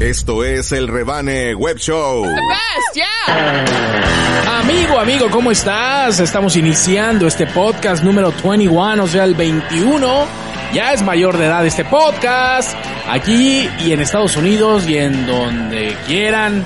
Esto 0.00 0.44
es 0.44 0.70
el 0.70 0.86
Rebane 0.86 1.56
Web 1.56 1.78
Show. 1.78 2.22
best, 2.22 2.94
yeah. 2.94 4.60
Amigo, 4.60 4.96
amigo, 4.96 5.26
¿cómo 5.28 5.50
estás? 5.50 6.20
Estamos 6.20 6.54
iniciando 6.54 7.26
este 7.26 7.48
podcast 7.48 8.04
número 8.04 8.32
21, 8.32 9.02
o 9.02 9.06
sea, 9.08 9.24
el 9.24 9.34
21. 9.34 10.24
Ya 10.72 10.92
es 10.92 11.02
mayor 11.02 11.36
de 11.36 11.46
edad 11.46 11.66
este 11.66 11.84
podcast. 11.84 12.76
Aquí 13.10 13.68
y 13.84 13.90
en 13.90 14.00
Estados 14.00 14.36
Unidos 14.36 14.88
y 14.88 14.98
en 14.98 15.26
donde 15.26 15.96
quieran. 16.06 16.64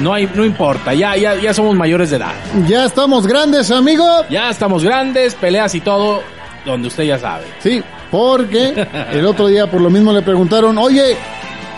No 0.00 0.12
hay, 0.12 0.28
no 0.34 0.44
importa, 0.44 0.92
ya, 0.92 1.16
ya, 1.16 1.34
ya 1.36 1.54
somos 1.54 1.74
mayores 1.74 2.10
de 2.10 2.16
edad. 2.18 2.34
Ya 2.68 2.84
estamos 2.84 3.26
grandes, 3.26 3.70
amigo. 3.70 4.06
Ya 4.28 4.50
estamos 4.50 4.84
grandes, 4.84 5.34
peleas 5.34 5.74
y 5.74 5.80
todo, 5.80 6.22
donde 6.66 6.88
usted 6.88 7.04
ya 7.04 7.18
sabe. 7.18 7.46
Sí, 7.60 7.82
porque 8.10 8.86
el 9.12 9.24
otro 9.24 9.46
día 9.48 9.70
por 9.70 9.80
lo 9.80 9.88
mismo 9.88 10.12
le 10.12 10.20
preguntaron, 10.22 10.76
oye, 10.76 11.16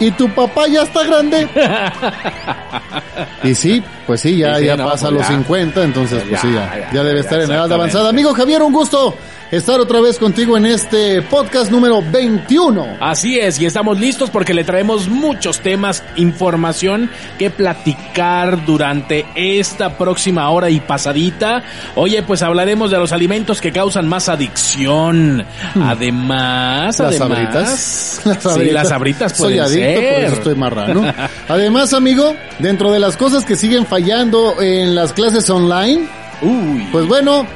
¿y 0.01 0.11
tu 0.13 0.29
papá 0.31 0.67
ya 0.69 0.83
está 0.83 1.05
grande? 1.05 1.49
y 3.43 3.55
sí, 3.55 3.83
pues 4.07 4.21
sí, 4.21 4.39
ya, 4.39 4.55
Sí, 4.55 4.61
sí, 4.61 4.67
ya 4.67 4.77
no, 4.77 4.85
pasa 4.91 5.09
pues 5.09 5.13
los 5.21 5.23
ya. 5.29 5.37
50, 5.37 5.83
entonces 5.85 6.19
pues 6.23 6.31
Ya, 6.31 6.39
sí, 6.39 6.53
ya, 6.53 6.91
ya, 6.93 7.03
debe 7.03 7.21
estar 7.21 7.41
en 7.41 7.51
edad 7.51 7.71
avanzada. 7.73 8.09
Amigo 8.11 8.33
Javier, 8.35 8.63
un 8.63 8.73
gusto 8.73 9.17
estar 9.57 9.79
otra 9.81 10.01
vez 10.01 10.19
contigo 10.19 10.57
en 10.57 10.67
este 10.67 11.23
podcast 11.23 11.71
número 11.71 12.03
21. 12.03 12.97
Así 13.01 13.39
es, 13.39 13.61
y 13.61 13.67
estamos 13.67 14.01
listos 14.01 14.31
porque 14.31 14.53
le 14.53 14.65
traemos 14.65 15.09
muchos 15.09 15.61
temas, 15.61 16.03
información 16.17 17.11
que 17.39 17.51
platicar 17.51 18.65
durante 18.67 19.25
esta 19.35 19.97
próxima 19.97 20.51
hora 20.51 20.71
y 20.71 20.81
pasadita. 20.81 21.63
Oye, 21.95 22.23
pues 22.23 22.43
hablaremos 22.43 22.91
de 22.91 22.99
los 22.99 23.13
alimentos 23.13 23.61
que 23.61 23.71
causan 23.73 24.09
más 24.09 24.29
adicción. 24.29 25.45
Además, 25.81 26.99
Hmm. 26.99 27.03
Las 27.03 27.21
además, 27.21 27.29
sabritas. 27.29 28.21
Las 28.45 28.55
Sí, 28.55 28.71
las 28.71 28.89
sabritas 28.89 29.37
Soy 29.37 29.59
adicto, 29.59 30.01
por 30.01 30.25
eso 30.25 30.35
estoy 30.35 30.55
marrano. 30.55 31.05
Además, 31.49 31.93
amigo, 31.93 32.35
dentro 32.59 32.91
de 32.91 32.99
las 32.99 33.17
cosas 33.17 33.45
que 33.45 33.57
siguen 33.57 33.87
fallando 33.87 34.61
en 34.61 34.95
las 34.95 35.13
clases 35.13 35.49
online, 35.51 36.07
Uy. 36.43 36.89
pues 36.91 37.07
bueno, 37.07 37.47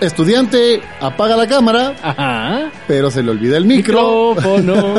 estudiante 0.00 0.80
apaga 1.00 1.36
la 1.36 1.46
cámara, 1.46 1.94
Ajá. 2.02 2.70
pero 2.86 3.10
se 3.10 3.22
le 3.22 3.30
olvida 3.30 3.56
el 3.56 3.64
micro. 3.64 4.34
Micrófono. 4.34 4.94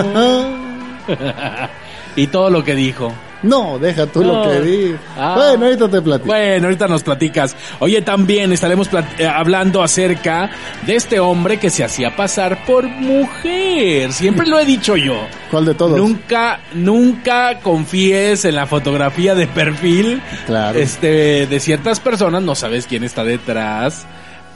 y 2.15 2.27
todo 2.27 2.49
lo 2.49 2.63
que 2.63 2.75
dijo. 2.75 3.13
no, 3.43 3.77
deja 3.77 4.07
tú 4.07 4.23
No. 4.23 4.45
lo 4.45 4.51
que 4.51 4.61
di. 4.61 4.95
Ah. 5.15 5.33
Bueno, 5.37 5.65
ahorita 5.65 5.87
te 5.89 6.01
platico. 6.01 6.27
Bueno, 6.27 6.65
ahorita 6.65 6.87
nos 6.87 7.03
platicas. 7.03 7.55
Oye, 7.79 8.01
también 8.01 8.51
estaremos 8.51 8.89
eh, 9.19 9.27
hablando 9.27 9.83
acerca 9.83 10.49
de 10.85 10.95
este 10.95 11.19
hombre 11.19 11.57
que 11.59 11.69
se 11.69 11.83
hacía 11.83 12.15
pasar 12.15 12.65
por 12.65 12.87
mujer. 12.87 14.11
Siempre 14.11 14.47
lo 14.47 14.59
he 14.59 14.65
dicho 14.65 14.97
yo. 14.97 15.15
¿Cuál 15.51 15.65
de 15.65 15.75
todos? 15.75 15.97
Nunca, 15.97 16.59
nunca 16.73 17.59
confíes 17.59 18.43
en 18.45 18.55
la 18.55 18.65
fotografía 18.65 19.35
de 19.35 19.45
perfil 19.47 20.21
Claro. 20.47 20.77
este, 20.79 21.45
de 21.45 21.59
ciertas 21.59 21.99
personas. 21.99 22.41
No 22.41 22.55
sabes 22.55 22.87
quién 22.87 23.03
está 23.03 23.23
detrás, 23.23 24.07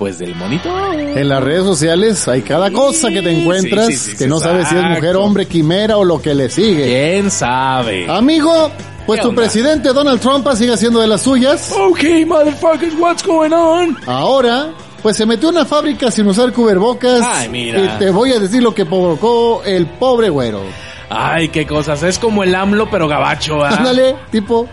pues 0.02 0.18
del 0.18 0.34
monitor. 0.34 0.96
En 0.96 1.30
las 1.30 1.44
redes 1.44 1.64
sociales 1.64 2.28
hay 2.28 2.42
cada 2.42 2.72
cosa 2.72 3.10
que 3.10 3.22
te 3.22 3.40
encuentras 3.40 3.86
Sí, 3.86 3.96
sí, 3.96 4.12
sí, 4.14 4.18
que 4.18 4.26
no 4.26 4.40
sabes 4.40 4.68
si 4.68 4.76
es 4.76 4.84
mujer, 4.84 5.16
hombre, 5.16 5.46
quimera 5.46 5.96
o 5.98 6.04
lo 6.04 6.20
que 6.20 6.34
le 6.34 6.50
sigue. 6.50 6.86
¿Quién 6.86 7.30
sabe? 7.30 8.10
Amigo, 8.10 8.72
pues 9.06 9.20
¿Qué 9.20 9.22
tu 9.22 9.30
onda? 9.30 9.44
presidente 9.44 9.94
Donald 9.94 10.20
Trump 10.20 10.48
sigue 10.56 10.74
haciendo 10.74 11.02
de 11.02 11.06
las 11.06 11.22
suyas. 11.22 11.72
Ok, 11.80 12.00
motherfuckers, 12.26 12.96
what's 12.98 13.24
going 13.24 13.52
on? 13.52 13.96
Ahora, 14.08 14.72
pues 15.04 15.18
se 15.18 15.28
metió 15.28 15.50
a 15.50 15.52
una 15.52 15.66
fábrica 15.66 16.10
sin 16.10 16.26
usar 16.26 16.52
cubrebocas. 16.52 17.22
Ay, 17.24 17.50
mira. 17.50 17.80
Y 17.80 18.00
te 18.00 18.10
voy 18.10 18.32
a 18.32 18.40
decir 18.40 18.64
lo 18.64 18.74
que 18.74 18.88
provocó 18.88 19.62
el 19.64 19.86
pobre 19.86 20.30
güero. 20.30 20.64
Ay, 21.12 21.50
qué 21.50 21.68
cosas. 21.68 22.02
Es 22.02 22.18
como 22.18 22.42
el 22.42 22.56
AMLO, 22.56 22.90
pero 22.90 23.08
gabacho, 23.08 23.64
¿ah? 23.64 23.70
Ándale, 23.78 24.16
tipo, 24.32 24.68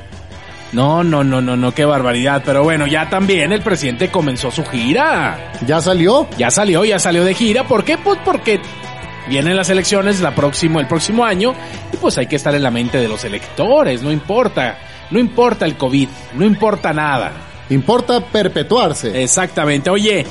No, 0.73 1.03
no, 1.03 1.25
no, 1.25 1.41
no, 1.41 1.57
no, 1.57 1.73
qué 1.73 1.85
barbaridad. 1.85 2.43
Pero 2.45 2.63
bueno, 2.63 2.87
ya 2.87 3.09
también 3.09 3.53
el 3.53 3.63
presidente 3.63 4.11
comenzó 4.11 4.51
su 4.51 4.65
gira. 4.65 5.53
ya 5.67 5.81
salió. 5.81 6.29
Ya 6.37 6.51
salió, 6.51 6.85
ya 6.85 6.99
salió 6.99 7.25
de 7.25 7.35
gira. 7.35 7.65
¿Por 7.65 7.85
qué? 7.85 7.97
Pues 7.97 8.19
porque 8.25 8.61
vienen 9.29 9.57
las 9.57 9.71
elecciones 9.71 10.21
la 10.21 10.35
próximo, 10.35 10.81
el 10.81 10.87
próximo 10.87 11.25
año 11.25 11.55
y 11.93 11.97
pues 11.97 12.17
hay 12.19 12.27
que 12.27 12.37
estar 12.37 12.55
en 12.55 12.63
la 12.63 12.71
mente 12.71 12.99
de 12.99 13.09
los 13.09 13.25
electores. 13.25 14.03
No 14.03 14.11
importa, 14.11 14.79
no 15.11 15.19
importa 15.19 15.65
el 15.65 15.77
COVID, 15.77 16.09
no 16.35 16.45
importa 16.45 16.93
nada. 16.93 17.33
Importa 17.71 18.21
perpetuarse. 18.21 19.23
Exactamente. 19.23 19.91
Oye, 19.91 20.25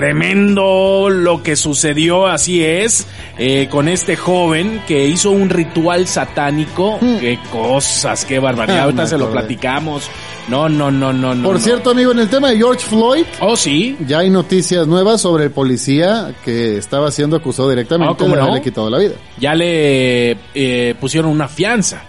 tremendo 0.00 1.08
lo 1.08 1.42
que 1.42 1.56
sucedió, 1.56 2.26
así 2.26 2.62
es, 2.62 3.06
eh, 3.38 3.66
con 3.70 3.88
este 3.88 4.14
joven 4.14 4.82
que 4.86 5.06
hizo 5.08 5.30
un 5.30 5.48
ritual 5.48 6.06
satánico. 6.06 6.98
Hmm. 7.00 7.16
Qué 7.18 7.38
cosas, 7.50 8.26
qué 8.26 8.38
barbaridad. 8.38 8.80
Ah, 8.80 8.82
Ahorita 8.84 9.06
se 9.06 9.16
lo 9.16 9.30
platicamos. 9.30 10.10
No, 10.48 10.68
no, 10.68 10.90
no, 10.90 11.14
no, 11.14 11.34
no. 11.34 11.44
Por 11.48 11.54
no. 11.54 11.60
cierto, 11.60 11.90
amigo, 11.90 12.12
en 12.12 12.18
el 12.18 12.28
tema 12.28 12.50
de 12.50 12.58
George 12.58 12.86
Floyd, 12.86 13.24
Oh, 13.40 13.56
sí. 13.56 13.96
ya 14.06 14.18
hay 14.18 14.28
noticias 14.28 14.86
nuevas 14.86 15.22
sobre 15.22 15.44
el 15.44 15.50
policía 15.50 16.34
que 16.44 16.76
estaba 16.76 17.10
siendo 17.10 17.36
acusado 17.36 17.70
directamente 17.70 18.12
Ah, 18.12 18.16
¿cómo 18.18 18.32
de 18.34 18.36
no? 18.36 18.42
haberle 18.44 18.62
quitado 18.62 18.90
la 18.90 18.98
vida. 18.98 19.14
Ya 19.40 19.54
le 19.54 20.36
eh, 20.54 20.94
pusieron 21.00 21.30
una 21.30 21.48
fianza. 21.48 22.02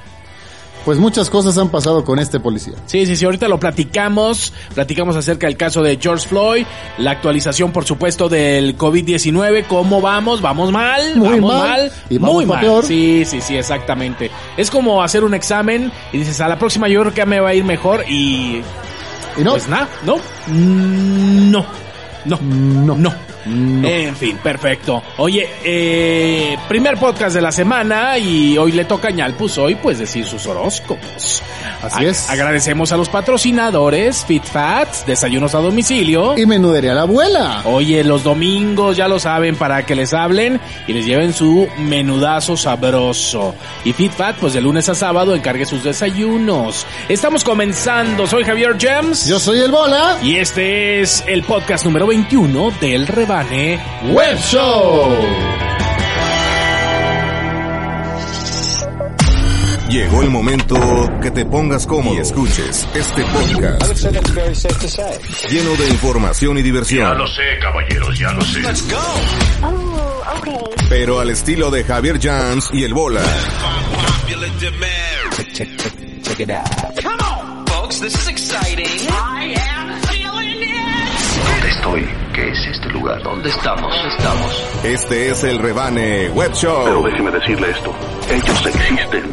Pues 0.87 0.99
muchas 0.99 1.29
cosas 1.29 1.57
han 1.57 1.67
pasado 1.67 2.05
con 2.05 2.17
este 2.17 2.39
policía. 2.39 2.75
Sí, 2.85 3.05
sí, 3.05 3.17
sí, 3.17 3.25
ahorita 3.25 3.49
lo 3.49 3.59
platicamos. 3.59 4.53
Platicamos 4.73 5.17
acerca 5.17 5.45
del 5.47 5.57
caso 5.57 5.83
de 5.83 5.99
George 6.01 6.25
Floyd, 6.29 6.65
la 6.97 7.11
actualización, 7.11 7.73
por 7.73 7.83
supuesto, 7.83 8.29
del 8.29 8.77
COVID-19. 8.77 9.65
¿Cómo 9.67 9.99
vamos? 9.99 10.41
¿Vamos 10.41 10.71
mal? 10.71 11.17
Muy 11.17 11.41
¿Vamos 11.41 11.53
mal. 11.61 11.91
Y 12.09 12.17
vamos 12.17 12.35
Muy 12.35 12.45
mal. 12.45 12.61
peor. 12.61 12.85
Sí, 12.85 13.25
sí, 13.25 13.41
sí, 13.41 13.57
exactamente. 13.57 14.31
Es 14.55 14.71
como 14.71 15.03
hacer 15.03 15.25
un 15.25 15.33
examen 15.33 15.91
y 16.13 16.19
dices, 16.19 16.39
a 16.39 16.47
la 16.47 16.57
próxima 16.57 16.87
yo 16.87 17.01
creo 17.01 17.13
que 17.13 17.25
me 17.25 17.41
va 17.41 17.49
a 17.49 17.53
ir 17.53 17.65
mejor 17.65 18.05
y... 18.07 18.61
Y 19.37 19.43
no, 19.43 19.51
Pues 19.51 19.67
nada, 19.67 19.89
no. 20.05 20.15
Mm, 20.47 21.51
No. 21.51 21.65
No. 22.23 22.39
no, 22.41 22.95
No. 22.95 23.13
No. 23.47 23.87
En 23.87 24.15
fin, 24.15 24.37
perfecto. 24.37 25.01
Oye, 25.17 25.47
eh, 25.63 26.57
primer 26.67 26.97
podcast 26.97 27.35
de 27.35 27.41
la 27.41 27.51
semana 27.51 28.17
y 28.17 28.57
hoy 28.57 28.71
le 28.71 28.85
toca 28.85 29.07
a 29.07 29.11
Ñalpus 29.11 29.57
hoy 29.57 29.75
pues 29.75 29.99
decir 29.99 30.25
sus 30.25 30.45
horóscopos. 30.45 31.41
Así 31.81 32.05
A- 32.05 32.09
es. 32.09 32.29
Agradecemos 32.29 32.91
a 32.91 32.97
los 32.97 33.09
patrocinadores 33.09 34.25
FitFats, 34.25 35.05
desayunos 35.05 35.55
a 35.55 35.59
domicilio. 35.59 36.37
Y 36.37 36.45
menudería 36.45 36.91
a 36.91 36.95
la 36.95 37.01
abuela. 37.01 37.61
Oye, 37.65 38.03
los 38.03 38.23
domingos 38.23 38.97
ya 38.97 39.07
lo 39.07 39.19
saben 39.19 39.55
para 39.55 39.85
que 39.85 39.95
les 39.95 40.13
hablen 40.13 40.59
y 40.87 40.93
les 40.93 41.05
lleven 41.05 41.33
su 41.33 41.67
menudazo 41.77 42.57
sabroso. 42.57 43.55
Y 43.85 43.93
FitFat, 43.93 44.37
pues 44.37 44.53
de 44.53 44.61
lunes 44.61 44.89
a 44.89 44.95
sábado 44.95 45.35
encargue 45.35 45.65
sus 45.65 45.83
desayunos. 45.83 46.85
Estamos 47.09 47.43
comenzando, 47.43 48.27
soy 48.27 48.43
Javier 48.43 48.75
Gems. 48.79 49.27
Yo 49.27 49.39
soy 49.39 49.59
el 49.59 49.71
Bola. 49.71 50.17
Y 50.21 50.37
este 50.37 51.01
es 51.01 51.23
el 51.27 51.43
podcast 51.43 51.85
número 51.85 52.07
21 52.07 52.71
del 52.81 53.07
Rebane 53.37 53.79
Web 54.13 54.37
Show. 54.39 55.15
Llegó 59.89 60.23
el 60.23 60.29
momento 60.29 60.75
que 61.21 61.31
te 61.31 61.45
pongas 61.45 61.85
cómodo 61.85 62.15
y 62.15 62.17
escuches 62.17 62.87
este 62.93 63.23
podcast 63.23 64.03
lleno 65.49 65.75
de 65.75 65.87
información 65.89 66.57
y 66.57 66.61
Ya 66.61 66.65
diversión, 66.65 67.17
lo 67.17 67.27
sé, 67.27 67.43
caballeros, 67.61 68.17
ya 68.17 68.31
lo 68.33 68.41
sé. 68.41 68.61
Oh, 69.63 70.23
okay. 70.39 70.57
pero 70.89 71.19
al 71.19 71.29
estilo 71.29 71.69
de 71.69 71.83
Javier 71.83 72.19
Jans 72.19 72.69
y 72.73 72.83
el 72.83 72.93
Bola. 72.93 73.21
Folks, 77.67 77.99
this 78.01 78.15
is 78.15 78.27
exciting. 78.27 78.85
¿Dónde 81.45 81.69
estoy? 81.69 82.16
¿Qué 82.37 82.49
es 82.49 82.67
este 82.67 82.87
lugar? 82.89 83.19
¿Dónde 83.23 83.49
estamos? 83.49 83.91
Estamos. 84.15 84.63
Este 84.83 85.31
es 85.31 85.43
el 85.43 85.57
Rebane 85.57 86.29
Web 86.29 86.51
Pero 86.53 86.83
Show. 86.93 87.03
déjeme 87.07 87.31
decirle 87.31 87.71
esto. 87.71 87.91
Ellos 88.29 88.65
existen. 88.67 89.31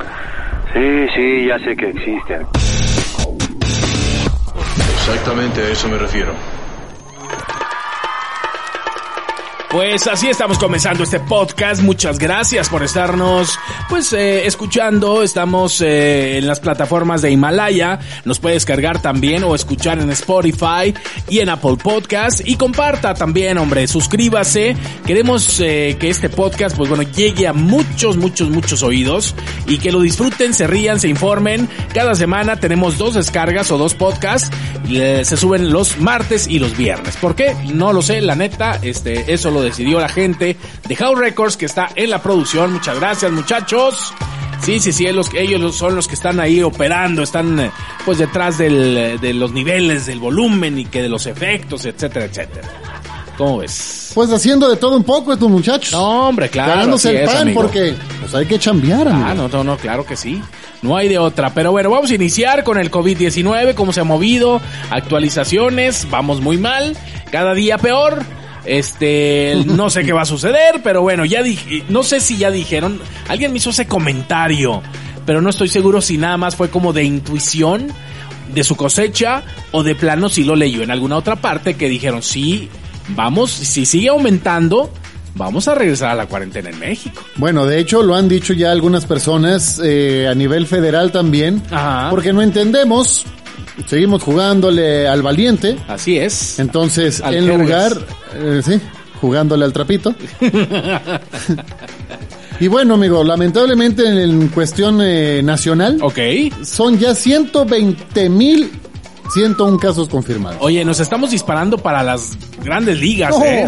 Sí, 0.72 1.06
sí, 1.14 1.46
ya 1.46 1.58
sé 1.58 1.76
que 1.76 1.90
existen. 1.90 2.46
Exactamente 4.94 5.60
a 5.60 5.68
eso 5.68 5.86
me 5.90 5.98
refiero. 5.98 6.32
Pues 9.74 10.06
así 10.06 10.28
estamos 10.28 10.56
comenzando 10.56 11.02
este 11.02 11.18
podcast. 11.18 11.82
Muchas 11.82 12.20
gracias 12.20 12.68
por 12.68 12.84
estarnos, 12.84 13.58
pues, 13.88 14.12
eh, 14.12 14.46
escuchando. 14.46 15.24
Estamos 15.24 15.80
eh, 15.80 16.38
en 16.38 16.46
las 16.46 16.60
plataformas 16.60 17.22
de 17.22 17.32
Himalaya. 17.32 17.98
Nos 18.24 18.38
puede 18.38 18.54
descargar 18.54 19.02
también 19.02 19.42
o 19.42 19.52
escuchar 19.52 19.98
en 19.98 20.10
Spotify 20.10 20.94
y 21.28 21.40
en 21.40 21.48
Apple 21.48 21.76
Podcast. 21.82 22.42
Y 22.44 22.54
comparta 22.54 23.14
también, 23.14 23.58
hombre. 23.58 23.88
Suscríbase. 23.88 24.76
Queremos 25.04 25.58
eh, 25.58 25.96
que 25.98 26.08
este 26.08 26.28
podcast, 26.28 26.76
pues 26.76 26.88
bueno, 26.88 27.02
llegue 27.02 27.48
a 27.48 27.52
muchos, 27.52 28.16
muchos, 28.16 28.50
muchos 28.50 28.84
oídos 28.84 29.34
y 29.66 29.78
que 29.78 29.90
lo 29.90 30.02
disfruten, 30.02 30.54
se 30.54 30.68
rían, 30.68 31.00
se 31.00 31.08
informen. 31.08 31.68
Cada 31.92 32.14
semana 32.14 32.60
tenemos 32.60 32.96
dos 32.96 33.14
descargas 33.14 33.72
o 33.72 33.78
dos 33.78 33.94
podcasts. 33.94 34.56
Eh, 34.88 35.22
se 35.24 35.36
suben 35.36 35.72
los 35.72 35.98
martes 35.98 36.46
y 36.46 36.60
los 36.60 36.76
viernes. 36.76 37.16
¿Por 37.16 37.34
qué? 37.34 37.56
No 37.74 37.92
lo 37.92 38.02
sé. 38.02 38.20
La 38.20 38.36
neta, 38.36 38.78
este, 38.80 39.34
eso 39.34 39.50
lo 39.50 39.63
decidió 39.64 40.00
la 40.00 40.08
gente 40.08 40.56
de 40.86 41.04
How 41.04 41.14
Records 41.14 41.56
que 41.56 41.66
está 41.66 41.88
en 41.94 42.10
la 42.10 42.22
producción. 42.22 42.72
Muchas 42.72 42.98
gracias, 42.98 43.32
muchachos. 43.32 44.12
Sí, 44.62 44.80
sí, 44.80 44.92
sí, 44.92 45.06
los, 45.12 45.32
ellos 45.34 45.76
son 45.76 45.94
los 45.94 46.08
que 46.08 46.14
están 46.14 46.40
ahí 46.40 46.62
operando, 46.62 47.22
están 47.22 47.58
eh, 47.60 47.70
pues 48.04 48.18
detrás 48.18 48.56
del, 48.56 49.18
de 49.20 49.34
los 49.34 49.52
niveles 49.52 50.06
del 50.06 50.20
volumen 50.20 50.78
y 50.78 50.86
que 50.86 51.02
de 51.02 51.08
los 51.08 51.26
efectos, 51.26 51.84
etcétera, 51.84 52.24
etcétera. 52.24 52.68
¿Cómo 53.36 53.58
ves? 53.58 54.12
Pues 54.14 54.30
haciendo 54.30 54.68
de 54.68 54.76
todo 54.76 54.96
un 54.96 55.02
poco 55.02 55.32
estos 55.32 55.50
muchachos. 55.50 55.92
No, 55.92 56.28
hombre, 56.28 56.48
claro. 56.48 56.72
Ganándose 56.72 57.22
el 57.22 57.26
pan 57.26 57.52
porque 57.52 57.94
pues 58.20 58.34
hay 58.34 58.46
que 58.46 58.58
chambear, 58.58 59.08
amigo. 59.08 59.26
Ah, 59.28 59.34
no, 59.34 59.48
no, 59.48 59.64
no, 59.64 59.76
claro 59.76 60.06
que 60.06 60.16
sí. 60.16 60.40
No 60.82 60.96
hay 60.96 61.08
de 61.08 61.18
otra. 61.18 61.52
Pero 61.52 61.72
bueno, 61.72 61.90
vamos 61.90 62.10
a 62.10 62.14
iniciar 62.14 62.62
con 62.62 62.78
el 62.78 62.90
COVID-19, 62.90 63.74
cómo 63.74 63.92
se 63.92 64.00
ha 64.00 64.04
movido, 64.04 64.60
actualizaciones, 64.90 66.08
vamos 66.10 66.40
muy 66.40 66.58
mal, 66.58 66.96
cada 67.32 67.54
día 67.54 67.76
peor. 67.78 68.22
Este, 68.64 69.62
no 69.66 69.90
sé 69.90 70.04
qué 70.04 70.12
va 70.12 70.22
a 70.22 70.26
suceder, 70.26 70.80
pero 70.82 71.02
bueno, 71.02 71.24
ya 71.24 71.42
dije, 71.42 71.84
no 71.88 72.02
sé 72.02 72.20
si 72.20 72.36
ya 72.36 72.50
dijeron, 72.50 73.00
alguien 73.28 73.52
me 73.52 73.58
hizo 73.58 73.70
ese 73.70 73.86
comentario, 73.86 74.82
pero 75.26 75.40
no 75.40 75.50
estoy 75.50 75.68
seguro 75.68 76.00
si 76.00 76.18
nada 76.18 76.36
más 76.36 76.56
fue 76.56 76.70
como 76.70 76.92
de 76.92 77.04
intuición 77.04 77.88
de 78.54 78.64
su 78.64 78.76
cosecha 78.76 79.42
o 79.72 79.82
de 79.82 79.94
plano 79.94 80.28
si 80.28 80.44
lo 80.44 80.54
leyó 80.56 80.82
en 80.82 80.90
alguna 80.90 81.16
otra 81.16 81.36
parte 81.36 81.74
que 81.74 81.88
dijeron, 81.88 82.22
sí, 82.22 82.68
vamos, 83.08 83.50
si 83.50 83.84
sigue 83.86 84.08
aumentando, 84.08 84.90
vamos 85.34 85.66
a 85.68 85.74
regresar 85.74 86.10
a 86.10 86.14
la 86.14 86.26
cuarentena 86.26 86.70
en 86.70 86.78
México. 86.78 87.22
Bueno, 87.36 87.66
de 87.66 87.78
hecho 87.80 88.02
lo 88.02 88.14
han 88.14 88.28
dicho 88.28 88.52
ya 88.52 88.70
algunas 88.70 89.06
personas 89.06 89.80
eh, 89.84 90.26
a 90.30 90.34
nivel 90.34 90.66
federal 90.66 91.10
también, 91.12 91.62
Ajá. 91.70 92.08
porque 92.10 92.32
no 92.32 92.42
entendemos, 92.42 93.24
seguimos 93.86 94.22
jugándole 94.22 95.08
al 95.08 95.22
valiente, 95.22 95.76
Así 95.88 96.18
es. 96.18 96.58
entonces 96.58 97.20
Al 97.22 97.34
en 97.34 97.44
Jerez. 97.46 97.58
lugar, 97.60 97.92
eh, 98.34 98.60
sí, 98.64 98.80
jugándole 99.20 99.64
al 99.64 99.72
trapito. 99.72 100.14
y 102.60 102.68
bueno, 102.68 102.94
amigo, 102.94 103.24
lamentablemente 103.24 104.06
en, 104.24 104.48
cuestión 104.48 105.00
eh, 105.02 105.40
nacional 105.42 105.98
Ok. 106.02 106.18
son 106.64 106.98
ya 106.98 107.14
120 107.14 108.28
mil 108.28 108.70
101 109.32 109.78
casos 109.78 110.08
confirmados. 110.08 110.58
Oye, 110.60 110.84
nos 110.84 111.00
estamos 111.00 111.30
disparando 111.30 111.78
para 111.78 112.02
las 112.02 112.36
grandes 112.62 112.98
ligas, 113.00 113.30
No. 113.36 113.44
¿eh? 113.44 113.66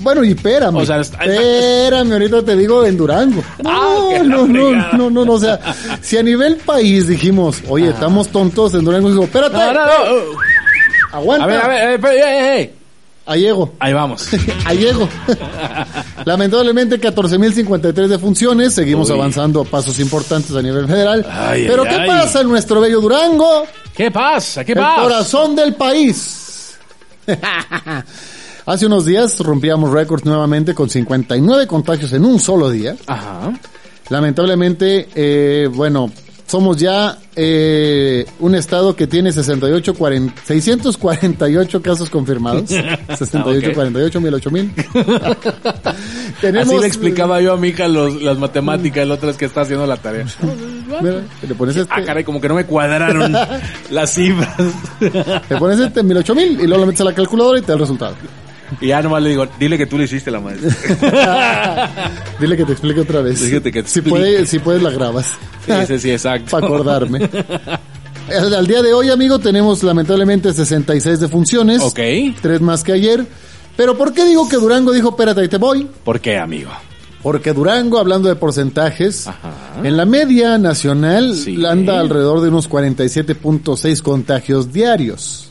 Bueno, 0.00 0.22
y 0.22 0.30
espérame. 0.30 0.76
O 0.76 0.86
sea, 0.86 1.00
está- 1.00 1.24
espérame, 1.24 2.12
ahorita 2.12 2.44
te 2.44 2.54
digo 2.54 2.84
en 2.84 2.96
Durango. 2.96 3.42
No, 3.64 3.70
Ah, 3.70 4.06
que 4.10 4.18
la 4.18 4.24
no, 4.24 4.46
no, 4.46 4.68
fregada. 4.68 4.90
no, 4.92 5.10
no, 5.10 5.24
no, 5.24 5.32
o 5.32 5.40
sea, 5.40 5.58
si 6.00 6.16
a 6.18 6.22
nivel 6.22 6.56
país 6.56 7.08
dijimos, 7.08 7.56
oye, 7.68 7.88
estamos 7.88 8.28
tontos 8.28 8.74
en 8.74 8.84
Durango, 8.84 9.10
digo, 9.10 9.24
espérate, 9.24 9.56
No, 9.56 9.72
no, 9.72 9.86
no. 9.86 9.92
aguanta. 11.12 11.44
A 11.44 11.46
ver, 11.48 11.60
a 11.60 11.68
ver, 11.68 11.82
eh, 11.82 11.94
eh, 11.94 12.22
eh, 12.22 12.60
eh. 12.60 12.74
Ahí 13.30 13.42
llego, 13.42 13.74
Ahí 13.78 13.92
vamos. 13.92 14.26
ahí 14.64 14.78
llego. 14.78 15.06
Lamentablemente 16.24 16.98
14.053 16.98 17.92
defunciones, 18.08 18.72
seguimos 18.72 19.10
Uy. 19.10 19.16
avanzando 19.16 19.60
a 19.60 19.64
pasos 19.64 19.98
importantes 20.00 20.56
a 20.56 20.62
nivel 20.62 20.86
federal. 20.88 21.26
Ay, 21.30 21.66
Pero 21.68 21.82
ay, 21.82 21.88
¿qué 21.90 21.94
ay. 21.96 22.08
pasa 22.08 22.40
en 22.40 22.48
nuestro 22.48 22.80
bello 22.80 23.02
Durango? 23.02 23.64
¿Qué 23.94 24.10
pasa? 24.10 24.64
¿Qué 24.64 24.72
el 24.72 24.78
pasa? 24.78 25.02
corazón 25.02 25.54
del 25.54 25.74
país. 25.74 26.76
Hace 28.66 28.86
unos 28.86 29.04
días 29.04 29.38
rompíamos 29.40 29.90
récords 29.90 30.24
nuevamente 30.24 30.74
con 30.74 30.88
59 30.88 31.66
contagios 31.66 32.12
en 32.14 32.24
un 32.24 32.40
solo 32.40 32.70
día. 32.70 32.96
Ajá. 33.06 33.52
Lamentablemente, 34.08 35.08
eh, 35.14 35.68
bueno, 35.70 36.10
somos 36.48 36.76
ya 36.78 37.16
eh, 37.36 38.26
un 38.40 38.54
estado 38.56 38.96
que 38.96 39.06
tiene 39.06 39.30
68, 39.30 39.94
40, 39.94 40.42
648 40.44 41.82
casos 41.82 42.10
confirmados. 42.10 42.64
68, 43.18 43.68
Ok. 43.68 43.74
48, 43.74 44.20
1000, 44.20 44.34
8000. 44.34 44.72
Tenemos, 46.40 46.68
Así 46.68 46.80
le 46.80 46.86
explicaba 46.86 47.40
yo 47.40 47.52
a 47.52 47.56
mi 47.56 47.68
hija 47.68 47.86
los- 47.88 48.20
las 48.22 48.38
matemáticas, 48.38 49.02
el 49.02 49.10
otro 49.10 49.30
es 49.30 49.36
que 49.36 49.44
está 49.44 49.60
haciendo 49.62 49.86
la 49.86 49.96
tarea. 49.96 50.26
Mira, 51.02 51.20
le 51.46 51.54
pones 51.54 51.76
este, 51.76 51.92
Ah, 51.94 52.02
caray, 52.02 52.24
como 52.24 52.40
que 52.40 52.48
no 52.48 52.54
me 52.54 52.64
cuadraron 52.64 53.32
las 53.90 54.14
cifras. 54.14 54.56
le 55.00 55.56
pones 55.58 55.78
este 55.80 56.02
1000, 56.02 56.16
8000 56.18 56.60
y 56.60 56.66
luego 56.66 56.78
lo 56.78 56.86
metes 56.86 57.00
a 57.02 57.04
la 57.04 57.14
calculadora 57.14 57.58
y 57.58 57.62
te 57.62 57.68
da 57.68 57.74
el 57.74 57.80
resultado. 57.80 58.14
Y 58.80 58.88
ya 58.88 59.02
nomás 59.02 59.22
le 59.22 59.30
digo, 59.30 59.46
dile 59.58 59.78
que 59.78 59.86
tú 59.86 59.96
le 59.98 60.04
hiciste 60.04 60.30
la 60.30 60.40
madre. 60.40 60.60
Dile 62.40 62.56
que 62.56 62.64
te 62.64 62.72
explique 62.72 63.00
otra 63.00 63.20
vez. 63.22 63.40
Fíjate 63.40 63.72
que 63.72 63.82
te 63.82 63.88
si, 63.88 63.98
explique. 64.00 64.10
puede, 64.10 64.46
si 64.46 64.58
puedes 64.58 64.82
la 64.82 64.90
grabas. 64.90 65.32
Sí, 65.66 65.72
sí, 65.86 65.98
sí, 65.98 66.10
exacto. 66.10 66.50
Para 66.50 66.66
acordarme. 66.66 67.28
Al, 68.30 68.54
al 68.54 68.66
día 68.66 68.82
de 68.82 68.92
hoy, 68.92 69.08
amigo, 69.10 69.38
tenemos 69.38 69.82
lamentablemente 69.82 70.52
66 70.52 71.18
defunciones. 71.20 71.82
Ok. 71.82 71.98
Tres 72.42 72.60
más 72.60 72.84
que 72.84 72.92
ayer. 72.92 73.26
Pero 73.76 73.96
¿por 73.96 74.12
qué 74.12 74.24
digo 74.24 74.48
que 74.48 74.56
Durango 74.56 74.92
dijo, 74.92 75.10
espérate, 75.10 75.40
ahí 75.40 75.48
te 75.48 75.56
voy? 75.56 75.88
¿Por 76.04 76.20
qué, 76.20 76.36
amigo? 76.36 76.70
Porque 77.22 77.52
Durango, 77.52 77.98
hablando 77.98 78.28
de 78.28 78.36
porcentajes, 78.36 79.26
Ajá. 79.26 79.50
en 79.82 79.96
la 79.96 80.04
media 80.04 80.56
nacional 80.58 81.34
Sí. 81.34 81.64
anda 81.64 81.98
alrededor 82.00 82.40
de 82.40 82.48
unos 82.48 82.68
47.6 82.68 84.02
contagios 84.02 84.72
diarios. 84.72 85.47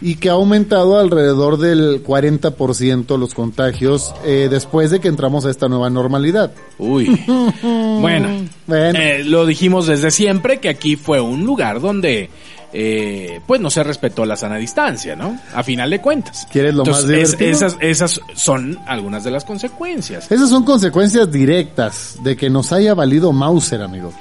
Y 0.00 0.16
que 0.16 0.28
ha 0.28 0.32
aumentado 0.32 0.98
alrededor 0.98 1.56
del 1.58 2.02
40% 2.04 3.16
los 3.18 3.32
contagios 3.32 4.12
eh, 4.24 4.48
después 4.50 4.90
de 4.90 5.00
que 5.00 5.08
entramos 5.08 5.44
a 5.46 5.50
esta 5.50 5.68
nueva 5.68 5.88
normalidad. 5.90 6.52
Uy. 6.78 7.20
Bueno, 7.62 8.28
Bueno. 8.66 8.98
eh, 8.98 9.22
lo 9.24 9.46
dijimos 9.46 9.86
desde 9.86 10.10
siempre 10.10 10.58
que 10.60 10.68
aquí 10.68 10.96
fue 10.96 11.20
un 11.20 11.44
lugar 11.44 11.80
donde 11.80 12.28
eh, 12.72 13.40
pues 13.46 13.60
no 13.62 13.70
se 13.70 13.82
respetó 13.82 14.26
la 14.26 14.36
sana 14.36 14.56
distancia, 14.56 15.16
¿no? 15.16 15.38
A 15.54 15.62
final 15.62 15.88
de 15.88 16.00
cuentas. 16.02 16.46
¿Quieres 16.52 16.74
lo 16.74 16.84
más 16.84 17.00
Entonces, 17.04 17.18
es- 17.32 17.38
divertido? 17.38 17.50
esas, 17.68 17.76
esas 17.80 18.20
son 18.34 18.78
algunas 18.86 19.24
de 19.24 19.30
las 19.30 19.44
consecuencias. 19.44 20.30
Esas 20.30 20.50
son 20.50 20.64
consecuencias 20.64 21.30
directas 21.32 22.18
de 22.22 22.36
que 22.36 22.50
nos 22.50 22.72
haya 22.72 22.92
valido 22.94 23.32
Mauser, 23.32 23.80
amigo. 23.80 24.12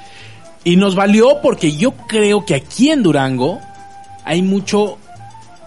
Y 0.63 0.77
nos 0.77 0.95
valió 0.95 1.39
porque 1.41 1.75
yo 1.75 1.91
creo 2.07 2.45
que 2.45 2.55
aquí 2.55 2.89
en 2.89 3.03
Durango 3.03 3.59
hay 4.23 4.41
mucho, 4.43 4.97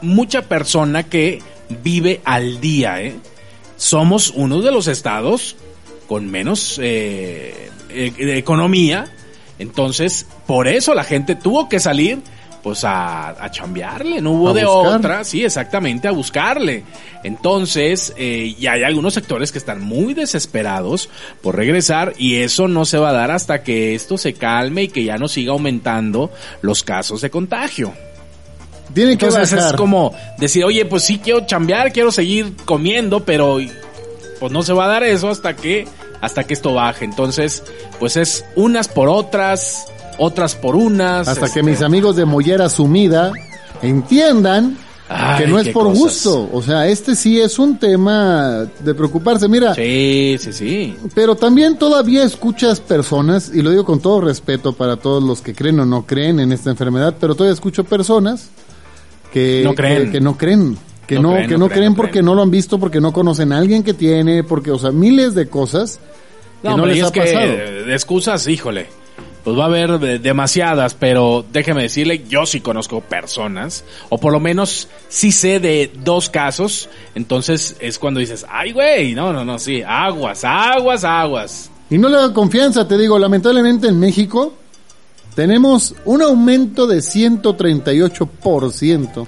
mucha 0.03 0.43
persona 0.43 1.05
que 1.05 1.41
vive 1.83 2.21
al 2.25 2.61
día, 2.61 3.03
¿eh? 3.03 3.15
Somos 3.76 4.31
uno 4.35 4.62
de 4.62 4.73
los 4.73 4.87
estados 4.88 5.57
con 6.09 6.31
menos 6.31 6.79
eh, 6.83 7.71
eh, 7.91 8.12
de 8.17 8.38
economía, 8.38 9.07
entonces 9.59 10.26
por 10.47 10.69
eso 10.69 10.95
la 10.95 11.05
gente 11.05 11.35
tuvo 11.35 11.69
que 11.69 11.81
salir 11.81 12.21
pues 12.62 12.83
a, 12.83 13.29
a 13.29 13.49
chambearle, 13.50 14.21
no 14.21 14.33
hubo 14.33 14.49
A 14.49 14.53
de 14.53 14.65
buscar. 14.65 14.97
otra, 14.99 15.25
sí, 15.25 15.45
exactamente, 15.45 16.09
a 16.09 16.11
buscarle. 16.11 16.83
Entonces, 17.23 18.12
eh, 18.17 18.57
y 18.59 18.67
hay 18.67 18.83
algunos 18.83 19.15
sectores 19.15 19.53
que 19.53 19.59
están 19.59 19.83
muy 19.83 20.15
desesperados 20.15 21.09
por 21.43 21.55
regresar 21.55 22.15
y 22.19 22.37
eso 22.37 22.67
no 22.67 22.85
se 22.85 22.99
va 22.99 23.11
a 23.11 23.12
dar 23.12 23.31
hasta 23.31 23.62
que 23.62 23.95
esto 23.95 24.19
se 24.19 24.33
calme 24.33 24.85
y 24.85 24.88
que 24.88 25.05
ya 25.05 25.17
no 25.17 25.29
siga 25.29 25.53
aumentando 25.53 26.33
los 26.61 26.83
casos 26.83 27.21
de 27.21 27.31
contagio. 27.31 27.93
Tiene 28.97 29.17
que 29.17 29.26
Entonces 29.26 29.53
bajar. 29.53 29.71
es 29.75 29.76
como 29.76 30.12
decir, 30.38 30.65
oye, 30.65 30.85
pues 30.87 31.05
sí 31.05 31.19
quiero 31.23 31.47
chambear, 31.47 31.93
quiero 31.93 32.11
seguir 32.11 32.57
comiendo, 32.65 33.25
pero 33.25 33.59
pues 34.41 34.50
no 34.53 34.62
se 34.65 34.73
va 34.73 34.87
a 34.87 34.88
dar 34.88 35.05
eso 35.05 35.29
hasta 35.29 35.55
que 35.55 35.87
hasta 36.21 36.43
que 36.45 36.55
esto 36.55 36.75
baje. 36.75 37.05
Entonces, 37.05 37.62
pues 38.00 38.17
es 38.17 38.45
unas 38.57 38.88
por 38.88 39.09
otras, 39.09 39.87
otras 40.19 40.55
por 40.57 40.75
unas. 40.75 41.29
Hasta 41.29 41.47
este, 41.47 41.61
que 41.61 41.67
mis 41.67 41.83
amigos 41.83 42.17
de 42.17 42.25
Mollera 42.25 42.69
Sumida 42.71 43.33
entiendan 43.83 44.76
Ay, 45.09 45.45
que 45.45 45.47
no 45.47 45.59
es 45.61 45.69
por 45.69 45.85
cosas. 45.85 45.99
gusto. 45.99 46.50
O 46.53 46.62
sea, 46.62 46.87
este 46.88 47.15
sí 47.15 47.38
es 47.41 47.59
un 47.59 47.79
tema 47.79 48.67
de 48.81 48.95
preocuparse. 48.95 49.47
Mira, 49.49 49.75
Sí, 49.75 50.37
sí, 50.41 50.53
sí. 50.53 50.97
pero 51.15 51.37
también 51.37 51.79
todavía 51.79 52.25
escuchas 52.25 52.81
personas, 52.81 53.50
y 53.55 53.62
lo 53.62 53.71
digo 53.71 53.85
con 53.85 54.00
todo 54.00 54.21
respeto 54.21 54.73
para 54.73 54.97
todos 54.97 55.23
los 55.23 55.41
que 55.43 55.55
creen 55.55 55.79
o 55.81 55.87
no 55.87 56.05
creen 56.07 56.41
en 56.41 56.50
esta 56.50 56.71
enfermedad, 56.71 57.15
pero 57.21 57.35
todavía 57.35 57.55
escucho 57.55 57.85
personas 57.85 58.49
que 59.40 59.62
No 59.64 59.75
creen. 59.75 60.05
que, 60.07 60.12
que 60.12 60.21
no 60.21 60.37
creen. 60.38 60.78
Que 61.07 61.14
No 61.16 61.23
no, 61.23 61.31
creen, 61.35 61.47
que 61.49 61.52
no 61.55 61.59
no 61.59 61.66
creen, 61.66 61.78
creen 61.78 61.93
no 61.93 61.97
porque 61.97 62.23
no 62.23 62.35
lo 62.35 62.43
han 62.43 62.50
visto, 62.50 62.78
porque 62.81 63.00
no 63.00 63.12
conocen 63.12 63.52
a 63.52 63.59
alguien 63.59 63.83
que 63.83 63.95
tiene, 63.95 64.43
porque, 64.43 64.71
o 64.73 64.78
sea, 64.78 64.90
miles 64.93 65.35
de 65.35 65.49
cosas 65.49 66.00
que 66.62 66.69
no, 66.69 66.75
hombre, 66.75 66.90
les 66.95 66.99
y 66.99 67.00
ha 67.02 67.07
es 67.07 67.12
que 67.12 67.21
pasado. 67.21 67.47
de 67.47 67.93
excusas, 67.93 68.47
híjole. 68.49 68.87
pues 69.45 69.57
va 69.57 69.62
a 69.62 69.66
haber 69.66 70.00
de- 70.00 70.19
demasiadas, 70.19 70.95
pero 70.95 71.45
déjeme 71.52 71.83
decirle, 71.83 72.25
yo 72.28 72.47
sí 72.47 72.61
conozco 72.61 73.00
personas, 73.02 73.85
o 74.09 74.19
por 74.19 74.33
lo 74.33 74.40
menos 74.40 74.88
sí 75.09 75.31
sé 75.31 75.61
de 75.61 75.93
dos 76.02 76.28
casos, 76.31 76.88
entonces 77.14 77.76
es 77.78 78.00
cuando 78.00 78.19
dices, 78.19 78.45
ay 78.50 78.73
güey, 78.73 79.14
no, 79.14 79.33
no, 79.33 79.45
no, 79.45 79.59
sí, 79.61 79.83
aguas, 79.87 80.43
aguas, 80.43 81.05
aguas. 81.05 81.71
Y 81.90 81.99
no 81.99 82.09
le 82.09 82.16
da 82.16 82.33
confianza, 82.33 82.88
te 82.88 82.99
digo, 82.99 83.16
lamentablemente 83.21 83.87
en 83.87 84.00
México 84.00 84.55
tenemos 85.37 85.95
un 86.05 86.23
aumento 86.23 86.88
de 86.88 86.99
138%. 86.99 89.26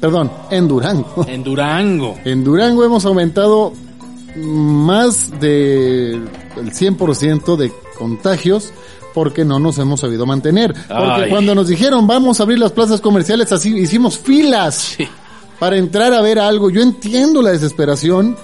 Perdón, 0.00 0.30
en 0.50 0.66
Durango. 0.68 1.24
En 1.28 1.42
Durango. 1.44 2.16
En 2.24 2.42
Durango 2.44 2.84
hemos 2.84 3.04
aumentado 3.04 3.72
más 4.36 5.30
del 5.40 6.28
100% 6.56 7.56
de 7.56 7.72
contagios 7.98 8.72
porque 9.14 9.44
no 9.44 9.58
nos 9.58 9.78
hemos 9.78 10.00
sabido 10.00 10.26
mantener. 10.26 10.72
Porque 10.72 11.22
Ay. 11.24 11.30
cuando 11.30 11.54
nos 11.54 11.68
dijeron 11.68 12.06
vamos 12.06 12.40
a 12.40 12.44
abrir 12.44 12.58
las 12.58 12.72
plazas 12.72 13.00
comerciales, 13.00 13.50
así 13.52 13.76
hicimos 13.76 14.18
filas 14.18 14.94
Sí. 14.96 15.08
para 15.58 15.76
entrar 15.76 16.12
a 16.14 16.22
ver 16.22 16.38
algo. 16.38 16.70
Yo 16.70 16.80
entiendo 16.82 17.42
la 17.42 17.50
desesperación, 17.50 18.36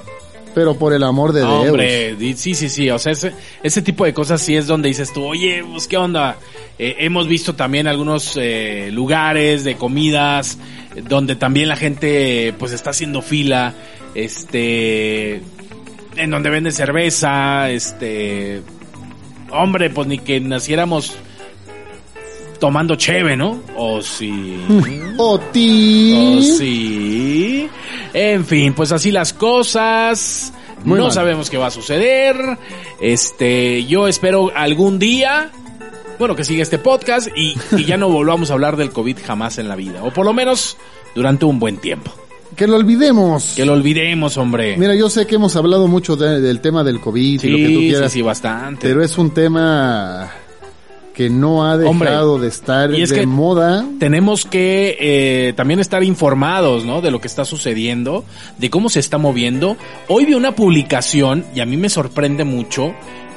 pero 0.54 0.76
por 0.76 0.92
el 0.92 1.02
amor 1.02 1.32
de 1.32 1.40
Dios. 1.40 1.68
Hombre, 1.68 2.16
sí, 2.36 2.54
sí, 2.54 2.68
sí, 2.68 2.88
o 2.90 2.98
sea, 2.98 3.12
ese, 3.12 3.32
ese 3.62 3.82
tipo 3.82 4.04
de 4.04 4.14
cosas 4.14 4.40
sí 4.40 4.54
es 4.56 4.66
donde 4.66 4.88
dices 4.88 5.12
tú, 5.12 5.24
oye, 5.24 5.64
pues 5.70 5.88
qué 5.88 5.96
onda. 5.96 6.36
Eh, 6.78 6.96
hemos 7.00 7.28
visto 7.28 7.54
también 7.54 7.86
algunos 7.86 8.36
eh, 8.36 8.88
lugares 8.92 9.64
de 9.64 9.76
comidas 9.76 10.58
eh, 10.94 11.02
donde 11.08 11.36
también 11.36 11.68
la 11.68 11.76
gente 11.76 12.54
pues 12.58 12.72
está 12.72 12.90
haciendo 12.90 13.22
fila, 13.22 13.74
este, 14.14 15.42
en 16.16 16.30
donde 16.30 16.50
venden 16.50 16.72
cerveza, 16.72 17.70
este, 17.70 18.62
hombre, 19.50 19.90
pues 19.90 20.06
ni 20.06 20.18
que 20.18 20.40
naciéramos 20.40 21.16
tomando 22.58 22.96
cheve, 22.96 23.36
¿no? 23.36 23.60
O 23.76 24.00
si... 24.02 24.56
Oti. 25.18 26.38
Oh, 26.38 26.42
sí. 26.42 27.68
En 28.14 28.44
fin, 28.44 28.72
pues 28.74 28.92
así 28.92 29.10
las 29.10 29.32
cosas. 29.32 30.52
Muy 30.84 30.98
no 30.98 31.04
mal. 31.04 31.12
sabemos 31.12 31.50
qué 31.50 31.56
va 31.58 31.66
a 31.66 31.70
suceder. 31.70 32.36
Este, 33.00 33.84
yo 33.86 34.06
espero 34.08 34.50
algún 34.54 34.98
día, 34.98 35.50
bueno, 36.18 36.36
que 36.36 36.44
siga 36.44 36.62
este 36.62 36.78
podcast 36.78 37.28
y, 37.36 37.56
y 37.76 37.84
ya 37.84 37.96
no 37.96 38.08
volvamos 38.08 38.50
a 38.50 38.54
hablar 38.54 38.76
del 38.76 38.90
COVID 38.90 39.18
jamás 39.24 39.58
en 39.58 39.68
la 39.68 39.76
vida. 39.76 40.04
O 40.04 40.12
por 40.12 40.24
lo 40.24 40.32
menos 40.32 40.76
durante 41.14 41.44
un 41.44 41.58
buen 41.58 41.78
tiempo. 41.78 42.12
Que 42.56 42.68
lo 42.68 42.76
olvidemos. 42.76 43.54
Que 43.56 43.64
lo 43.64 43.72
olvidemos, 43.72 44.36
hombre. 44.36 44.76
Mira, 44.76 44.94
yo 44.94 45.10
sé 45.10 45.26
que 45.26 45.34
hemos 45.34 45.56
hablado 45.56 45.88
mucho 45.88 46.14
de- 46.14 46.40
del 46.40 46.60
tema 46.60 46.84
del 46.84 47.00
COVID 47.00 47.40
sí, 47.40 47.48
y 47.48 47.50
lo 47.50 47.56
que 47.56 47.74
tú 47.74 47.80
sí, 47.80 47.88
quieras, 47.88 48.12
sí, 48.12 48.22
bastante. 48.22 48.86
pero 48.88 49.02
es 49.02 49.18
un 49.18 49.32
tema 49.34 50.30
que 51.14 51.30
no 51.30 51.64
ha 51.64 51.76
Hombre, 51.76 52.10
dejado 52.10 52.38
de 52.38 52.48
estar 52.48 52.92
y 52.92 53.00
es 53.02 53.10
de 53.10 53.20
que- 53.20 53.26
moda. 53.26 53.84
tenemos 54.00 54.44
que 54.44 54.96
eh, 55.00 55.52
también 55.56 55.80
estar 55.80 56.02
informados, 56.02 56.84
¿no? 56.84 57.00
De 57.00 57.10
lo 57.10 57.20
que 57.20 57.28
está 57.28 57.44
sucediendo, 57.44 58.24
de 58.58 58.68
cómo 58.68 58.88
se 58.88 59.00
está 59.00 59.16
moviendo. 59.16 59.76
Hoy 60.08 60.24
vi 60.26 60.34
una 60.34 60.54
publicación 60.56 61.44
y 61.54 61.60
a 61.60 61.66
mí 61.66 61.76
me 61.76 61.88
sorprende 61.88 62.44
mucho 62.44 62.92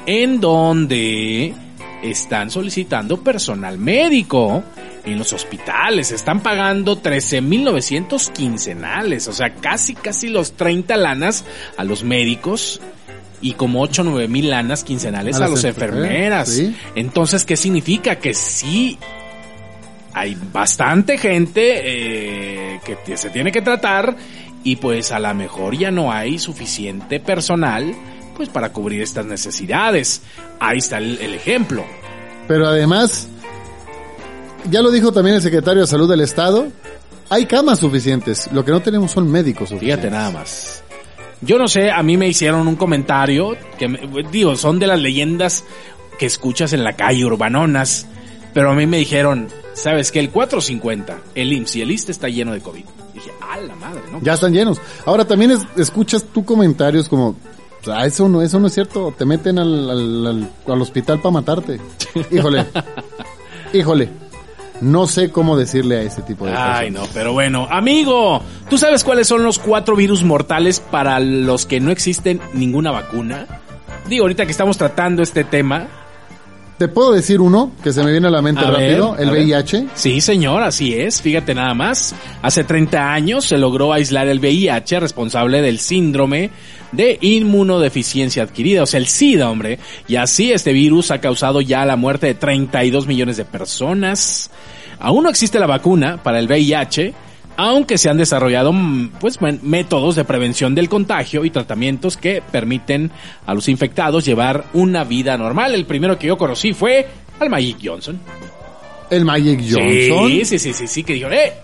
en 0.06 0.40
donde 0.40 1.54
están 2.02 2.50
solicitando 2.50 3.22
personal 3.22 3.78
médico 3.78 4.62
en 5.04 5.18
los 5.18 5.32
hospitales. 5.32 6.10
Están 6.12 6.40
pagando 6.40 7.00
13.900 7.00 8.30
quincenales, 8.32 9.28
o 9.28 9.32
sea, 9.32 9.54
casi, 9.54 9.94
casi 9.94 10.28
los 10.28 10.52
30 10.52 10.96
lanas 10.96 11.44
a 11.76 11.84
los 11.84 12.02
médicos 12.04 12.80
y 13.40 13.52
como 13.52 13.82
8 13.82 14.02
o 14.02 14.04
9 14.04 14.28
mil 14.28 14.50
lanas 14.50 14.84
quincenales 14.84 15.40
A 15.40 15.44
a, 15.44 15.48
las 15.48 15.64
enfermeras, 15.64 16.48
enfermeras. 16.48 16.48
sí. 16.48 16.76
Entonces, 16.94 17.44
¿qué 17.44 17.56
significa? 17.56 18.16
Que 18.16 18.34
sí 18.34 18.98
hay 20.14 20.36
bastante 20.52 21.18
gente 21.18 21.80
eh, 21.84 22.80
que 23.06 23.16
se 23.16 23.30
tiene 23.30 23.52
que 23.52 23.62
tratar 23.62 24.16
y 24.64 24.76
pues 24.76 25.12
a 25.12 25.18
lo 25.20 25.32
mejor 25.34 25.76
ya 25.76 25.90
no 25.90 26.10
hay 26.12 26.38
suficiente 26.38 27.20
personal 27.20 27.94
pues 28.36 28.48
para 28.48 28.72
cubrir 28.72 29.02
estas 29.02 29.26
necesidades. 29.26 30.22
Ahí 30.60 30.78
está 30.78 30.98
el, 30.98 31.18
el 31.20 31.34
ejemplo. 31.34 31.84
Pero 32.46 32.66
además, 32.66 33.28
ya 34.70 34.80
lo 34.80 34.90
dijo 34.90 35.12
también 35.12 35.36
el 35.36 35.42
secretario 35.42 35.82
de 35.82 35.86
Salud 35.86 36.08
del 36.08 36.20
Estado, 36.20 36.68
hay 37.28 37.46
camas 37.46 37.80
suficientes. 37.80 38.48
Lo 38.52 38.64
que 38.64 38.70
no 38.70 38.80
tenemos 38.80 39.12
son 39.12 39.30
médicos 39.30 39.68
suficientes. 39.68 40.00
Fíjate 40.02 40.10
nada 40.10 40.30
más. 40.30 40.82
Yo 41.40 41.58
no 41.58 41.68
sé, 41.68 41.90
a 41.90 42.02
mí 42.02 42.16
me 42.16 42.28
hicieron 42.28 42.66
un 42.66 42.76
comentario 42.76 43.56
que 43.78 43.88
me- 43.88 44.00
digo, 44.30 44.56
son 44.56 44.78
de 44.78 44.86
las 44.88 45.00
leyendas 45.00 45.64
que 46.18 46.26
escuchas 46.26 46.72
en 46.72 46.82
la 46.82 46.94
calle 46.94 47.24
urbanonas, 47.24 48.06
pero 48.54 48.70
a 48.72 48.74
mí 48.74 48.86
me 48.86 48.96
dijeron, 48.98 49.48
¿sabes 49.74 50.10
que 50.10 50.18
El 50.18 50.30
450, 50.30 51.16
el 51.36 51.52
IMSS 51.52 51.76
y 51.76 51.82
el 51.82 51.90
ISSSTE 51.92 52.12
está 52.12 52.28
lleno 52.28 52.52
de 52.52 52.60
COVID. 52.60 52.84
Dije, 53.14 53.30
a 53.40 53.56
la 53.58 53.74
madre, 53.76 54.02
¿no? 54.10 54.20
Ya 54.20 54.34
están 54.34 54.52
llenos. 54.52 54.80
Ahora 55.06 55.24
también 55.24 55.52
es- 55.52 55.66
escuchas 55.76 56.24
tú 56.34 56.44
comentarios 56.44 57.08
como, 57.08 57.36
"Ah, 57.86 58.04
eso 58.04 58.28
no, 58.28 58.42
eso 58.42 58.58
no 58.58 58.66
es 58.66 58.74
cierto, 58.74 59.14
te 59.16 59.24
meten 59.24 59.58
al, 59.60 59.90
al, 59.90 60.26
al- 60.26 60.50
al 60.66 60.82
hospital 60.82 61.20
para 61.20 61.30
matarte. 61.32 61.80
Híjole, 62.32 62.66
híjole, 63.72 64.08
no 64.80 65.06
sé 65.06 65.30
cómo 65.30 65.56
decirle 65.56 65.96
a 65.98 66.02
ese 66.02 66.22
tipo 66.22 66.46
de 66.46 66.52
Ay, 66.56 66.90
cosas. 66.92 67.08
no, 67.08 67.14
pero 67.14 67.32
bueno, 67.32 67.66
amigo, 67.70 68.42
¿tú 68.70 68.78
sabes 68.78 69.04
cuáles 69.04 69.26
son 69.28 69.42
los 69.42 69.58
cuatro 69.58 69.96
virus 69.96 70.22
mortales 70.24 70.80
para 70.80 71.18
los 71.20 71.66
que 71.66 71.80
no 71.80 71.90
existen 71.90 72.40
ninguna 72.54 72.90
vacuna? 72.90 73.46
Digo, 74.08 74.24
ahorita 74.24 74.44
que 74.46 74.52
estamos 74.52 74.78
tratando 74.78 75.22
este 75.22 75.44
tema. 75.44 75.86
Te 76.78 76.86
puedo 76.86 77.10
decir 77.10 77.40
uno 77.40 77.72
que 77.82 77.92
se 77.92 78.04
me 78.04 78.12
viene 78.12 78.28
a 78.28 78.30
la 78.30 78.40
mente 78.40 78.64
A 78.64 78.70
ver, 78.70 79.00
rápido, 79.00 79.16
el 79.18 79.30
ver. 79.30 79.44
VIH. 79.44 79.86
Sí, 79.94 80.20
señor, 80.20 80.62
así 80.62 80.94
es. 80.94 81.20
Fíjate 81.20 81.52
nada 81.52 81.74
más. 81.74 82.14
Hace 82.40 82.62
30 82.62 83.12
años 83.12 83.46
se 83.46 83.58
logró 83.58 83.92
aislar 83.92 84.28
el 84.28 84.38
VIH 84.38 85.00
responsable 85.00 85.60
del 85.60 85.80
síndrome 85.80 86.50
de 86.92 87.18
inmunodeficiencia 87.20 88.44
adquirida, 88.44 88.84
o 88.84 88.86
sea, 88.86 88.98
el 88.98 89.08
SIDA, 89.08 89.50
hombre. 89.50 89.80
Y 90.06 90.16
así 90.16 90.52
este 90.52 90.72
virus 90.72 91.10
ha 91.10 91.20
causado 91.20 91.60
ya 91.60 91.84
la 91.84 91.96
muerte 91.96 92.28
de 92.28 92.34
32 92.34 93.08
millones 93.08 93.36
de 93.36 93.44
personas. 93.44 94.48
Aún 95.00 95.24
no 95.24 95.30
existe 95.30 95.58
la 95.58 95.66
vacuna 95.66 96.22
para 96.22 96.38
el 96.38 96.46
VIH, 96.46 97.12
aunque 97.58 97.98
se 97.98 98.08
han 98.08 98.16
desarrollado 98.16 98.72
mm, 98.72 99.10
pues 99.20 99.40
métodos 99.42 100.14
de 100.14 100.24
prevención 100.24 100.76
del 100.76 100.88
contagio 100.88 101.44
y 101.44 101.50
tratamientos 101.50 102.16
que 102.16 102.40
permiten 102.40 103.10
a 103.44 103.52
los 103.52 103.68
infectados 103.68 104.24
llevar 104.24 104.66
una 104.74 105.02
vida 105.02 105.36
normal. 105.36 105.74
El 105.74 105.84
primero 105.84 106.16
que 106.16 106.28
yo 106.28 106.38
conocí 106.38 106.72
fue 106.72 107.06
al 107.40 107.50
Magic 107.50 107.78
Johnson. 107.82 108.20
El 109.10 109.24
Magic 109.24 109.60
Johnson. 109.60 110.28
Sí, 110.28 110.44
sí, 110.44 110.58
sí, 110.60 110.72
sí, 110.72 110.86
sí, 110.86 111.02
que 111.02 111.14
dijeron, 111.14 111.34
¡eh! 111.34 111.54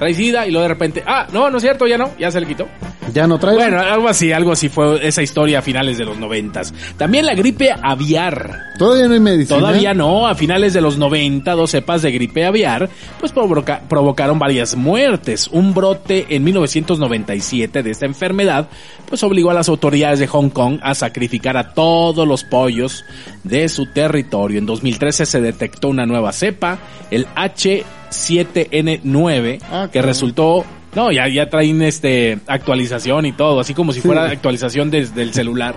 Trae 0.00 0.14
sida 0.14 0.46
y 0.46 0.50
luego 0.50 0.62
de 0.62 0.68
repente, 0.68 1.04
ah, 1.06 1.26
no, 1.30 1.48
no 1.50 1.58
es 1.58 1.62
cierto, 1.62 1.86
ya 1.86 1.96
no, 1.98 2.10
ya 2.18 2.30
se 2.30 2.40
le 2.40 2.46
quitó. 2.46 2.66
Ya 3.12 3.26
no 3.26 3.38
trae. 3.38 3.54
Bueno, 3.54 3.78
algo 3.80 4.08
así, 4.08 4.32
algo 4.32 4.52
así 4.52 4.68
fue 4.70 5.06
esa 5.06 5.20
historia 5.22 5.58
a 5.58 5.62
finales 5.62 5.98
de 5.98 6.04
los 6.06 6.16
noventas. 6.18 6.72
También 6.96 7.26
la 7.26 7.34
gripe 7.34 7.70
aviar. 7.82 8.60
Todavía 8.78 9.08
no 9.08 9.14
hay 9.14 9.20
medicina. 9.20 9.58
Todavía 9.58 9.92
no, 9.94 10.26
a 10.26 10.34
finales 10.34 10.72
de 10.72 10.80
los 10.80 10.96
90, 10.96 11.52
dos 11.52 11.70
cepas 11.72 12.00
de 12.02 12.12
gripe 12.12 12.46
aviar, 12.46 12.88
pues 13.18 13.30
provoca- 13.32 13.80
provocaron 13.88 14.38
varias 14.38 14.74
muertes. 14.74 15.48
Un 15.48 15.74
brote 15.74 16.26
en 16.30 16.44
1997 16.44 17.82
de 17.82 17.90
esta 17.90 18.06
enfermedad, 18.06 18.68
pues 19.06 19.22
obligó 19.22 19.50
a 19.50 19.54
las 19.54 19.68
autoridades 19.68 20.18
de 20.18 20.26
Hong 20.28 20.48
Kong 20.50 20.78
a 20.82 20.94
sacrificar 20.94 21.56
a 21.56 21.74
todos 21.74 22.26
los 22.26 22.44
pollos 22.44 23.04
de 23.44 23.68
su 23.68 23.86
territorio. 23.92 24.58
En 24.58 24.66
2013 24.66 25.26
se 25.26 25.40
detectó 25.40 25.88
una 25.88 26.06
nueva 26.06 26.32
cepa, 26.32 26.78
el 27.10 27.26
H7N9, 28.10 29.60
Ah, 29.70 29.88
que 29.92 30.02
resultó 30.02 30.64
no, 30.94 31.12
ya, 31.12 31.28
ya 31.28 31.48
traen 31.48 31.82
este 31.82 32.40
actualización 32.48 33.24
y 33.24 33.32
todo, 33.32 33.60
así 33.60 33.74
como 33.74 33.92
si 33.92 34.00
fuera 34.00 34.26
Sí. 34.26 34.32
actualización 34.34 34.90
desde 34.90 35.22
el 35.22 35.32
celular. 35.32 35.76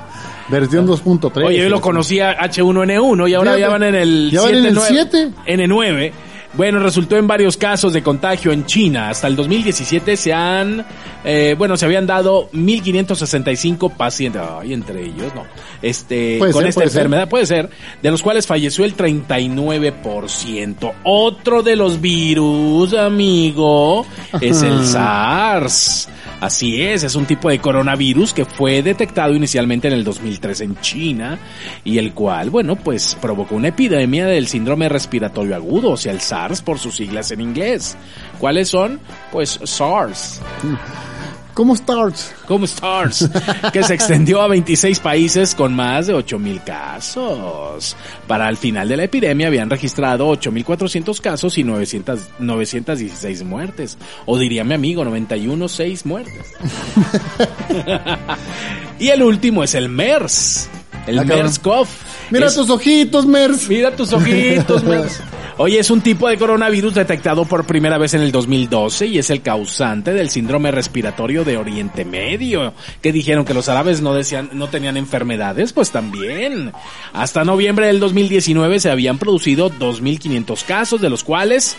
Versión 0.49 0.87
2.3. 0.87 1.45
Oye, 1.45 1.59
yo 1.59 1.69
lo 1.69 1.81
conocía 1.81 2.35
H1N1 2.39 3.29
y 3.29 3.33
ahora 3.35 3.51
Fíjate, 3.53 3.61
ya 3.61 3.69
van 3.69 3.83
en 3.83 3.95
el 3.95 4.31
ya 4.31 4.41
van 4.41 4.55
en 4.55 4.65
el 4.65 4.79
7, 4.79 5.31
7. 5.45 5.67
N9. 5.67 6.11
Bueno, 6.53 6.79
resultó 6.79 7.17
en 7.17 7.25
varios 7.25 7.57
casos 7.57 7.93
de 7.93 8.03
contagio 8.03 8.51
en 8.51 8.65
China. 8.65 9.09
Hasta 9.09 9.27
el 9.27 9.35
2017 9.35 10.15
se 10.15 10.33
han, 10.33 10.85
eh, 11.23 11.55
bueno, 11.57 11.75
se 11.77 11.85
habían 11.85 12.05
dado 12.05 12.49
1565 12.51 13.89
pacientes, 13.89 14.41
ay, 14.41 14.73
entre 14.73 15.03
ellos, 15.03 15.33
no, 15.33 15.45
este, 15.81 16.37
con 16.37 16.53
ser, 16.53 16.67
esta 16.67 16.79
puede 16.79 16.89
ser. 16.89 16.99
enfermedad, 16.99 17.27
puede 17.27 17.45
ser, 17.47 17.69
de 18.01 18.11
los 18.11 18.21
cuales 18.21 18.45
falleció 18.45 18.85
el 18.85 18.95
39%. 18.95 20.93
Otro 21.03 21.63
de 21.63 21.75
los 21.75 21.99
virus, 21.99 22.93
amigo, 22.93 24.05
es 24.39 24.61
el 24.61 24.85
SARS. 24.85 26.07
Así 26.39 26.81
es, 26.81 27.03
es 27.03 27.15
un 27.15 27.25
tipo 27.25 27.49
de 27.49 27.59
coronavirus 27.59 28.33
que 28.33 28.45
fue 28.45 28.83
detectado 28.83 29.33
inicialmente 29.33 29.87
en 29.87 29.93
el 29.93 30.03
2003 30.03 30.61
en 30.61 30.79
China 30.81 31.39
y 31.83 31.97
el 31.97 32.13
cual, 32.13 32.49
bueno, 32.49 32.75
pues 32.75 33.15
provocó 33.21 33.55
una 33.55 33.69
epidemia 33.69 34.25
del 34.25 34.47
síndrome 34.47 34.89
respiratorio 34.89 35.55
agudo, 35.55 35.91
o 35.91 35.97
sea, 35.97 36.11
el 36.11 36.21
SARS 36.21 36.61
por 36.61 36.79
sus 36.79 36.95
siglas 36.95 37.31
en 37.31 37.41
inglés. 37.41 37.95
¿Cuáles 38.39 38.69
son? 38.69 38.99
Pues 39.31 39.59
SARS. 39.63 40.41
¿Cómo 41.53 41.75
starts? 41.75 42.33
como 42.47 42.65
Stars, 42.65 43.29
que 43.71 43.83
se 43.83 43.93
extendió 43.93 44.41
a 44.41 44.47
26 44.47 44.99
países 44.99 45.55
con 45.55 45.73
más 45.73 46.07
de 46.07 46.15
8.000 46.15 46.63
casos. 46.63 47.95
Para 48.27 48.49
el 48.49 48.57
final 48.57 48.87
de 48.87 48.97
la 48.97 49.03
epidemia 49.03 49.47
habían 49.47 49.69
registrado 49.69 50.31
8.400 50.31 51.19
casos 51.21 51.57
y 51.57 51.63
900, 51.63 52.29
916 52.39 53.43
muertes. 53.43 53.97
O 54.25 54.37
diría 54.37 54.63
mi 54.63 54.73
amigo, 54.73 55.03
91, 55.05 55.67
6 55.67 56.05
muertes. 56.05 56.53
y 58.99 59.09
el 59.09 59.23
último 59.23 59.63
es 59.63 59.75
el 59.75 59.89
MERS, 59.89 60.69
el 61.07 61.19
Ah. 61.19 61.23
MERS-CoV. 61.23 61.87
Mira 62.31 62.47
Es- 62.47 62.55
tus 62.55 62.69
ojitos, 62.69 63.25
Mers. 63.25 63.67
Mira 63.69 63.95
tus 63.95 64.11
ojitos, 64.13 64.83
Mers. 64.85 65.19
Oye, 65.57 65.77
es 65.77 65.91
un 65.91 66.01
tipo 66.01 66.27
de 66.27 66.37
coronavirus 66.37 66.95
detectado 66.95 67.45
por 67.45 67.65
primera 67.65 67.99
vez 67.99 68.15
en 68.15 68.21
el 68.21 68.31
2012 68.31 69.05
y 69.05 69.19
es 69.19 69.29
el 69.29 69.43
causante 69.43 70.11
del 70.11 70.31
síndrome 70.31 70.71
respiratorio 70.71 71.43
de 71.43 71.57
Oriente 71.57 72.05
Medio. 72.05 72.73
Que 73.03 73.11
dijeron 73.11 73.45
que 73.45 73.53
los 73.53 73.69
árabes 73.69 74.01
no 74.01 74.15
decían, 74.15 74.49
no 74.53 74.67
tenían 74.69 74.97
enfermedades, 74.97 75.71
pues 75.71 75.91
también. 75.91 76.71
Hasta 77.13 77.43
noviembre 77.43 77.85
del 77.85 77.99
2019 77.99 78.79
se 78.79 78.89
habían 78.89 79.19
producido 79.19 79.69
2.500 79.69 80.63
casos, 80.63 81.01
de 81.01 81.11
los 81.11 81.23
cuales 81.23 81.77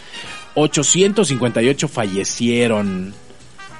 858 0.54 1.88
fallecieron. 1.88 3.12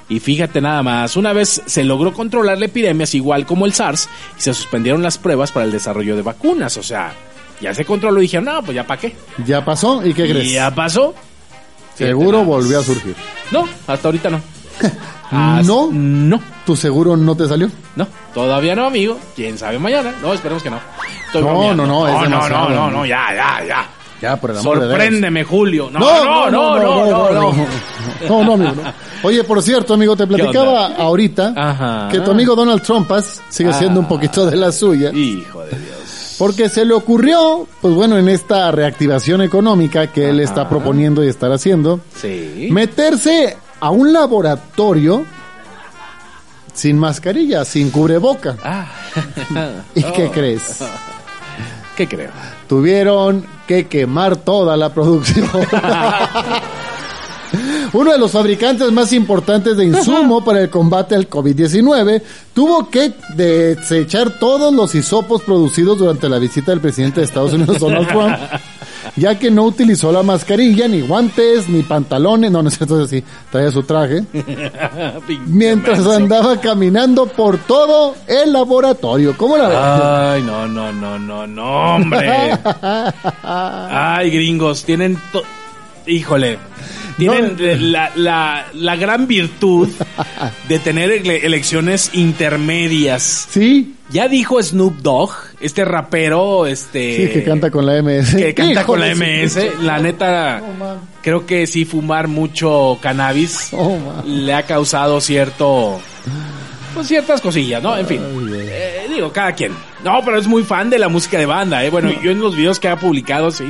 Y 0.08 0.20
fíjate 0.20 0.60
nada 0.60 0.82
más, 0.82 1.16
una 1.16 1.32
vez 1.32 1.62
se 1.64 1.82
logró 1.84 2.12
controlar 2.12 2.58
la 2.58 2.66
epidemia, 2.66 3.04
es 3.04 3.14
igual 3.14 3.46
como 3.46 3.64
el 3.66 3.72
SARS, 3.72 4.08
y 4.38 4.40
se 4.42 4.52
suspendieron 4.52 5.02
las 5.02 5.16
pruebas 5.18 5.50
para 5.50 5.64
el 5.64 5.72
desarrollo 5.72 6.14
de 6.16 6.22
vacunas. 6.22 6.76
O 6.76 6.82
sea, 6.82 7.14
ya 7.60 7.72
se 7.72 7.84
controló 7.84 8.18
y 8.18 8.22
dijeron, 8.22 8.44
no, 8.44 8.62
pues 8.62 8.74
ya 8.74 8.86
para 8.86 9.00
qué. 9.00 9.16
Ya 9.46 9.64
pasó, 9.64 10.04
¿y 10.06 10.12
qué 10.12 10.28
crees? 10.28 10.52
Ya 10.52 10.74
pasó. 10.74 11.14
Seguro 11.94 12.44
volvió 12.44 12.80
a 12.80 12.82
surgir. 12.82 13.14
No, 13.50 13.66
hasta 13.86 14.08
ahorita 14.08 14.28
no. 14.30 14.40
¿No? 15.64 15.88
No, 15.92 16.40
¿Tu 16.66 16.76
seguro 16.76 17.16
no 17.16 17.36
te 17.36 17.48
salió? 17.48 17.70
no, 17.96 18.06
todavía 18.34 18.74
no, 18.74 18.86
amigo. 18.86 19.18
Quién 19.34 19.56
sabe 19.58 19.78
mañana. 19.78 20.12
No, 20.20 20.32
esperemos 20.34 20.62
que 20.62 20.70
no. 20.70 20.78
Estoy 21.26 21.42
No, 21.42 21.48
bromeando. 21.50 21.86
no, 21.86 22.06
no, 22.06 22.08
es 22.24 22.28
no, 22.30 22.40
no, 22.40 22.48
no, 22.48 22.68
no, 22.70 22.90
no, 22.90 23.06
ya, 23.06 23.28
ya, 23.34 23.64
ya. 23.66 23.88
Ya, 24.24 24.36
por 24.36 24.50
el 24.50 24.58
amor 24.58 24.80
de. 24.80 24.86
Sorpréndeme, 24.88 25.44
Julio. 25.44 25.88
No, 25.90 25.98
no, 26.00 26.50
no, 26.50 26.78
no, 26.80 27.06
no, 27.06 27.30
no. 27.32 27.52
no, 28.28 28.44
No, 28.44 28.52
amigo. 28.54 28.82
Oye, 29.22 29.44
por 29.44 29.62
cierto, 29.62 29.94
amigo, 29.94 30.16
te 30.16 30.26
platicaba 30.26 30.88
ahorita 30.96 31.52
Ajá. 31.56 32.08
que 32.10 32.20
tu 32.20 32.30
amigo 32.30 32.54
Donald 32.54 32.82
Trump 32.82 33.06
pues, 33.08 33.40
sigue 33.48 33.72
siendo 33.72 34.00
un 34.00 34.08
poquito 34.08 34.46
de 34.46 34.56
la 34.56 34.70
suya. 34.72 35.10
Hijo 35.12 35.60
de 35.64 35.70
Dios. 35.78 36.36
Porque 36.38 36.68
se 36.68 36.84
le 36.84 36.94
ocurrió, 36.94 37.66
pues 37.80 37.94
bueno, 37.94 38.18
en 38.18 38.28
esta 38.28 38.70
reactivación 38.72 39.40
económica 39.42 40.08
que 40.08 40.30
él 40.30 40.40
está 40.40 40.68
proponiendo 40.68 41.22
y 41.24 41.28
estar 41.28 41.52
haciendo, 41.52 42.00
Sí. 42.20 42.68
meterse 42.72 43.56
a 43.80 43.90
un 43.90 44.12
laboratorio 44.12 45.24
sin 46.72 46.98
mascarilla, 46.98 47.64
sin 47.64 47.90
cubreboca. 47.90 48.56
Ah. 48.64 48.86
¿Y 49.94 50.02
qué 50.02 50.30
crees? 50.34 50.80
¿Qué 51.96 52.08
creo? 52.08 52.30
Tuvieron 52.68 53.44
que 53.66 53.86
quemar 53.86 54.36
toda 54.36 54.76
la 54.76 54.92
producción. 54.92 55.48
Uno 57.92 58.10
de 58.10 58.18
los 58.18 58.32
fabricantes 58.32 58.90
más 58.90 59.12
importantes 59.12 59.76
de 59.76 59.84
insumo 59.84 60.44
para 60.44 60.60
el 60.60 60.70
combate 60.70 61.14
al 61.14 61.28
COVID-19 61.28 62.22
tuvo 62.52 62.90
que 62.90 63.12
desechar 63.36 64.38
todos 64.40 64.74
los 64.74 64.94
hisopos 64.94 65.42
producidos 65.42 65.98
durante 65.98 66.28
la 66.28 66.38
visita 66.38 66.72
del 66.72 66.80
presidente 66.80 67.20
de 67.20 67.26
Estados 67.26 67.52
Unidos, 67.52 67.78
Donald 67.78 68.08
Trump, 68.08 68.36
ya 69.16 69.38
que 69.38 69.50
no 69.50 69.64
utilizó 69.64 70.10
la 70.12 70.22
mascarilla, 70.22 70.88
ni 70.88 71.00
guantes, 71.02 71.68
ni 71.68 71.82
pantalones, 71.82 72.50
no, 72.50 72.62
no 72.62 72.68
es 72.68 72.76
cierto, 72.76 73.06
sí, 73.06 73.22
traía 73.50 73.70
su 73.70 73.82
traje, 73.82 74.24
mientras 75.46 76.06
andaba 76.06 76.60
caminando 76.60 77.26
por 77.26 77.58
todo 77.58 78.14
el 78.26 78.52
laboratorio. 78.52 79.36
¿Cómo 79.36 79.56
la 79.56 79.68
ves? 79.68 79.78
Ay, 79.78 80.42
no, 80.42 80.66
no, 80.68 80.92
no, 80.92 81.18
no, 81.18 81.46
no, 81.46 81.94
hombre. 81.96 82.30
Ay, 83.42 84.30
gringos, 84.30 84.84
tienen... 84.84 85.18
to- 85.32 85.42
Híjole. 86.06 86.58
Tienen 87.16 87.56
No. 87.56 87.88
la, 87.88 88.10
la, 88.16 88.66
la 88.74 88.96
gran 88.96 89.26
virtud 89.26 89.88
de 90.68 90.78
tener 90.80 91.10
ele- 91.12 91.44
elecciones 91.46 92.10
intermedias. 92.14 93.46
Sí, 93.50 93.94
Ya 94.10 94.28
dijo 94.28 94.62
Snoop 94.62 94.96
Dogg, 94.98 95.30
este 95.60 95.84
rapero, 95.84 96.66
este... 96.66 97.16
sí, 97.16 97.32
que 97.32 97.44
canta 97.44 97.70
con 97.70 97.86
la 97.86 98.02
MS. 98.02 98.34
que 98.34 98.54
canta 98.54 98.84
con 98.84 99.00
la 99.00 99.14
MS. 99.14 99.58
La 99.82 99.98
neta, 99.98 100.62
creo 101.22 101.46
que 101.46 101.66
sí 101.66 101.84
fumar 101.84 102.28
mucho 102.28 102.98
cannabis 103.00 103.68
Oh, 103.72 103.98
le 104.26 104.52
ha 104.54 104.62
causado 104.64 105.20
cierto... 105.20 106.00
Pues 106.94 107.08
ciertas 107.08 107.40
cosillas, 107.40 107.82
¿no? 107.82 107.96
En 107.96 108.06
fin. 108.06 108.20
Eh, 108.54 109.06
digo, 109.12 109.32
cada 109.32 109.52
quien. 109.52 109.72
No, 110.04 110.20
pero 110.24 110.38
es 110.38 110.46
muy 110.46 110.62
fan 110.62 110.90
de 110.90 111.00
la 111.00 111.08
música 111.08 111.38
de 111.38 111.46
banda, 111.46 111.84
¿eh? 111.84 111.90
Bueno, 111.90 112.12
yo 112.22 112.30
en 112.30 112.40
los 112.40 112.54
videos 112.54 112.78
que 112.78 112.86
ha 112.86 112.96
publicado, 112.96 113.50
sí. 113.50 113.64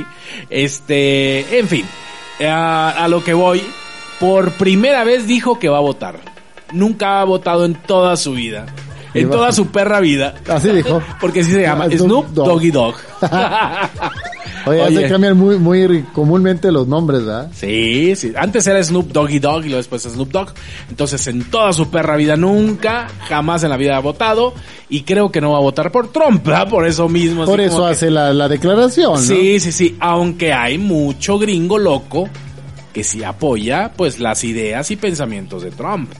Este, 0.51 1.57
en 1.57 1.67
fin. 1.67 1.85
Eh, 2.39 2.47
A, 2.47 2.89
a 2.89 3.07
lo 3.07 3.23
que 3.23 3.33
voy. 3.33 3.63
Por 4.19 4.51
primera 4.51 5.03
vez 5.03 5.27
dijo 5.27 5.59
que 5.59 5.69
va 5.69 5.77
a 5.77 5.81
votar. 5.81 6.19
Nunca 6.71 7.19
ha 7.21 7.23
votado 7.25 7.65
en 7.65 7.75
toda 7.75 8.15
su 8.17 8.31
vida. 8.33 8.65
En 9.13 9.29
toda 9.29 9.51
su 9.53 9.67
perra 9.67 9.99
vida. 10.01 10.35
Así 10.49 10.69
dijo. 10.71 11.01
Porque 11.21 11.39
así 11.41 11.51
se 11.51 11.61
llama. 11.61 11.85
Ah, 11.85 11.87
Snoop 11.89 11.99
Snoop 11.99 12.27
Dogg. 12.27 12.47
Doggy 12.47 12.71
Dog. 12.71 12.95
Oye, 14.67 14.95
se 15.01 15.09
cambian 15.09 15.37
muy, 15.37 15.57
muy 15.57 16.03
comúnmente 16.13 16.71
los 16.71 16.87
nombres, 16.87 17.25
¿verdad? 17.25 17.51
Sí, 17.53 18.15
sí. 18.15 18.33
Antes 18.35 18.65
era 18.67 18.83
Snoop 18.83 19.11
Doggy 19.11 19.39
Dog 19.39 19.59
y 19.61 19.69
luego 19.69 19.77
después 19.77 20.03
Snoop 20.03 20.31
Dogg. 20.31 20.49
Entonces, 20.89 21.25
en 21.27 21.43
toda 21.49 21.73
su 21.73 21.89
perra 21.89 22.15
vida 22.15 22.35
nunca, 22.35 23.07
jamás 23.27 23.63
en 23.63 23.69
la 23.69 23.77
vida 23.77 23.97
ha 23.97 23.99
votado. 24.01 24.53
Y 24.89 25.01
creo 25.01 25.31
que 25.31 25.41
no 25.41 25.51
va 25.51 25.57
a 25.57 25.61
votar 25.61 25.91
por 25.91 26.11
Trump, 26.11 26.45
¿verdad? 26.45 26.69
Por 26.69 26.85
eso 26.87 27.09
mismo. 27.09 27.45
Por 27.45 27.59
eso 27.61 27.85
que- 27.85 27.91
hace 27.91 28.09
la, 28.11 28.33
la 28.33 28.47
declaración, 28.47 29.13
¿no? 29.13 29.17
Sí, 29.19 29.59
sí, 29.59 29.71
sí. 29.71 29.95
Aunque 29.99 30.53
hay 30.53 30.77
mucho 30.77 31.37
gringo 31.39 31.77
loco 31.77 32.29
que 32.93 33.03
sí 33.03 33.23
apoya, 33.23 33.91
pues, 33.95 34.19
las 34.19 34.43
ideas 34.43 34.89
y 34.91 34.95
pensamientos 34.95 35.63
de 35.63 35.71
Trump. 35.71 36.11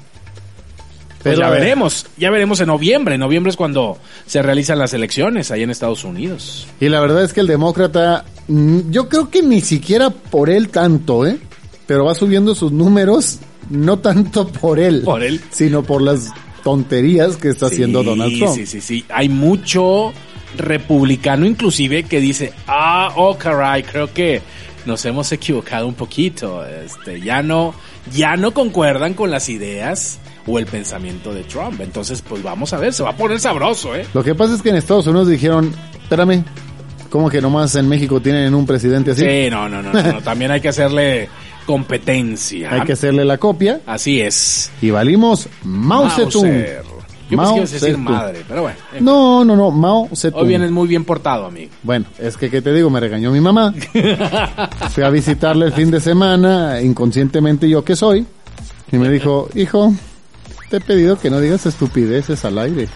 Pues 1.26 1.38
Pero, 1.38 1.40
ya 1.40 1.48
a 1.48 1.50
ver. 1.50 1.62
veremos, 1.62 2.06
ya 2.18 2.30
veremos 2.30 2.60
en 2.60 2.68
noviembre. 2.68 3.16
En 3.16 3.22
noviembre 3.22 3.50
es 3.50 3.58
cuando 3.58 3.98
se 4.28 4.44
realizan 4.44 4.78
las 4.78 4.94
elecciones 4.94 5.50
ahí 5.50 5.64
en 5.64 5.72
Estados 5.72 6.04
Unidos. 6.04 6.68
Y 6.80 6.88
la 6.88 7.00
verdad 7.00 7.24
es 7.24 7.34
que 7.34 7.40
el 7.40 7.48
demócrata, 7.48 8.26
mm, 8.48 8.92
yo 8.92 9.10
creo 9.10 9.32
que 9.32 9.42
ni 9.42 9.60
siquiera 9.62 10.12
por 10.12 10.52
él 10.52 10.70
tanto, 10.70 11.26
¿eh? 11.26 11.40
Pero 11.88 12.06
va 12.06 12.14
subiendo 12.14 12.54
sus 12.54 12.72
números, 12.72 13.40
no 13.72 13.98
tanto 13.98 14.48
por 14.50 14.78
él, 14.78 15.02
Por 15.04 15.24
él. 15.24 15.42
sino 15.50 15.82
por 15.82 16.04
las 16.04 16.32
tonterías 16.64 17.38
que 17.38 17.50
está 17.50 17.66
haciendo 17.68 18.04
Donald 18.04 18.38
Trump. 18.38 18.54
Sí, 18.56 18.68
sí, 18.68 18.80
sí. 18.80 19.04
Hay 19.10 19.28
mucho 19.28 20.14
republicano 20.58 21.48
inclusive 21.48 22.04
que 22.04 22.20
dice, 22.22 22.54
ah, 22.68 23.12
oh 23.16 23.36
caray, 23.36 23.82
creo 23.82 24.14
que 24.14 24.44
nos 24.86 25.04
hemos 25.06 25.32
equivocado 25.32 25.88
un 25.88 25.96
poquito. 25.96 26.64
Este, 26.64 27.20
ya 27.20 27.42
no, 27.42 27.74
ya 28.14 28.36
no 28.38 28.54
concuerdan 28.54 29.16
con 29.16 29.32
las 29.32 29.50
ideas 29.50 30.20
o 30.48 30.60
el 30.60 30.66
pensamiento 30.66 31.34
de 31.34 31.44
Trump. 31.44 31.82
Entonces, 31.82 32.22
pues 32.22 32.44
vamos 32.44 32.72
a 32.74 32.78
ver, 32.78 32.94
se 32.94 33.04
va 33.04 33.12
a 33.12 33.18
poner 33.18 33.40
sabroso, 33.40 33.96
¿eh? 33.96 34.06
Lo 34.14 34.24
que 34.24 34.36
pasa 34.36 34.56
es 34.56 34.62
que 34.62 34.70
en 34.70 34.76
Estados 34.76 35.08
Unidos 35.08 35.28
dijeron, 35.28 35.74
espérame, 36.02 36.44
¿cómo 37.10 37.30
que 37.30 37.42
nomás 37.42 37.76
en 37.76 37.88
México 37.90 38.20
tienen 38.22 38.54
un 38.54 38.66
presidente 38.66 39.12
así? 39.12 39.22
Sí, 39.22 39.50
no, 39.50 39.68
no, 39.70 39.82
no, 39.82 39.92
no, 39.92 40.04
no. 40.04 40.22
También 40.22 40.52
hay 40.52 40.62
que 40.62 40.70
hacerle 40.70 41.30
competencia. 41.66 42.72
Hay 42.74 42.82
que 42.82 42.94
hacerle 42.94 43.26
la 43.26 43.38
copia 43.38 43.82
Así 43.86 44.22
es. 44.22 44.72
y 44.82 44.92
valimos 44.92 45.48
Mao 45.64 46.10
Zedong. 46.10 46.64
Yo 47.28 47.38
Mao 47.38 47.56
pensé 47.56 47.80
que 47.80 47.80
decir 47.80 47.96
Zedong. 47.96 48.04
madre, 48.04 48.44
pero 48.48 48.62
bueno. 48.62 48.78
No, 49.00 49.44
no, 49.44 49.56
no, 49.56 49.72
Mao 49.72 50.10
Zedong. 50.16 50.42
Hoy 50.44 50.48
vienes 50.48 50.70
muy 50.70 50.88
bien 50.88 51.04
portado, 51.06 51.48
amigo. 51.48 51.72
Bueno, 51.82 52.06
es 52.20 52.38
que, 52.38 52.52
¿qué 52.52 52.62
te 52.62 52.72
digo? 52.72 52.92
Me 52.92 53.00
regañó 53.00 53.32
mi 53.32 53.42
mamá. 53.42 53.74
Fui 54.92 55.04
a 55.04 55.10
visitarle 55.10 55.66
el 55.66 55.74
fin 55.74 55.90
de 55.90 56.00
semana, 56.00 56.82
inconscientemente 56.82 57.68
yo 57.68 57.84
que 57.84 57.96
soy, 57.96 58.28
y 58.92 58.98
me 58.98 59.10
dijo, 59.10 59.50
hijo, 59.56 59.92
te 60.70 60.78
he 60.78 60.82
pedido 60.82 61.18
que 61.20 61.30
no 61.30 61.40
digas 61.40 61.66
estupideces 61.66 62.44
al 62.46 62.58
aire. 62.60 62.88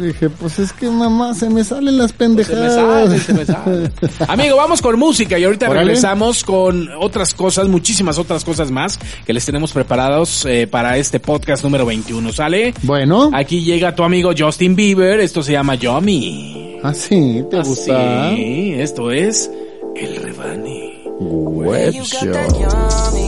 Dije, 0.00 0.30
pues 0.30 0.58
es 0.58 0.72
que 0.72 0.88
mamá, 0.88 1.34
se 1.34 1.50
me 1.50 1.62
salen 1.62 1.98
las 1.98 2.10
Se 2.10 2.14
me 2.14 2.18
pendejadas. 2.18 2.74
sale, 2.74 3.18
se 3.20 3.32
me 3.34 3.44
sale. 3.44 3.90
Amigo, 4.28 4.56
vamos 4.56 4.80
con 4.80 4.98
música 4.98 5.38
y 5.38 5.44
ahorita 5.44 5.68
Órale. 5.68 5.84
regresamos 5.88 6.42
con 6.42 6.88
otras 6.98 7.34
cosas, 7.34 7.68
muchísimas 7.68 8.16
otras 8.16 8.44
cosas 8.44 8.70
más 8.70 8.98
que 9.26 9.34
les 9.34 9.44
tenemos 9.44 9.72
preparados 9.72 10.46
eh, 10.46 10.66
para 10.66 10.96
este 10.96 11.20
podcast 11.20 11.62
número 11.64 11.84
21, 11.84 12.32
¿sale? 12.32 12.72
Bueno, 12.82 13.30
Aquí 13.34 13.62
llega 13.62 13.94
tu 13.94 14.04
amigo 14.04 14.30
Justin 14.36 14.74
Bieber, 14.74 15.20
esto 15.20 15.42
se 15.42 15.52
llama 15.52 15.74
Yummy. 15.74 16.78
así, 16.82 17.44
¿te 17.50 17.60
gusta? 17.60 18.30
Sí, 18.34 18.72
esto 18.74 19.10
es 19.10 19.50
El 19.96 20.16
Rebane. 20.16 20.94
Web 21.20 21.92
Show. 22.04 23.27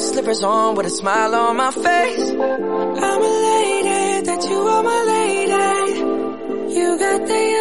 Slippers 0.00 0.42
on 0.42 0.74
with 0.74 0.86
a 0.86 0.90
smile 0.90 1.34
on 1.34 1.56
my 1.56 1.70
face. 1.70 2.30
I'm 2.30 3.22
elated 3.22 4.24
that 4.26 4.42
you 4.48 4.58
are 4.58 4.82
my 4.82 5.00
lady. 5.14 6.74
You 6.74 6.98
got 6.98 7.26
the 7.26 7.59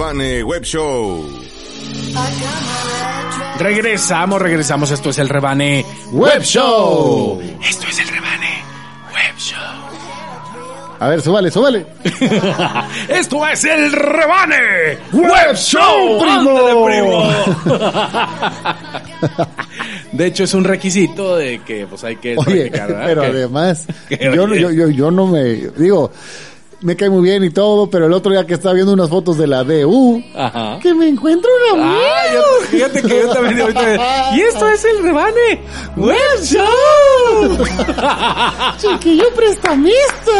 Rebane 0.00 0.42
Web 0.44 0.62
Show. 0.62 1.24
Regresamos, 3.58 4.42
regresamos. 4.42 4.90
Esto 4.90 5.08
es 5.08 5.16
el 5.16 5.30
Rebane 5.30 5.86
Web 6.12 6.42
Show. 6.42 7.40
Esto 7.66 7.86
es 7.88 7.98
el 8.00 8.08
Rebane 8.08 8.62
Web 9.14 9.38
Show. 9.38 9.58
A 11.00 11.08
ver, 11.08 11.22
súbale, 11.22 11.50
súbale. 11.50 11.86
Esto 13.08 13.46
es 13.46 13.64
el 13.64 13.90
Rebane 13.90 14.98
Web 15.14 15.56
Show, 15.56 16.20
primo. 16.20 16.84
Primo. 16.84 17.30
De 20.12 20.26
hecho, 20.26 20.44
es 20.44 20.52
un 20.52 20.64
requisito 20.64 21.36
de 21.36 21.60
que 21.62 21.86
pues 21.86 22.04
hay 22.04 22.16
que 22.16 22.36
Oye, 22.36 22.70
practicar, 22.70 23.02
pero 23.06 23.22
Que- 23.22 23.28
además, 23.28 23.86
que- 24.10 24.30
yo, 24.34 24.46
no- 24.46 24.54
yo, 24.56 24.70
yo, 24.70 24.90
yo 24.90 25.10
no 25.10 25.26
me, 25.26 25.42
digo, 25.78 26.12
me 26.86 26.94
cae 26.94 27.10
muy 27.10 27.22
bien 27.28 27.42
y 27.42 27.50
todo, 27.50 27.90
pero 27.90 28.06
el 28.06 28.12
otro 28.12 28.30
día 28.30 28.46
que 28.46 28.54
estaba 28.54 28.72
viendo 28.72 28.92
unas 28.92 29.08
fotos 29.10 29.36
de 29.36 29.48
la 29.48 29.64
DU, 29.64 30.22
Ajá. 30.36 30.78
que 30.80 30.94
me 30.94 31.08
encuentro 31.08 31.50
un 31.74 31.80
amigo. 31.80 31.98
Ah, 32.00 32.32
yo- 32.32 32.66
fíjate 32.68 33.02
que 33.02 33.08
yo 33.22 33.28
también 33.32 33.60
ahorita- 33.60 34.36
Y 34.36 34.40
esto 34.42 34.68
es 34.68 34.84
el 34.84 35.02
Rebane 35.02 35.60
Web 35.96 36.16
Show. 36.44 37.66
Chiquillo 38.78 39.24
prestamista. 39.34 40.30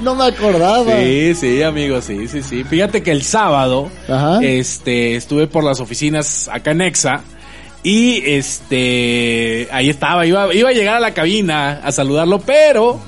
no 0.00 0.14
me 0.14 0.26
acordaba. 0.26 0.96
Sí, 1.00 1.34
sí, 1.34 1.60
amigo, 1.62 2.00
sí, 2.00 2.28
sí, 2.28 2.40
sí. 2.42 2.62
Fíjate 2.62 3.02
que 3.02 3.10
el 3.10 3.22
sábado, 3.24 3.90
Ajá. 4.08 4.38
este, 4.42 5.16
estuve 5.16 5.48
por 5.48 5.64
las 5.64 5.80
oficinas 5.80 6.48
acá 6.52 6.70
en 6.70 6.82
Exa 6.82 7.22
y 7.82 8.22
este, 8.30 9.68
ahí 9.72 9.90
estaba, 9.90 10.24
iba, 10.24 10.54
iba 10.54 10.68
a 10.68 10.72
llegar 10.72 10.96
a 10.98 11.00
la 11.00 11.12
cabina 11.14 11.80
a 11.82 11.90
saludarlo, 11.90 12.38
pero 12.40 13.00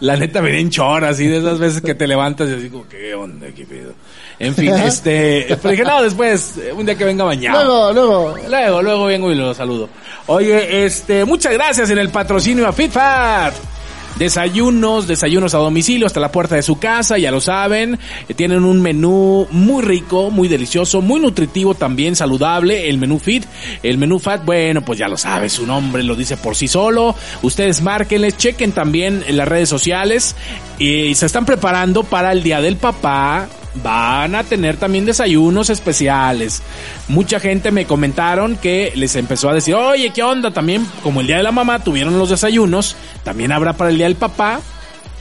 la 0.00 0.16
neta 0.16 0.40
venía 0.40 0.60
en 0.60 0.70
chora, 0.70 1.08
así 1.08 1.26
de 1.26 1.38
esas 1.38 1.58
veces 1.58 1.82
que 1.82 1.94
te 1.94 2.06
levantas 2.06 2.48
y 2.48 2.54
así 2.54 2.68
como, 2.70 2.88
¿qué 2.88 3.14
onda, 3.14 3.48
qué 3.54 3.64
pedo? 3.64 3.92
En 4.38 4.54
fin, 4.54 4.72
este, 4.84 5.46
pero 5.60 5.70
dije, 5.70 5.84
no, 5.84 6.02
después, 6.02 6.54
un 6.74 6.86
día 6.86 6.94
que 6.94 7.04
venga 7.04 7.24
bañado. 7.24 7.64
Luego, 7.64 7.92
luego. 7.92 8.48
Luego, 8.48 8.82
luego 8.82 9.04
vengo 9.06 9.32
y 9.32 9.34
lo 9.34 9.54
saludo. 9.54 9.88
Oye, 10.26 10.84
este, 10.84 11.24
muchas 11.24 11.52
gracias 11.52 11.90
en 11.90 11.98
el 11.98 12.10
patrocinio 12.10 12.66
a 12.66 12.72
FitFat. 12.72 13.54
Desayunos, 14.18 15.06
desayunos 15.06 15.54
a 15.54 15.58
domicilio 15.58 16.06
hasta 16.06 16.18
la 16.18 16.32
puerta 16.32 16.56
de 16.56 16.62
su 16.62 16.80
casa, 16.80 17.18
ya 17.18 17.30
lo 17.30 17.40
saben. 17.40 17.98
Eh, 18.28 18.34
Tienen 18.34 18.64
un 18.64 18.82
menú 18.82 19.46
muy 19.52 19.82
rico, 19.82 20.32
muy 20.32 20.48
delicioso, 20.48 21.00
muy 21.00 21.20
nutritivo 21.20 21.74
también, 21.74 22.16
saludable, 22.16 22.88
el 22.88 22.98
menú 22.98 23.20
fit. 23.20 23.44
El 23.82 23.96
menú 23.96 24.18
fat, 24.18 24.44
bueno, 24.44 24.82
pues 24.82 24.98
ya 24.98 25.06
lo 25.06 25.16
sabe, 25.16 25.48
su 25.48 25.66
nombre 25.66 26.02
lo 26.02 26.16
dice 26.16 26.36
por 26.36 26.56
sí 26.56 26.66
solo. 26.66 27.14
Ustedes 27.42 27.80
márquenles, 27.80 28.36
chequen 28.36 28.72
también 28.72 29.22
en 29.26 29.36
las 29.36 29.46
redes 29.46 29.68
sociales 29.68 30.34
y 30.80 31.14
se 31.14 31.26
están 31.26 31.46
preparando 31.46 32.02
para 32.02 32.32
el 32.32 32.42
Día 32.42 32.60
del 32.60 32.76
Papá, 32.76 33.48
van 33.76 34.34
a 34.34 34.44
tener 34.44 34.76
también 34.76 35.04
desayunos 35.04 35.70
especiales. 35.70 36.62
Mucha 37.08 37.40
gente 37.40 37.70
me 37.70 37.86
comentaron 37.86 38.56
que 38.56 38.92
les 38.94 39.16
empezó 39.16 39.48
a 39.48 39.54
decir, 39.54 39.74
oye, 39.74 40.10
¿qué 40.10 40.22
onda? 40.22 40.50
También, 40.50 40.86
como 41.02 41.20
el 41.20 41.26
día 41.26 41.36
de 41.36 41.42
la 41.42 41.52
mamá 41.52 41.82
tuvieron 41.82 42.18
los 42.18 42.30
desayunos, 42.30 42.96
también 43.24 43.52
habrá 43.52 43.74
para 43.74 43.90
el 43.90 43.96
día 43.96 44.06
del 44.06 44.16
papá. 44.16 44.60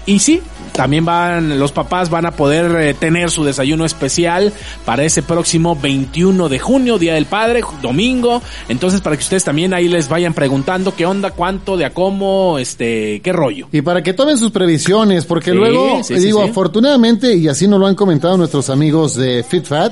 Y 0.08 0.20
sí, 0.20 0.42
también 0.72 1.04
van, 1.04 1.60
los 1.60 1.74
papás 1.74 2.10
van 2.10 2.26
a 2.26 2.32
poder 2.32 2.74
eh, 2.82 2.94
tener 2.94 3.30
su 3.30 3.44
desayuno 3.44 3.84
especial 3.86 4.54
para 4.86 5.04
ese 5.04 5.22
próximo 5.22 5.76
21 5.76 6.48
de 6.48 6.60
junio, 6.60 6.98
Día 6.98 7.14
del 7.16 7.26
Padre, 7.26 7.62
domingo. 7.82 8.42
Entonces, 8.70 9.02
para 9.02 9.18
que 9.18 9.24
ustedes 9.24 9.44
también 9.44 9.74
ahí 9.74 9.90
les 9.90 10.08
vayan 10.08 10.34
preguntando 10.34 10.96
qué 10.96 11.06
onda, 11.06 11.32
cuánto, 11.32 11.76
de 11.76 11.84
a 11.84 11.90
cómo, 11.94 12.58
este, 12.58 13.20
qué 13.22 13.34
rollo. 13.34 13.68
Y 13.74 13.82
para 13.82 14.02
que 14.02 14.14
tomen 14.14 14.38
sus 14.38 14.52
previsiones, 14.52 15.26
porque 15.26 15.52
Sí, 15.52 15.58
luego, 15.58 16.02
sí, 16.04 16.16
digo, 16.16 16.42
sí. 16.44 16.50
afortunadamente, 16.52 17.36
y 17.36 17.50
así 17.50 17.68
nos 17.68 17.80
lo 17.80 17.86
han 17.88 17.96
comentado 17.96 18.38
nuestros 18.38 18.70
amigos 18.70 19.16
de 19.16 19.44
FitFat, 19.44 19.92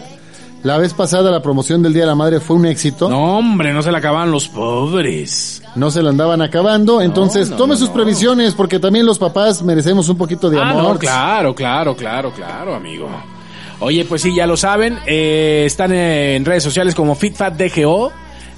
la 0.66 0.78
vez 0.78 0.94
pasada 0.94 1.32
la 1.32 1.42
promoción 1.42 1.82
del 1.84 1.94
Día 1.94 2.02
de 2.04 2.08
la 2.08 2.16
Madre 2.16 2.40
fue 2.40 2.56
un 2.58 2.66
éxito. 2.66 3.08
No, 3.10 3.38
hombre, 3.38 3.72
no 3.72 3.82
se 3.84 3.92
la 3.92 4.00
acaban 4.00 4.32
los 4.32 4.48
pobres. 4.50 5.62
No 5.76 5.92
se 5.92 6.02
la 6.02 6.10
andaban 6.10 6.42
acabando, 6.42 7.02
entonces 7.02 7.52
no, 7.52 7.56
tome 7.56 7.76
sus 7.78 7.90
previsiones, 7.90 8.54
porque 8.56 8.80
también 8.80 9.06
los 9.06 9.20
papás 9.20 9.62
merecemos 9.62 10.10
un 10.10 10.18
poquito 10.18 10.50
de 10.50 10.60
Ah, 10.60 10.72
amor. 10.72 10.98
claro, 11.00 11.54
claro, 11.54 11.96
claro, 11.96 12.32
claro, 12.34 12.74
amigo. 12.76 13.08
Oye, 13.80 14.06
pues 14.06 14.22
sí, 14.24 14.34
ya 14.36 14.48
lo 14.48 14.58
saben, 14.58 14.98
eh, 15.06 15.64
están 15.68 15.92
en 15.94 16.44
redes 16.46 16.64
sociales 16.64 16.96
como 16.96 17.14
FitFatDGO, 17.14 18.12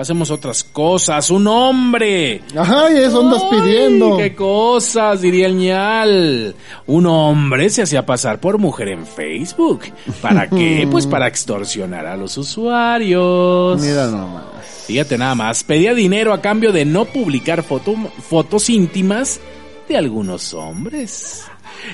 pasemos 0.00 0.30
otras 0.30 0.64
cosas. 0.64 1.30
Un 1.30 1.46
hombre. 1.46 2.40
Ajá, 2.56 2.90
y 2.90 2.96
eso 2.96 3.20
andas 3.20 3.42
Ay, 3.52 3.60
pidiendo. 3.60 4.16
qué 4.16 4.34
cosas, 4.34 5.20
diría 5.20 5.44
el 5.46 5.58
ñal. 5.58 6.54
Un 6.86 7.04
hombre 7.04 7.68
se 7.68 7.82
hacía 7.82 8.06
pasar 8.06 8.40
por 8.40 8.56
mujer 8.56 8.88
en 8.88 9.06
Facebook. 9.06 9.80
¿Para 10.22 10.48
qué? 10.48 10.88
Pues 10.90 11.06
para 11.06 11.26
extorsionar 11.28 12.06
a 12.06 12.16
los 12.16 12.38
usuarios. 12.38 13.78
Mira 13.78 14.06
nomás. 14.06 14.44
Fíjate 14.86 15.18
nada 15.18 15.34
más, 15.34 15.62
pedía 15.64 15.92
dinero 15.92 16.32
a 16.32 16.40
cambio 16.40 16.72
de 16.72 16.86
no 16.86 17.04
publicar 17.04 17.62
foto- 17.62 17.94
fotos 18.26 18.70
íntimas 18.70 19.38
de 19.86 19.98
algunos 19.98 20.54
hombres. 20.54 21.44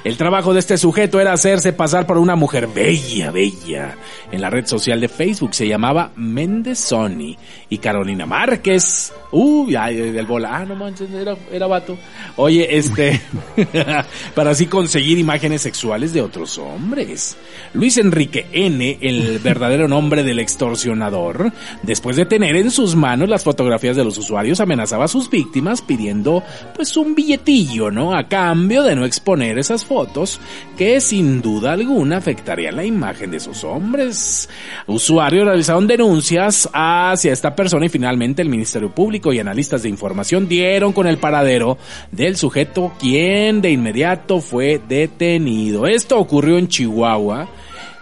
El 0.04 0.16
trabajo 0.16 0.52
de 0.52 0.60
este 0.60 0.78
sujeto 0.78 1.20
era 1.20 1.32
hacerse 1.32 1.72
pasar 1.72 2.06
por 2.06 2.18
una 2.18 2.36
mujer 2.36 2.66
bella, 2.68 3.30
bella. 3.30 3.96
En 4.30 4.40
la 4.40 4.50
red 4.50 4.66
social 4.66 5.00
de 5.00 5.08
Facebook 5.08 5.54
se 5.54 5.68
llamaba 5.68 6.10
Mendezoni 6.16 7.36
y 7.68 7.78
Carolina 7.78 8.26
Márquez. 8.26 9.12
Uy, 9.32 9.76
ay, 9.76 9.96
del 9.96 10.26
bola. 10.26 10.56
Ah, 10.56 10.64
no 10.64 10.74
manches, 10.74 11.10
era, 11.10 11.36
era 11.50 11.66
vato. 11.66 11.96
Oye, 12.36 12.76
este, 12.76 13.20
para 14.34 14.50
así 14.50 14.66
conseguir 14.66 15.18
imágenes 15.18 15.62
sexuales 15.62 16.12
de 16.12 16.22
otros 16.22 16.58
hombres. 16.58 17.36
Luis 17.74 17.98
Enrique 17.98 18.46
N., 18.52 18.98
el 19.00 19.38
verdadero 19.38 19.88
nombre 19.88 20.22
del 20.22 20.38
extorsionador, 20.38 21.52
después 21.82 22.16
de 22.16 22.26
tener 22.26 22.56
en 22.56 22.70
sus 22.70 22.94
manos 22.94 23.28
las 23.28 23.44
fotografías 23.44 23.96
de 23.96 24.04
los 24.04 24.18
usuarios, 24.18 24.60
amenazaba 24.60 25.04
a 25.04 25.08
sus 25.08 25.30
víctimas 25.30 25.82
pidiendo, 25.82 26.42
pues, 26.74 26.96
un 26.96 27.14
billetillo, 27.14 27.90
¿no? 27.90 28.16
A 28.16 28.28
cambio 28.28 28.82
de 28.82 28.94
no 28.94 29.04
exponer 29.04 29.58
esas 29.58 29.75
fotos 29.84 30.40
que 30.76 31.00
sin 31.00 31.42
duda 31.42 31.72
alguna 31.72 32.18
afectarían 32.18 32.76
la 32.76 32.84
imagen 32.84 33.30
de 33.30 33.38
esos 33.38 33.64
hombres. 33.64 34.48
Usuarios 34.86 35.46
realizaron 35.46 35.86
denuncias 35.86 36.68
hacia 36.72 37.32
esta 37.32 37.54
persona 37.54 37.86
y 37.86 37.90
finalmente 37.90 38.42
el 38.42 38.48
Ministerio 38.48 38.94
Público 38.94 39.32
y 39.32 39.38
analistas 39.38 39.82
de 39.82 39.88
información 39.88 40.48
dieron 40.48 40.92
con 40.92 41.06
el 41.06 41.18
paradero 41.18 41.78
del 42.10 42.36
sujeto 42.36 42.92
quien 42.98 43.60
de 43.60 43.70
inmediato 43.70 44.40
fue 44.40 44.80
detenido. 44.88 45.86
Esto 45.86 46.18
ocurrió 46.18 46.58
en 46.58 46.68
Chihuahua 46.68 47.48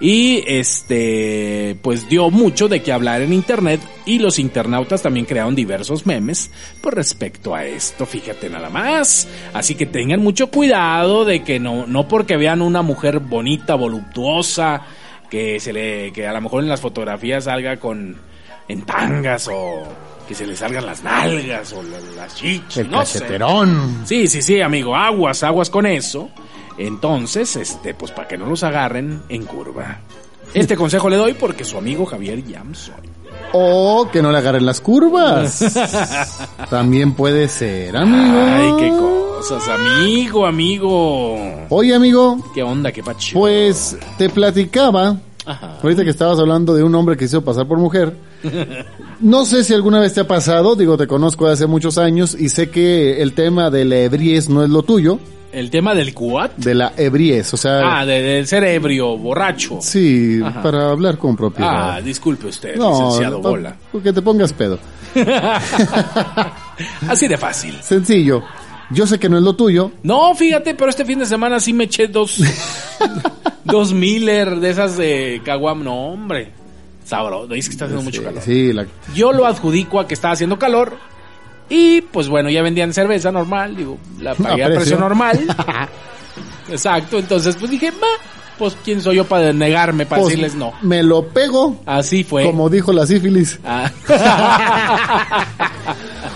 y 0.06 0.44
este 0.46 1.78
pues 1.80 2.08
dio 2.10 2.30
mucho 2.30 2.68
de 2.68 2.82
qué 2.82 2.92
hablar 2.92 3.22
en 3.22 3.32
internet 3.32 3.80
y 4.04 4.18
los 4.18 4.38
internautas 4.38 5.00
también 5.00 5.24
crearon 5.24 5.54
diversos 5.54 6.04
memes 6.04 6.50
por 6.82 6.94
respecto 6.94 7.54
a 7.54 7.64
esto, 7.64 8.04
fíjate 8.04 8.50
nada 8.50 8.68
más. 8.68 9.26
Así 9.54 9.74
que 9.74 9.86
tengan 9.86 10.20
mucho 10.20 10.48
cuidado 10.50 11.24
de 11.24 11.42
que 11.42 11.58
no 11.58 11.86
no 11.86 12.06
porque 12.06 12.36
vean 12.36 12.60
una 12.60 12.82
mujer 12.82 13.18
bonita, 13.20 13.76
voluptuosa, 13.76 14.82
que 15.30 15.58
se 15.58 15.72
le 15.72 16.12
que 16.12 16.26
a 16.26 16.32
lo 16.34 16.40
mejor 16.42 16.62
en 16.62 16.68
las 16.68 16.82
fotografías 16.82 17.44
salga 17.44 17.78
con 17.78 18.16
en 18.68 18.82
tangas 18.82 19.48
o 19.50 19.82
que 20.28 20.34
se 20.34 20.46
le 20.46 20.54
salgan 20.56 20.84
las 20.86 21.02
nalgas 21.02 21.72
o 21.72 21.82
la- 21.82 22.00
las 22.16 22.34
chichis, 22.34 22.76
El 22.78 22.90
no 22.90 22.98
sé. 23.06 23.18
Sí, 24.06 24.26
sí, 24.26 24.42
sí, 24.42 24.60
amigo, 24.60 24.94
aguas, 24.96 25.42
aguas 25.42 25.70
con 25.70 25.86
eso. 25.86 26.30
Entonces, 26.78 27.56
este, 27.56 27.94
pues 27.94 28.10
para 28.12 28.28
que 28.28 28.36
no 28.38 28.46
los 28.46 28.62
agarren 28.62 29.22
en 29.28 29.44
curva. 29.44 30.00
Este 30.52 30.76
consejo 30.76 31.08
le 31.08 31.16
doy 31.16 31.34
porque 31.34 31.64
su 31.64 31.78
amigo 31.78 32.04
Javier 32.06 32.44
Yamsoy. 32.44 32.94
O 33.52 34.08
que 34.12 34.22
no 34.22 34.30
le 34.32 34.38
agarren 34.38 34.66
las 34.66 34.80
curvas. 34.80 35.64
También 36.70 37.14
puede 37.14 37.48
ser, 37.48 37.96
amigo. 37.96 38.38
Ay, 38.40 38.72
qué 38.78 38.88
cosas, 38.90 39.68
amigo, 39.68 40.46
amigo. 40.46 41.36
Oye, 41.68 41.94
amigo, 41.94 42.38
¿Qué 42.54 42.62
onda, 42.62 42.90
qué 42.92 43.02
pacho? 43.02 43.38
pues 43.38 43.96
te 44.18 44.28
platicaba, 44.30 45.16
Ajá. 45.46 45.78
ahorita 45.82 46.04
que 46.04 46.10
estabas 46.10 46.38
hablando 46.38 46.74
de 46.74 46.82
un 46.82 46.94
hombre 46.94 47.16
que 47.16 47.24
hizo 47.26 47.42
pasar 47.44 47.66
por 47.66 47.78
mujer. 47.78 48.14
No 49.20 49.46
sé 49.46 49.64
si 49.64 49.72
alguna 49.72 50.00
vez 50.00 50.12
te 50.12 50.20
ha 50.20 50.26
pasado, 50.26 50.74
digo, 50.74 50.96
te 50.98 51.06
conozco 51.06 51.46
de 51.46 51.52
hace 51.52 51.66
muchos 51.66 51.96
años 51.98 52.36
y 52.38 52.48
sé 52.50 52.68
que 52.68 53.22
el 53.22 53.32
tema 53.32 53.70
de 53.70 53.84
la 53.84 53.96
ebriez 54.00 54.48
no 54.50 54.62
es 54.64 54.68
lo 54.70 54.82
tuyo, 54.82 55.18
El 55.54 55.70
tema 55.70 55.94
del 55.94 56.12
cuat. 56.14 56.52
de 56.56 56.74
la 56.74 56.92
ebriez, 56.96 57.54
o 57.54 57.56
sea, 57.56 58.00
Ah, 58.00 58.04
de, 58.06 58.20
de 58.20 58.46
ser 58.46 58.64
ebrio, 58.64 59.16
borracho. 59.16 59.78
sí, 59.80 60.40
Ajá. 60.44 60.62
para 60.62 60.90
hablar 60.90 61.16
con 61.18 61.36
propiedad. 61.36 61.94
Ah, 61.94 62.00
disculpe 62.00 62.48
usted, 62.48 62.76
no, 62.76 62.90
licenciado 62.90 63.40
pa- 63.40 63.48
Bola. 63.50 63.76
porque 63.92 64.12
te 64.12 64.20
pongas 64.22 64.52
pedo. 64.52 64.78
Así 67.08 67.28
de 67.28 67.36
fácil. 67.36 67.76
Sencillo. 67.82 68.42
Yo 68.90 69.06
sé 69.06 69.18
que 69.18 69.28
no 69.28 69.36
es 69.38 69.42
lo 69.42 69.54
tuyo. 69.56 69.92
No, 70.02 70.34
fíjate, 70.34 70.74
pero 70.74 70.90
este 70.90 71.04
fin 71.04 71.18
de 71.18 71.26
semana 71.26 71.58
sí 71.60 71.72
me 71.72 71.84
eché 71.84 72.06
dos. 72.08 72.38
dos 73.64 73.92
Miller 73.92 74.56
de 74.60 74.70
esas 74.70 74.96
de 74.96 75.40
Caguam. 75.44 75.82
No, 75.84 76.08
hombre. 76.08 76.50
Sabro, 77.04 77.46
dice 77.46 77.68
que 77.68 77.72
está 77.74 77.84
haciendo 77.86 78.02
mucho 78.04 78.22
calor. 78.22 78.42
Sí, 78.42 78.72
la, 78.72 78.86
Yo 79.14 79.32
lo 79.32 79.46
adjudico 79.46 80.00
a 80.00 80.06
que 80.08 80.14
estaba 80.14 80.32
haciendo 80.34 80.58
calor. 80.58 80.96
Y 81.68 82.00
pues 82.02 82.28
bueno, 82.28 82.50
ya 82.50 82.62
vendían 82.62 82.92
cerveza 82.92 83.32
normal, 83.32 83.74
digo, 83.76 83.98
la 84.20 84.34
pagué 84.36 84.64
A 84.64 84.68
precio. 84.68 84.98
normal. 84.98 85.40
Exacto, 86.68 87.18
entonces 87.18 87.56
pues 87.58 87.70
dije, 87.70 87.90
va, 87.90 88.06
pues 88.58 88.76
quién 88.84 89.00
soy 89.00 89.16
yo 89.16 89.24
para 89.26 89.52
negarme, 89.52 90.06
para 90.06 90.22
pues, 90.22 90.30
decirles 90.32 90.54
no. 90.54 90.72
Me 90.82 91.02
lo 91.02 91.26
pego, 91.28 91.80
Así 91.86 92.24
fue. 92.24 92.44
como 92.44 92.68
dijo 92.70 92.92
la 92.92 93.06
sífilis. 93.06 93.58
Ah. 93.66 93.90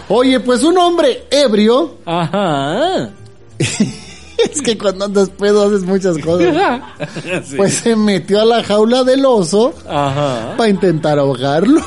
Oye, 0.08 0.40
pues 0.40 0.62
un 0.64 0.78
hombre 0.78 1.24
ebrio, 1.30 1.96
Ajá. 2.06 3.10
es 3.58 4.62
que 4.64 4.78
cuando 4.78 5.04
andas 5.04 5.28
pedo 5.30 5.66
haces 5.66 5.82
muchas 5.84 6.16
cosas. 6.18 6.80
Sí. 7.44 7.56
Pues 7.56 7.74
se 7.74 7.94
metió 7.94 8.40
a 8.40 8.44
la 8.46 8.62
jaula 8.64 9.04
del 9.04 9.24
oso 9.26 9.74
Ajá. 9.88 10.54
para 10.56 10.70
intentar 10.70 11.18
ahogarlo. 11.18 11.82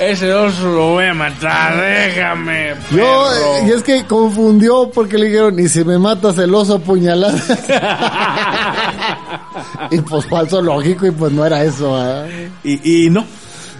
Ese 0.00 0.32
oso 0.32 0.70
lo 0.72 0.88
voy 0.92 1.04
a 1.06 1.14
matar, 1.14 1.76
déjame. 1.80 2.74
Yo, 2.90 2.96
perro. 2.96 3.56
eh, 3.56 3.64
y 3.66 3.70
es 3.72 3.82
que 3.82 4.04
confundió 4.06 4.90
porque 4.90 5.18
le 5.18 5.26
dijeron, 5.26 5.58
y 5.58 5.68
si 5.68 5.84
me 5.84 5.98
matas 5.98 6.38
el 6.38 6.54
oso 6.54 6.76
apuñaladas. 6.76 7.50
y 9.90 10.00
pues 10.00 10.24
falso 10.26 10.62
lógico, 10.62 11.06
y 11.06 11.10
pues 11.10 11.32
no 11.32 11.44
era 11.44 11.62
eso. 11.64 11.94
¿ah? 11.96 12.24
Y, 12.64 13.06
y 13.06 13.10
no. 13.10 13.24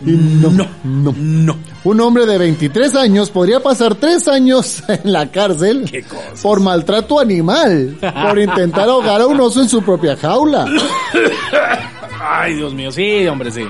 Y 0.05 0.13
no, 0.13 0.51
No. 0.51 0.67
no. 0.85 1.15
No. 1.17 1.57
Un 1.85 2.01
hombre 2.03 2.27
de 2.27 2.37
23 2.39 2.95
años 2.97 3.31
podría 3.31 3.61
pasar 3.61 3.95
3 3.95 4.29
años 4.29 4.83
en 4.89 5.13
la 5.13 5.31
cárcel 5.31 5.91
por 6.43 6.61
maltrato 6.61 7.19
animal, 7.19 7.97
por 8.29 8.39
intentar 8.39 8.89
ahogar 8.89 9.21
a 9.23 9.27
un 9.27 9.41
oso 9.41 9.63
en 9.63 9.69
su 9.69 9.83
propia 9.83 10.17
jaula. 10.17 10.67
Ay, 12.23 12.55
Dios 12.57 12.75
mío, 12.75 12.93
sí, 12.93 13.27
hombre, 13.27 13.51
sí. 13.51 13.65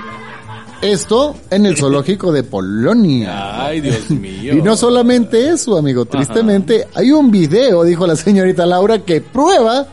Esto 0.81 1.35
en 1.51 1.67
el 1.67 1.77
zoológico 1.77 2.31
de 2.31 2.43
Polonia. 2.43 3.65
Ay, 3.67 3.81
Dios 3.81 4.09
mío. 4.09 4.53
Y 4.55 4.61
no 4.61 4.75
solamente 4.75 5.49
eso, 5.49 5.77
amigo, 5.77 6.05
tristemente 6.05 6.87
hay 6.95 7.11
un 7.11 7.29
video, 7.29 7.83
dijo 7.83 8.07
la 8.07 8.15
señorita 8.15 8.65
Laura, 8.65 8.99
que 8.99 9.21
prueba 9.21 9.85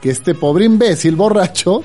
que 0.00 0.10
este 0.10 0.34
pobre 0.36 0.64
imbécil 0.66 1.16
borracho 1.16 1.82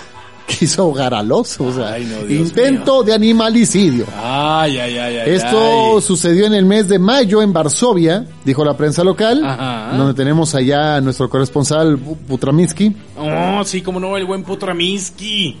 quiso 0.46 0.82
ahogar 0.82 1.14
al 1.14 1.32
oso. 1.32 1.64
O 1.64 1.72
sea, 1.72 1.94
Ay, 1.94 2.04
no, 2.04 2.24
Dios 2.24 2.48
intento 2.48 3.02
de 3.02 3.12
animalicidio. 3.12 4.06
Ay, 4.16 4.78
ay, 4.78 4.98
ay, 4.98 5.16
ay. 5.18 5.30
Esto 5.34 5.96
ay. 5.96 6.02
sucedió 6.02 6.46
en 6.46 6.54
el 6.54 6.64
mes 6.64 6.86
de 6.86 7.00
mayo 7.00 7.42
en 7.42 7.52
Varsovia, 7.52 8.24
dijo 8.44 8.64
la 8.64 8.76
prensa 8.76 9.02
local, 9.02 9.44
Ajá. 9.44 9.96
donde 9.96 10.14
tenemos 10.14 10.54
allá 10.54 10.94
a 10.94 11.00
nuestro 11.00 11.28
corresponsal 11.28 11.98
Putraminsky. 11.98 12.94
Oh, 13.18 13.64
sí, 13.64 13.82
como 13.82 13.98
no, 13.98 14.16
el 14.16 14.24
buen 14.26 14.44
Putraminsky. 14.44 15.56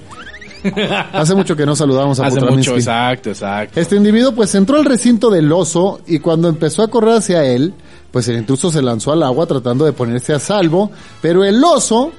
Hace 1.12 1.34
mucho 1.34 1.56
que 1.56 1.66
no 1.66 1.76
saludamos 1.76 2.18
a 2.20 2.26
Hace 2.26 2.40
mucho, 2.40 2.74
exacto, 2.74 3.30
exacto. 3.30 3.80
Este 3.80 3.96
individuo 3.96 4.32
pues 4.32 4.54
entró 4.54 4.76
al 4.76 4.84
recinto 4.84 5.30
del 5.30 5.50
oso 5.52 6.00
y 6.06 6.18
cuando 6.18 6.48
empezó 6.48 6.82
a 6.82 6.88
correr 6.88 7.16
hacia 7.16 7.44
él, 7.44 7.74
pues 8.10 8.28
el 8.28 8.36
intruso 8.36 8.70
se 8.70 8.82
lanzó 8.82 9.12
al 9.12 9.22
agua 9.22 9.46
tratando 9.46 9.84
de 9.84 9.92
ponerse 9.92 10.32
a 10.32 10.38
salvo, 10.38 10.90
pero 11.20 11.44
el 11.44 11.62
oso 11.62 12.12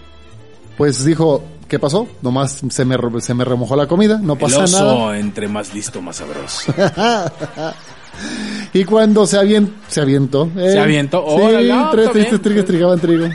pues 0.78 1.04
dijo, 1.04 1.44
¿qué 1.68 1.80
pasó? 1.80 2.08
Nomás 2.22 2.62
se 2.70 2.86
me, 2.86 2.98
se 3.20 3.34
me 3.34 3.44
remojó 3.44 3.76
la 3.76 3.88
comida, 3.88 4.20
no 4.22 4.34
El 4.34 4.40
pasa 4.40 4.64
oso, 4.64 4.96
nada. 5.08 5.18
entre 5.18 5.48
más 5.48 5.74
listo, 5.74 6.02
más 6.02 6.18
sabroso. 6.18 6.72
Y 8.74 8.84
cuando 8.84 9.26
se, 9.26 9.38
avien- 9.40 9.70
se 9.88 10.02
avientó. 10.02 10.50
eh, 10.58 10.72
Se 10.72 10.80
avientó, 10.80 11.24
Sí, 11.28 11.42
órale, 11.42 11.72
ah, 11.72 11.90
tres 11.92 12.12
tristes 12.12 12.42
trigues 12.42 12.66
trigaban 12.66 13.00
trigo. 13.00 13.28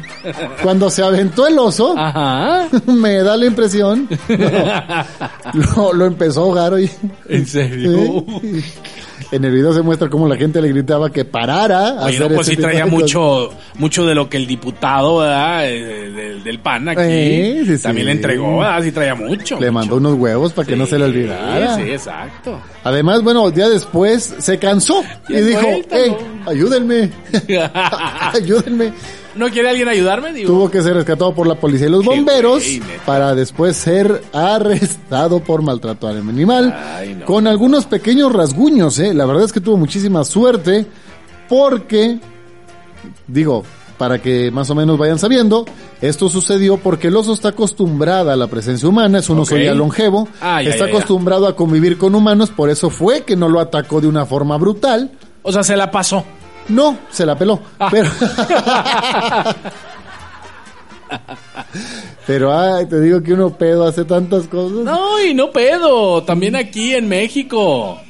Cuando 0.62 0.90
se 0.90 1.02
aventó 1.02 1.46
el 1.46 1.58
oso, 1.58 1.94
Ajá. 1.98 2.68
me 2.86 3.14
da 3.22 3.36
la 3.36 3.46
impresión, 3.46 4.08
lo, 5.76 5.92
lo 5.92 6.04
empezó 6.06 6.40
a 6.40 6.44
ahogar, 6.44 6.74
oye. 6.74 6.90
¿En 7.28 7.46
serio? 7.46 8.24
Sí. 8.40 8.64
En 9.32 9.44
el 9.44 9.50
video 9.50 9.72
se 9.72 9.80
muestra 9.82 10.08
cómo 10.10 10.28
la 10.28 10.36
gente 10.36 10.60
le 10.60 10.68
gritaba 10.68 11.10
que 11.10 11.24
parara 11.24 11.94
Oye, 12.04 12.16
hacer 12.16 12.30
no, 12.30 12.34
pues 12.36 12.46
sí 12.46 12.56
traía 12.56 12.84
mucho, 12.84 13.50
mucho 13.76 14.04
de 14.04 14.14
lo 14.14 14.28
que 14.28 14.36
el 14.36 14.46
diputado, 14.46 15.18
¿verdad? 15.18 15.68
Eh, 15.70 16.10
Del, 16.10 16.44
del 16.44 16.58
PAN 16.60 16.90
aquí. 16.90 17.00
Eh, 17.02 17.62
sí, 17.66 17.76
sí. 17.78 17.82
También 17.82 18.06
le 18.06 18.12
entregó, 18.12 18.58
¿verdad? 18.58 18.82
Sí 18.82 18.92
traía 18.92 19.14
mucho. 19.14 19.54
Le 19.58 19.70
mucho. 19.70 19.72
mandó 19.72 19.96
unos 19.96 20.14
huevos 20.14 20.52
para 20.52 20.68
que 20.68 20.76
no 20.76 20.84
se 20.84 20.98
le 20.98 21.06
Sí, 21.06 21.10
olvidara. 21.10 21.76
Sí, 21.76 21.82
exacto. 21.90 22.60
Además, 22.84 23.22
bueno, 23.22 23.50
día 23.50 23.68
después 23.70 24.34
se 24.38 24.58
cansó 24.58 25.02
y 25.28 25.40
dijo, 25.40 25.66
hey, 25.90 26.14
ayúdenme, 26.46 27.10
ayúdenme. 28.34 28.92
¿No 29.34 29.48
quiere 29.48 29.70
alguien 29.70 29.88
ayudarme? 29.88 30.32
Digo, 30.32 30.46
Tuvo 30.52 30.70
que 30.70 30.82
ser 30.82 30.94
rescatado 30.94 31.34
por 31.34 31.46
la 31.46 31.54
policía 31.54 31.86
y 31.86 31.90
los 31.90 32.04
bomberos 32.04 32.62
güey, 32.64 32.82
para 33.06 33.34
después 33.34 33.76
ser 33.76 34.22
arrestado 34.32 35.40
por 35.40 35.62
maltrato 35.62 36.06
al 36.06 36.18
animal 36.18 36.74
Ay, 36.96 37.14
no. 37.14 37.24
con 37.24 37.46
algunos 37.46 37.86
pequeños 37.86 38.32
rasguños, 38.32 38.98
¿eh? 38.98 39.14
La 39.14 39.24
verdad 39.24 39.44
es 39.44 39.52
que 39.52 39.60
tuvo 39.60 39.76
muchísima 39.78 40.22
suerte 40.24 40.86
porque, 41.48 42.18
digo, 43.26 43.62
para 43.98 44.20
que 44.20 44.50
más 44.50 44.68
o 44.70 44.74
menos 44.74 44.98
vayan 44.98 45.18
sabiendo, 45.18 45.64
esto 46.00 46.28
sucedió 46.28 46.76
porque 46.78 47.08
el 47.08 47.16
oso 47.16 47.32
está 47.32 47.48
acostumbrada 47.50 48.32
a 48.32 48.36
la 48.36 48.48
presencia 48.48 48.88
humana, 48.88 49.18
es 49.20 49.28
un 49.30 49.38
oso 49.38 49.54
Ok. 49.54 49.60
ya 49.62 49.74
longevo, 49.74 50.28
Ah, 50.40 50.62
ya, 50.62 50.70
está 50.70 50.86
ya, 50.86 50.90
ya. 50.90 50.96
acostumbrado 50.98 51.46
a 51.46 51.54
convivir 51.56 51.98
con 51.98 52.14
humanos, 52.14 52.50
por 52.50 52.68
eso 52.70 52.90
fue 52.90 53.22
que 53.22 53.36
no 53.36 53.48
lo 53.48 53.60
atacó 53.60 54.00
de 54.00 54.08
una 54.08 54.26
forma 54.26 54.56
brutal. 54.56 55.10
O 55.42 55.52
sea, 55.52 55.62
se 55.62 55.76
la 55.76 55.90
pasó. 55.90 56.24
No, 56.68 56.96
se 57.10 57.26
la 57.26 57.36
peló. 57.36 57.60
Ah. 57.78 57.88
Pero, 57.90 58.10
pero 62.26 62.58
ay, 62.58 62.86
te 62.86 63.00
digo 63.00 63.22
que 63.22 63.32
uno 63.32 63.50
pedo 63.50 63.86
hace 63.86 64.04
tantas 64.04 64.46
cosas. 64.48 64.78
No, 64.78 65.20
y 65.22 65.34
no 65.34 65.50
pedo. 65.50 66.22
También 66.22 66.56
aquí 66.56 66.94
en 66.94 67.08
México. 67.08 68.00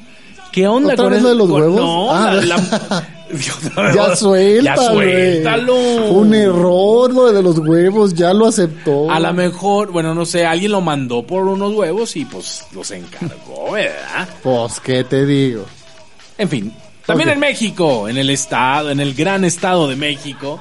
¿Qué 0.51 0.67
onda 0.67 0.93
¿Otra 0.93 1.05
con 1.05 1.13
vez 1.13 1.19
eso? 1.21 1.29
lo 1.29 1.33
de 1.33 1.37
los 1.39 1.49
Con- 1.49 1.61
huevos? 1.61 1.81
No, 1.81 2.11
Ah. 2.13 2.33
la- 2.33 2.41
la- 2.57 3.07
ya 3.95 4.15
suéltalo. 4.15 4.61
Ya 4.63 4.77
suéltalo. 4.77 5.75
Un 6.11 6.33
error 6.35 7.11
lo 7.11 7.31
de 7.31 7.41
los 7.41 7.57
huevos, 7.57 8.13
ya 8.13 8.31
lo 8.33 8.45
aceptó. 8.45 9.09
A 9.09 9.19
lo 9.19 9.33
mejor, 9.33 9.91
bueno, 9.91 10.13
no 10.13 10.25
sé, 10.25 10.45
alguien 10.45 10.71
lo 10.71 10.81
mandó 10.81 11.25
por 11.25 11.47
unos 11.47 11.73
huevos 11.73 12.15
y 12.15 12.25
pues 12.25 12.63
los 12.73 12.91
encargó, 12.91 13.71
¿verdad? 13.71 14.29
Pues, 14.43 14.79
¿qué 14.79 15.03
te 15.03 15.25
digo? 15.25 15.65
En 16.37 16.49
fin, 16.49 16.73
también 17.05 17.29
en 17.29 17.39
México, 17.39 18.07
en 18.07 18.17
el 18.17 18.29
estado, 18.29 18.91
en 18.91 18.99
el 18.99 19.13
gran 19.13 19.43
estado 19.43 19.87
de 19.87 19.95
México. 19.95 20.59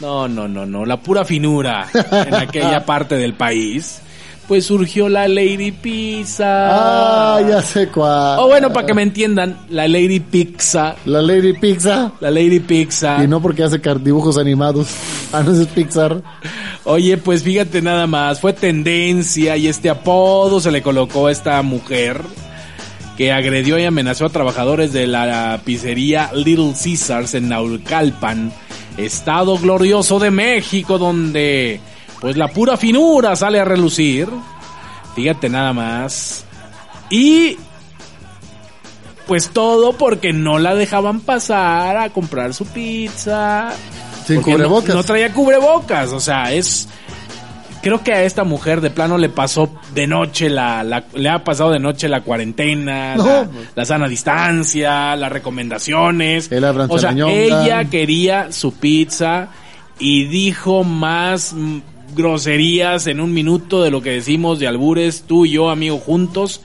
No, 0.00 0.28
no, 0.28 0.48
no, 0.48 0.66
no, 0.66 0.84
la 0.84 1.00
pura 1.00 1.24
finura 1.24 1.86
en 1.92 2.34
aquella 2.34 2.84
parte 2.84 3.16
del 3.16 3.34
país. 3.34 4.00
Pues 4.46 4.66
surgió 4.66 5.08
la 5.08 5.26
Lady 5.26 5.72
Pizza. 5.72 6.44
Ah, 6.46 7.40
ya 7.40 7.62
sé 7.62 7.88
cuál. 7.88 8.38
O 8.40 8.48
bueno, 8.48 8.70
para 8.74 8.86
que 8.86 8.92
me 8.92 9.00
entiendan, 9.00 9.56
la 9.70 9.88
Lady 9.88 10.20
Pizza. 10.20 10.96
La 11.06 11.22
Lady 11.22 11.54
Pizza. 11.54 12.12
La 12.20 12.30
Lady 12.30 12.60
Pizza. 12.60 13.24
Y 13.24 13.26
no 13.26 13.40
porque 13.40 13.62
hace 13.64 13.80
dibujos 14.02 14.38
animados. 14.38 14.88
Ah, 15.32 15.42
no 15.42 15.50
es 15.50 15.66
Pixar. 15.66 16.22
Oye, 16.84 17.16
pues 17.16 17.42
fíjate 17.42 17.82
nada 17.82 18.06
más, 18.06 18.40
fue 18.40 18.52
tendencia 18.52 19.56
y 19.56 19.66
este 19.66 19.90
apodo 19.90 20.60
se 20.60 20.70
le 20.70 20.80
colocó 20.80 21.26
a 21.26 21.32
esta 21.32 21.60
mujer 21.62 22.20
que 23.16 23.32
agredió 23.32 23.78
y 23.78 23.84
amenazó 23.84 24.26
a 24.26 24.30
trabajadores 24.30 24.92
de 24.92 25.06
la 25.06 25.60
pizzería 25.64 26.30
Little 26.34 26.72
Caesars 26.72 27.34
en 27.34 27.48
Naucalpan, 27.48 28.52
estado 28.96 29.58
glorioso 29.58 30.18
de 30.18 30.30
México, 30.30 30.98
donde 30.98 31.80
pues 32.20 32.36
la 32.36 32.48
pura 32.48 32.76
finura 32.76 33.36
sale 33.36 33.60
a 33.60 33.64
relucir. 33.64 34.28
Fíjate 35.14 35.48
nada 35.48 35.72
más. 35.72 36.44
Y 37.10 37.56
pues 39.26 39.50
todo 39.50 39.92
porque 39.92 40.32
no 40.32 40.58
la 40.58 40.74
dejaban 40.74 41.20
pasar 41.20 41.96
a 41.96 42.10
comprar 42.10 42.52
su 42.52 42.66
pizza. 42.66 43.72
Sin 44.26 44.36
no- 44.36 44.42
cubrebocas. 44.42 44.94
No, 44.94 45.02
traía 45.04 45.32
cubrebocas, 45.32 46.10
o 46.12 46.20
sea, 46.20 46.52
es... 46.52 46.88
Creo 47.84 48.02
que 48.02 48.12
a 48.12 48.24
esta 48.24 48.42
mujer 48.42 48.80
de 48.80 48.90
plano 48.90 49.16
le 49.18 49.28
pasó 49.28 49.70
de 49.94 50.06
noche 50.08 50.48
la, 50.50 50.82
la- 50.82 51.04
le 51.14 51.28
ha 51.28 51.44
pasado 51.44 51.70
de 51.70 51.78
noche 51.78 52.08
la 52.08 52.22
cuarentena, 52.22 53.14
No. 53.14 53.24
la, 53.24 53.48
la 53.76 53.84
sana 53.84 54.08
distancia, 54.08 55.14
las 55.14 55.30
recomendaciones. 55.30 56.50
El 56.50 56.64
o 56.64 56.98
sea, 56.98 57.12
ella 57.12 57.84
quería 57.84 58.50
su 58.50 58.72
pizza 58.74 59.48
y 59.98 60.24
dijo 60.24 60.82
más 60.82 61.54
groserías 62.16 63.06
en 63.06 63.20
un 63.20 63.32
minuto 63.32 63.82
de 63.82 63.90
lo 63.90 64.00
que 64.00 64.10
decimos 64.10 64.58
de 64.58 64.66
albures 64.68 65.24
tú 65.26 65.46
y 65.46 65.50
yo, 65.52 65.70
amigo, 65.70 65.98
juntos 65.98 66.62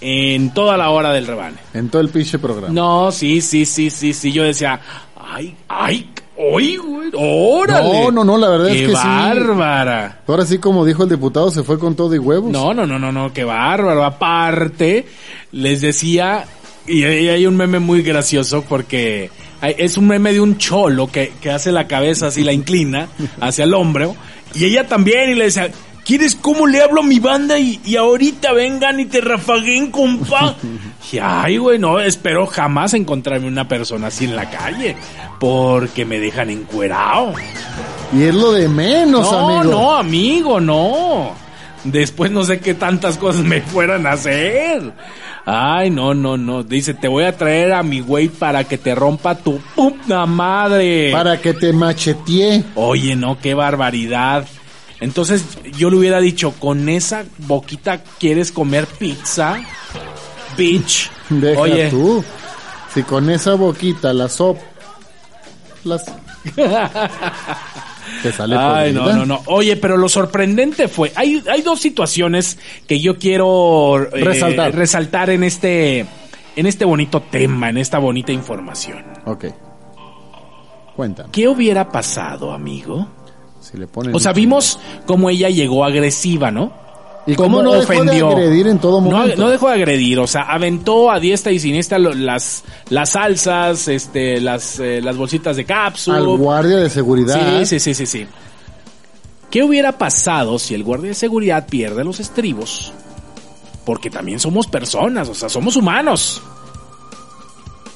en 0.00 0.50
toda 0.52 0.76
la 0.76 0.90
hora 0.90 1.12
del 1.12 1.26
rebane. 1.26 1.56
En 1.72 1.88
todo 1.88 2.02
el 2.02 2.08
pinche 2.08 2.38
programa. 2.38 2.72
No, 2.72 3.10
sí, 3.12 3.40
sí, 3.40 3.64
sí, 3.66 3.90
sí, 3.90 4.12
sí. 4.12 4.32
Yo 4.32 4.42
decía, 4.44 4.80
ay, 5.16 5.54
ay, 5.68 6.10
oy, 6.36 6.76
güey, 6.76 7.10
órale. 7.14 7.88
No, 8.04 8.10
no, 8.10 8.24
no, 8.24 8.38
la 8.38 8.48
verdad 8.48 8.66
Qué 8.68 8.82
es 8.84 8.88
que 8.90 8.96
sí. 8.96 9.06
bárbara. 9.06 10.20
Ahora 10.26 10.46
sí, 10.46 10.58
como 10.58 10.84
dijo 10.84 11.04
el 11.04 11.08
diputado, 11.10 11.50
se 11.50 11.62
fue 11.62 11.78
con 11.78 11.94
todo 11.94 12.14
y 12.14 12.18
huevos. 12.18 12.50
No, 12.50 12.74
no, 12.74 12.86
no, 12.86 12.98
no, 12.98 13.12
no, 13.12 13.32
qué 13.32 13.44
bárbaro. 13.44 14.04
Aparte, 14.04 15.06
les 15.52 15.80
decía, 15.80 16.44
y 16.86 17.04
hay 17.04 17.46
un 17.46 17.56
meme 17.56 17.78
muy 17.78 18.02
gracioso 18.02 18.64
porque 18.68 19.30
es 19.62 19.96
un 19.96 20.08
meme 20.08 20.32
de 20.32 20.40
un 20.40 20.58
cholo 20.58 21.06
que, 21.06 21.32
que 21.40 21.50
hace 21.50 21.72
la 21.72 21.86
cabeza 21.86 22.26
así, 22.26 22.42
la 22.44 22.52
inclina 22.52 23.08
hacia 23.40 23.64
el 23.64 23.72
hombro, 23.74 24.14
y 24.54 24.64
ella 24.66 24.86
también, 24.86 25.30
y 25.30 25.34
le 25.34 25.44
decía, 25.46 25.70
¿quieres 26.04 26.34
cómo 26.34 26.66
le 26.66 26.82
hablo 26.82 27.00
a 27.00 27.04
mi 27.04 27.18
banda 27.18 27.58
y, 27.58 27.80
y 27.84 27.96
ahorita 27.96 28.52
vengan 28.52 29.00
y 29.00 29.06
te 29.06 29.20
rafaguen, 29.20 29.90
compa? 29.90 30.54
Y 31.12 31.18
ay, 31.22 31.58
güey, 31.58 31.78
no, 31.78 32.00
espero 32.00 32.44
jamás 32.46 32.92
encontrarme 32.94 33.46
una 33.46 33.68
persona 33.68 34.08
así 34.08 34.24
en 34.24 34.34
la 34.34 34.50
calle, 34.50 34.96
porque 35.38 36.04
me 36.04 36.18
dejan 36.18 36.50
encuerado. 36.50 37.34
Y 38.12 38.22
es 38.24 38.34
lo 38.34 38.50
de 38.50 38.68
menos, 38.68 39.30
No, 39.30 39.48
amigo. 39.60 39.70
no, 39.70 39.94
amigo, 39.94 40.60
no. 40.60 41.30
Después 41.84 42.32
no 42.32 42.42
sé 42.42 42.58
qué 42.58 42.74
tantas 42.74 43.16
cosas 43.16 43.44
me 43.44 43.60
fueran 43.60 44.06
a 44.08 44.12
hacer. 44.12 44.92
Ay, 45.44 45.90
no, 45.90 46.14
no, 46.14 46.36
no. 46.36 46.64
Dice, 46.64 46.94
te 46.94 47.06
voy 47.06 47.24
a 47.24 47.36
traer 47.36 47.74
a 47.74 47.82
mi 47.84 48.00
güey 48.00 48.28
para 48.28 48.64
que 48.64 48.78
te 48.78 48.94
rompa 48.96 49.36
tu 49.36 49.58
puta 49.76 50.26
madre. 50.26 51.12
Para 51.12 51.40
que 51.40 51.52
te 51.54 51.72
macheteé. 51.72 52.64
Oye, 52.74 53.14
no, 53.14 53.38
qué 53.38 53.54
barbaridad. 53.54 54.46
Entonces 55.00 55.44
yo 55.76 55.90
le 55.90 55.96
hubiera 55.96 56.20
dicho, 56.20 56.52
con 56.52 56.88
esa 56.88 57.24
boquita 57.38 58.02
quieres 58.18 58.52
comer 58.52 58.86
pizza, 58.86 59.60
bitch. 60.56 61.10
Deja 61.28 61.60
Oye, 61.60 61.90
tú. 61.90 62.24
Si 62.92 63.02
con 63.02 63.28
esa 63.30 63.54
boquita 63.54 64.12
la 64.12 64.28
sop... 64.28 64.58
Las... 65.84 66.04
Te 68.22 68.32
sale 68.32 68.56
Ay, 68.56 68.92
no, 68.92 69.12
no, 69.12 69.26
no. 69.26 69.42
Oye, 69.46 69.76
pero 69.76 69.96
lo 69.96 70.08
sorprendente 70.08 70.88
fue, 70.88 71.12
hay, 71.16 71.42
hay 71.50 71.62
dos 71.62 71.80
situaciones 71.80 72.58
que 72.86 73.00
yo 73.00 73.18
quiero 73.18 74.02
eh, 74.02 74.22
Resaltar. 74.24 74.74
resaltar 74.74 75.30
en 75.30 75.42
este, 75.42 76.06
en 76.56 76.66
este 76.66 76.84
bonito 76.84 77.22
tema, 77.22 77.70
en 77.70 77.78
esta 77.78 77.98
bonita 77.98 78.30
información. 78.32 79.02
Ok. 79.24 79.46
Cuéntame. 80.96 81.30
¿Qué 81.32 81.48
hubiera 81.48 81.88
pasado, 81.90 82.52
amigo? 82.52 83.08
Si 83.70 83.76
le 83.78 83.86
ponen... 83.86 84.14
O 84.14 84.20
sea, 84.20 84.32
vimos 84.32 84.78
cómo 85.06 85.30
ella 85.30 85.48
llegó 85.48 85.84
agresiva, 85.84 86.50
¿no? 86.50 86.72
¿Y 87.26 87.34
cómo 87.36 87.62
no 87.62 87.72
dejó 87.72 88.04
de 88.04 88.20
agredir 88.20 88.66
en 88.66 88.78
todo 88.78 89.00
No, 89.00 89.10
momento? 89.10 89.40
no 89.40 89.48
dejó 89.48 89.68
de 89.68 89.74
agredir, 89.76 90.18
o 90.20 90.26
sea, 90.26 90.42
aventó 90.42 91.10
a 91.10 91.18
diestra 91.18 91.52
y 91.52 91.58
siniestra 91.58 91.98
las, 91.98 92.64
las 92.90 93.10
salsas, 93.10 93.88
este, 93.88 94.40
las, 94.42 94.78
eh, 94.78 95.00
las 95.02 95.16
bolsitas 95.16 95.56
de 95.56 95.64
cápsula. 95.64 96.18
Al 96.18 96.26
guardia 96.36 96.76
de 96.76 96.90
seguridad. 96.90 97.60
Sí, 97.60 97.64
sí, 97.66 97.80
sí, 97.80 97.94
sí, 97.94 98.06
sí. 98.06 98.26
¿Qué 99.50 99.62
hubiera 99.62 99.92
pasado 99.96 100.58
si 100.58 100.74
el 100.74 100.84
guardia 100.84 101.08
de 101.08 101.14
seguridad 101.14 101.66
pierde 101.66 102.04
los 102.04 102.20
estribos? 102.20 102.92
Porque 103.86 104.10
también 104.10 104.38
somos 104.38 104.66
personas, 104.66 105.26
o 105.30 105.34
sea, 105.34 105.48
somos 105.48 105.76
humanos. 105.76 106.42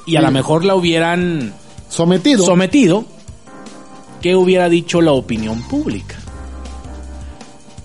Y 0.07 0.16
a 0.16 0.20
Sí. 0.20 0.24
lo 0.26 0.33
mejor 0.33 0.64
la 0.64 0.74
hubieran 0.74 1.52
Sometido. 1.90 2.46
sometido. 2.46 3.04
¿Qué 4.22 4.35
hubiera 4.35 4.68
dicho 4.68 5.00
la 5.00 5.12
opinión 5.12 5.62
pública? 5.68 6.16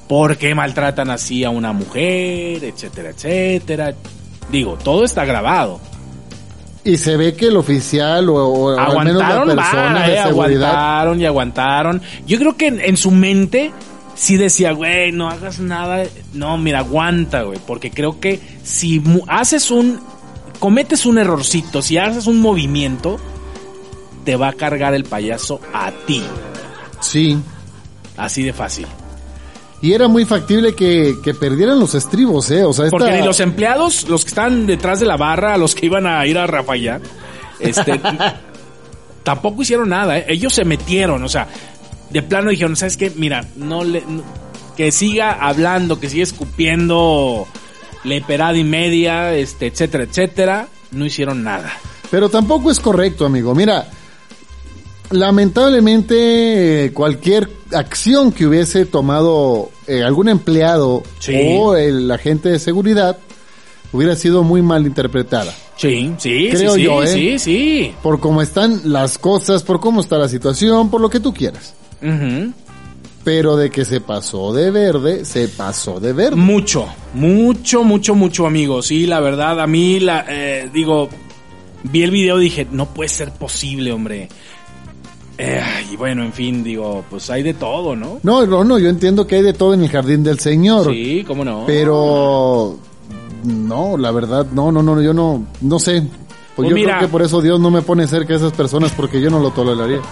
¿Por 0.08 0.38
qué 0.38 0.54
maltratan 0.54 1.10
así 1.10 1.44
a 1.44 1.50
una 1.50 1.74
mujer, 1.74 2.64
etcétera, 2.64 3.10
etcétera? 3.10 3.94
Digo, 4.52 4.78
todo 4.84 5.04
está 5.06 5.26
grabado. 5.26 5.80
y 6.84 6.98
se 6.98 7.16
ve 7.18 7.34
que 7.36 7.48
el 7.48 7.58
oficial 7.58 8.30
o, 8.30 8.36
o 8.36 8.70
al 8.78 9.06
menos 9.06 9.22
la 9.22 9.28
aguantaron 9.30 9.56
persona 9.56 9.94
vara, 9.94 10.08
de 10.08 10.14
eh, 10.16 10.24
seguridad... 10.24 10.70
aguantaron 10.70 11.22
y 11.22 11.26
aguantaron. 11.26 12.02
Yo 12.28 12.38
creo 12.38 12.58
que 12.58 12.68
en, 12.68 12.82
en 12.82 12.98
su 12.98 13.12
mente 13.12 13.72
sí 14.16 14.38
decía, 14.38 14.74
güey, 14.74 15.12
no 15.12 15.30
hagas 15.30 15.60
nada. 15.60 16.04
No, 16.34 16.58
mira, 16.58 16.80
aguanta, 16.80 17.44
güey. 17.44 17.60
Porque 17.66 17.90
creo 17.90 18.20
que 18.20 18.40
si 18.64 19.02
haces 19.28 19.72
un, 19.72 20.00
cometes 20.60 21.06
un 21.06 21.18
errorcito, 21.18 21.82
si 21.82 21.98
haces 21.98 22.28
un 22.28 22.42
movimiento, 22.42 23.18
te 24.24 24.36
va 24.36 24.50
a 24.50 24.54
cargar 24.54 24.94
el 24.94 25.04
payaso 25.04 25.60
a 25.74 25.92
ti. 26.06 26.24
Sí. 27.02 27.38
Así 28.18 28.44
de 28.44 28.54
fácil. 28.54 28.88
Y 29.82 29.92
era 29.94 30.08
muy 30.08 30.24
factible 30.24 30.74
que, 30.76 31.16
que 31.24 31.34
perdieran 31.34 31.78
los 31.80 31.94
estribos, 31.94 32.50
¿eh? 32.52 32.64
O 32.64 32.72
sea, 32.72 32.86
esta- 32.86 32.98
Porque 32.98 33.12
ni 33.12 33.22
los 33.26 33.40
empleados, 33.42 34.08
los 34.08 34.24
que 34.24 34.30
están 34.30 34.66
detrás 34.66 35.00
de 35.02 35.06
la 35.06 35.18
barra, 35.18 35.58
los 35.58 35.76
que 35.76 35.88
iban 35.88 36.08
a 36.08 36.26
ir 36.26 36.38
a 36.38 36.48
Rafayá, 36.48 37.02
este, 37.60 38.00
tampoco 39.24 39.62
hicieron 39.62 39.90
nada. 39.90 40.18
¿eh? 40.20 40.26
Ellos 40.30 40.54
se 40.54 40.64
metieron, 40.66 41.24
o 41.24 41.30
sea, 41.30 41.48
de 42.10 42.22
plano 42.22 42.50
dijeron, 42.50 42.76
¿sabes 42.76 42.96
qué? 42.98 43.12
Mira, 43.16 43.46
no 43.58 43.84
le, 43.84 44.02
no- 44.08 44.24
que 44.78 44.92
siga 44.92 45.34
hablando, 45.34 46.00
que 46.00 46.10
siga 46.10 46.24
escupiendo 46.24 47.46
leperada 48.04 48.58
y 48.58 48.64
media, 48.64 49.34
este, 49.36 49.68
etcétera, 49.68 50.04
etcétera. 50.06 50.68
No 50.92 51.06
hicieron 51.06 51.44
nada. 51.44 51.72
Pero 52.10 52.30
tampoco 52.30 52.72
es 52.72 52.80
correcto, 52.80 53.26
amigo. 53.26 53.54
Mira, 53.56 53.88
lamentablemente 55.14 56.86
eh, 56.86 56.92
cualquier 56.94 57.50
acción 57.72 58.32
que 58.32 58.46
hubiese 58.46 58.86
tomado 58.86 59.70
eh, 59.88 60.04
algún 60.04 60.30
empleado 60.30 61.04
Sí. 61.20 61.36
o 61.58 61.76
el 61.76 62.10
agente 62.12 62.50
de 62.50 62.60
seguridad 62.60 63.18
hubiera 63.92 64.16
sido 64.16 64.44
muy 64.44 64.62
mal 64.62 64.86
interpretada. 64.86 65.54
Sí, 65.78 66.14
sí, 66.18 66.50
Creo 66.52 66.74
sí, 66.74 66.80
sí, 66.80 66.84
yo, 66.86 67.04
¿eh? 67.04 67.08
sí, 67.08 67.40
sí. 67.40 67.94
Por 68.04 68.20
cómo 68.20 68.42
están 68.42 68.82
las 68.86 69.18
cosas, 69.18 69.64
por 69.64 69.80
cómo 69.80 70.02
está 70.02 70.18
la 70.18 70.28
situación, 70.30 70.90
por 70.90 71.02
lo 71.02 71.10
que 71.10 71.20
tú 71.20 71.34
quieras. 71.34 71.74
Pero 73.24 73.56
de 73.56 73.70
que 73.70 73.86
se 73.86 74.02
pasó 74.02 74.52
de 74.54 74.70
verde, 74.70 75.24
se 75.26 75.48
pasó 75.48 76.00
de 76.00 76.12
verde. 76.12 76.36
Mucho, 76.36 76.86
mucho, 77.14 77.84
mucho, 77.84 78.16
mucho, 78.16 78.46
amigos. 78.46 78.88
Sí, 78.88 79.06
la 79.08 79.20
verdad, 79.22 79.62
a 79.62 79.68
mí, 79.68 80.00
la, 80.02 80.26
eh, 80.28 80.70
digo, 80.74 81.08
vi 81.84 82.04
el 82.04 82.12
video 82.12 82.40
y 82.42 82.46
dije, 82.46 82.68
no 82.70 82.94
puede 82.94 83.10
ser 83.10 83.32
posible, 83.32 83.94
hombre. 83.94 84.28
Eh, 85.38 85.62
y 85.92 85.96
bueno, 85.96 86.24
en 86.24 86.32
fin, 86.32 86.64
digo, 86.64 87.04
pues 87.10 87.30
hay 87.30 87.42
de 87.44 87.54
todo, 87.56 87.96
¿no? 87.96 88.20
No, 88.24 88.46
no, 88.46 88.64
no, 88.64 88.78
yo 88.78 88.90
entiendo 88.90 89.26
que 89.26 89.36
hay 89.38 89.42
de 89.42 89.54
todo 89.54 89.74
en 89.74 89.82
el 89.84 89.90
jardín 89.90 90.24
del 90.24 90.40
Señor. 90.40 90.92
Sí, 90.94 91.24
cómo 91.28 91.44
no. 91.44 91.64
Pero 91.66 92.78
no, 93.44 93.98
la 93.98 94.12
verdad, 94.12 94.46
no, 94.54 94.72
no, 94.72 94.84
no, 94.84 95.02
yo 95.02 95.14
no, 95.14 95.44
no 95.62 95.80
sé. 95.80 96.02
Pues, 96.02 96.68
Pues 96.68 96.70
yo 96.70 96.76
mira. 96.76 96.98
creo 96.98 97.08
que 97.08 97.12
por 97.12 97.22
eso 97.24 97.42
Dios 97.42 97.60
no 97.60 97.72
me 97.72 97.82
pone 97.82 98.06
cerca 98.08 98.34
a 98.34 98.38
esas 98.38 98.54
personas 98.54 98.92
porque 98.92 99.20
yo 99.20 99.30
no 99.32 99.40
lo 99.40 99.52
toleraría. 99.52 100.00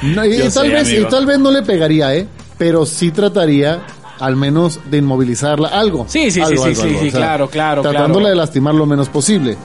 No, 0.00 0.24
y, 0.24 0.38
tal 0.38 0.52
sé, 0.52 0.68
vez, 0.68 0.92
y 0.92 1.04
tal 1.06 1.26
vez 1.26 1.40
no 1.40 1.50
le 1.50 1.62
pegaría, 1.62 2.14
eh, 2.14 2.28
pero 2.56 2.86
sí 2.86 3.10
trataría 3.10 3.80
al 4.20 4.36
menos 4.36 4.78
de 4.88 4.98
inmovilizarla, 4.98 5.70
algo. 5.70 6.04
Sí, 6.06 6.30
sí, 6.30 6.40
algo, 6.40 6.62
sí, 6.62 6.68
algo, 6.68 6.82
sí, 6.82 6.88
algo. 6.88 7.00
sí, 7.00 7.10
claro, 7.10 7.48
claro, 7.48 7.82
Tratándola 7.82 8.12
claro. 8.26 8.28
de 8.28 8.34
lastimar 8.36 8.74
lo 8.76 8.86
menos 8.86 9.08
posible. 9.08 9.56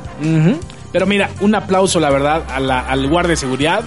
Pero 0.91 1.06
mira, 1.06 1.30
un 1.41 1.54
aplauso, 1.54 1.99
la 1.99 2.10
verdad, 2.10 2.45
a 2.49 2.60
la- 2.60 2.80
al 2.80 3.08
guardia 3.10 3.30
de 3.32 3.36
seguridad, 3.38 3.82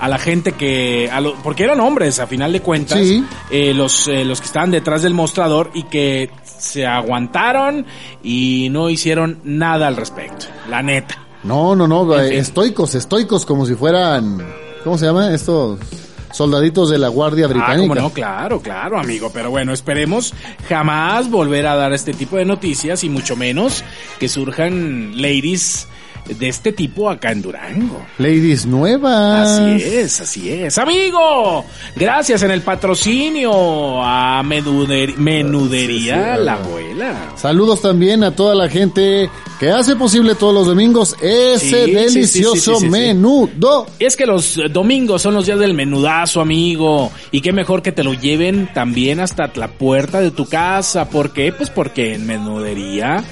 a 0.00 0.08
la 0.08 0.18
gente 0.18 0.52
que, 0.52 1.08
a 1.12 1.20
lo- 1.20 1.34
porque 1.42 1.64
eran 1.64 1.78
hombres, 1.80 2.18
a 2.20 2.26
final 2.26 2.52
de 2.52 2.60
cuentas, 2.62 2.98
Sí. 2.98 3.24
eh, 3.50 3.74
los, 3.74 4.08
eh, 4.08 4.24
los 4.24 4.40
que 4.40 4.46
estaban 4.46 4.70
detrás 4.70 5.02
del 5.02 5.14
mostrador 5.14 5.70
y 5.74 5.82
que 5.84 6.30
se 6.58 6.86
aguantaron 6.86 7.84
y 8.22 8.68
no 8.70 8.88
hicieron 8.90 9.38
nada 9.44 9.86
al 9.86 9.96
respecto, 9.96 10.46
la 10.68 10.82
neta. 10.82 11.18
No, 11.44 11.74
no, 11.76 11.86
no, 11.86 12.14
En 12.18 12.24
eh, 12.24 12.28
fin. 12.30 12.38
estoicos, 12.38 12.94
estoicos 12.94 13.46
como 13.46 13.64
si 13.66 13.74
fueran, 13.74 14.38
¿cómo 14.84 14.98
se 14.98 15.06
llama? 15.06 15.32
Estos 15.34 15.78
soldaditos 16.32 16.90
de 16.90 16.98
la 16.98 17.08
Guardia 17.08 17.46
Ah, 17.46 17.48
Británica. 17.48 17.88
cómo 17.88 17.94
no, 17.94 18.10
claro, 18.10 18.60
claro, 18.60 18.98
amigo. 19.00 19.30
Pero 19.34 19.50
bueno, 19.50 19.72
esperemos 19.72 20.32
jamás 20.68 21.28
volver 21.30 21.66
a 21.66 21.74
dar 21.76 21.92
este 21.92 22.12
tipo 22.14 22.36
de 22.36 22.44
noticias 22.44 23.02
y 23.04 23.08
mucho 23.08 23.36
menos 23.36 23.82
que 24.18 24.28
surjan 24.28 25.12
ladies 25.20 25.88
de 26.38 26.48
este 26.48 26.72
tipo 26.72 27.08
acá 27.10 27.32
en 27.32 27.42
Durango. 27.42 28.04
Ladies 28.18 28.66
nuevas. 28.66 29.48
Así 29.48 29.82
es, 29.82 30.20
así 30.20 30.50
es. 30.50 30.78
Amigo, 30.78 31.64
gracias 31.96 32.42
en 32.42 32.50
el 32.50 32.62
patrocinio 32.62 34.02
a 34.02 34.42
Menuder- 34.42 35.16
Menudería 35.16 36.34
Sí, 36.34 36.38
sí, 36.40 36.44
La. 36.44 36.52
Abuela. 36.54 37.32
Saludos 37.36 37.80
también 37.82 38.22
a 38.24 38.34
toda 38.34 38.54
la 38.54 38.68
gente 38.68 39.30
que 39.58 39.70
hace 39.70 39.96
posible 39.96 40.34
todos 40.34 40.54
los 40.54 40.66
domingos 40.66 41.16
ese 41.20 41.84
Sí, 41.86 41.92
delicioso 41.92 42.80
menudo. 42.80 43.86
Y 43.98 44.04
es 44.04 44.16
que 44.16 44.26
los 44.26 44.58
domingos 44.70 45.22
son 45.22 45.34
los 45.34 45.46
días 45.46 45.58
del 45.58 45.74
menudazo, 45.74 46.40
amigo. 46.40 47.10
Y 47.30 47.40
qué 47.40 47.52
mejor 47.52 47.82
que 47.82 47.92
te 47.92 48.04
lo 48.04 48.14
lleven 48.14 48.68
también 48.72 49.20
hasta 49.20 49.50
la 49.54 49.68
puerta 49.68 50.20
de 50.20 50.30
tu 50.30 50.46
casa. 50.46 51.08
¿Por 51.08 51.32
qué? 51.32 51.52
Pues 51.52 51.70
porque 51.70 52.14
en 52.14 52.26
menudería 52.26 53.22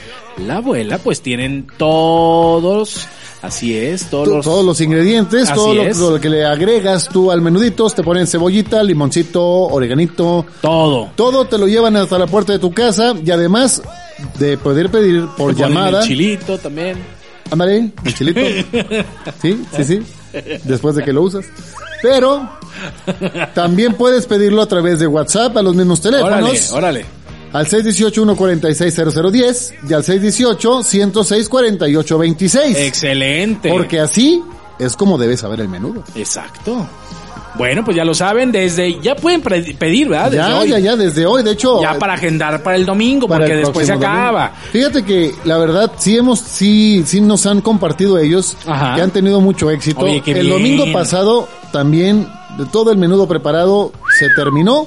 la 0.46 0.56
abuela 0.56 0.98
pues 0.98 1.20
tienen 1.20 1.66
todos, 1.76 3.06
así 3.42 3.76
es, 3.76 4.06
todos 4.10 4.28
To- 4.28 4.36
los... 4.36 4.44
Todos 4.44 4.64
los 4.64 4.80
ingredientes, 4.80 5.52
todo 5.52 5.74
lo, 5.74 6.20
que 6.20 6.28
le 6.30 6.44
agregas 6.44 7.08
tú 7.08 7.30
al 7.30 7.40
menudito, 7.42 7.88
te 7.90 8.02
ponen 8.02 8.26
cebollita, 8.26 8.82
limoncito, 8.82 9.42
oreganito, 9.44 10.46
Todo. 10.60 11.10
todo 11.16 11.44
te 11.46 11.58
lo 11.58 11.66
llevan 11.66 11.96
hasta 11.96 12.18
la 12.18 12.26
puerta 12.26 12.52
de 12.52 12.58
tu 12.58 12.72
casa 12.72 13.14
y 13.24 13.30
además 13.30 13.82
de 14.38 14.56
poder 14.58 14.90
pedir 14.90 15.26
por 15.36 15.54
Te 15.54 15.60
llamada. 15.62 16.00
El 16.02 16.06
chilito 16.08 16.58
también. 16.58 16.96
Ándale, 17.50 17.90
el 18.04 18.14
chilito. 18.14 18.40
Sí, 19.42 19.64
sí, 19.76 19.84
sí. 19.84 20.02
Después 20.64 20.94
de 20.96 21.02
que 21.04 21.12
lo 21.12 21.22
usas. 21.22 21.46
Pero 22.02 22.48
también 23.54 23.94
puedes 23.94 24.26
pedirlo 24.26 24.62
a 24.62 24.66
través 24.66 24.98
de 25.00 25.06
WhatsApp 25.06 25.56
a 25.56 25.62
los 25.62 25.74
mismos 25.74 26.00
Órale, 26.04 26.22
teléfonos. 26.24 26.72
órale. 26.72 27.06
Al 27.58 27.66
618-146-0010 27.66 29.72
y 29.88 29.92
al 29.94 30.02
618-106-4826. 30.04 32.76
Excelente. 32.76 33.68
Porque 33.68 33.98
así 34.00 34.42
es 34.78 34.96
como 34.96 35.18
debes 35.18 35.40
saber 35.40 35.60
el 35.60 35.68
menudo. 35.68 36.04
Exacto. 36.14 36.86
Bueno, 37.56 37.84
pues 37.84 37.96
ya 37.96 38.04
lo 38.04 38.14
saben, 38.14 38.52
desde 38.52 39.00
ya 39.00 39.16
pueden 39.16 39.40
pedir, 39.42 40.08
¿verdad? 40.08 40.30
Desde 40.30 40.48
Ya, 40.48 40.58
hoy. 40.60 40.68
ya, 40.68 40.78
ya, 40.78 40.94
desde 40.96 41.26
hoy. 41.26 41.42
De 41.42 41.50
hecho, 41.52 41.82
Ya 41.82 41.98
para 41.98 42.14
agendar 42.14 42.62
para 42.62 42.76
el 42.76 42.86
domingo, 42.86 43.26
para 43.26 43.40
porque 43.40 43.54
el 43.54 43.60
después 43.62 43.86
se 43.88 43.92
acaba. 43.94 44.50
domingo. 44.52 44.68
Fíjate 44.70 45.02
que 45.04 45.34
la 45.44 45.58
verdad 45.58 45.90
sí 45.98 46.16
hemos, 46.16 46.38
sí, 46.38 47.02
sí 47.04 47.20
nos 47.20 47.44
han 47.46 47.60
compartido 47.60 48.16
ellos 48.18 48.56
Ajá. 48.66 48.94
que 48.94 49.02
han 49.02 49.10
tenido 49.10 49.40
mucho 49.40 49.68
éxito. 49.70 50.02
Oye, 50.04 50.22
el 50.26 50.34
bien. 50.34 50.48
domingo 50.50 50.84
pasado 50.92 51.48
también 51.72 52.28
de 52.58 52.66
todo 52.66 52.92
el 52.92 52.98
menudo 52.98 53.26
preparado 53.26 53.90
se 54.20 54.28
terminó. 54.36 54.86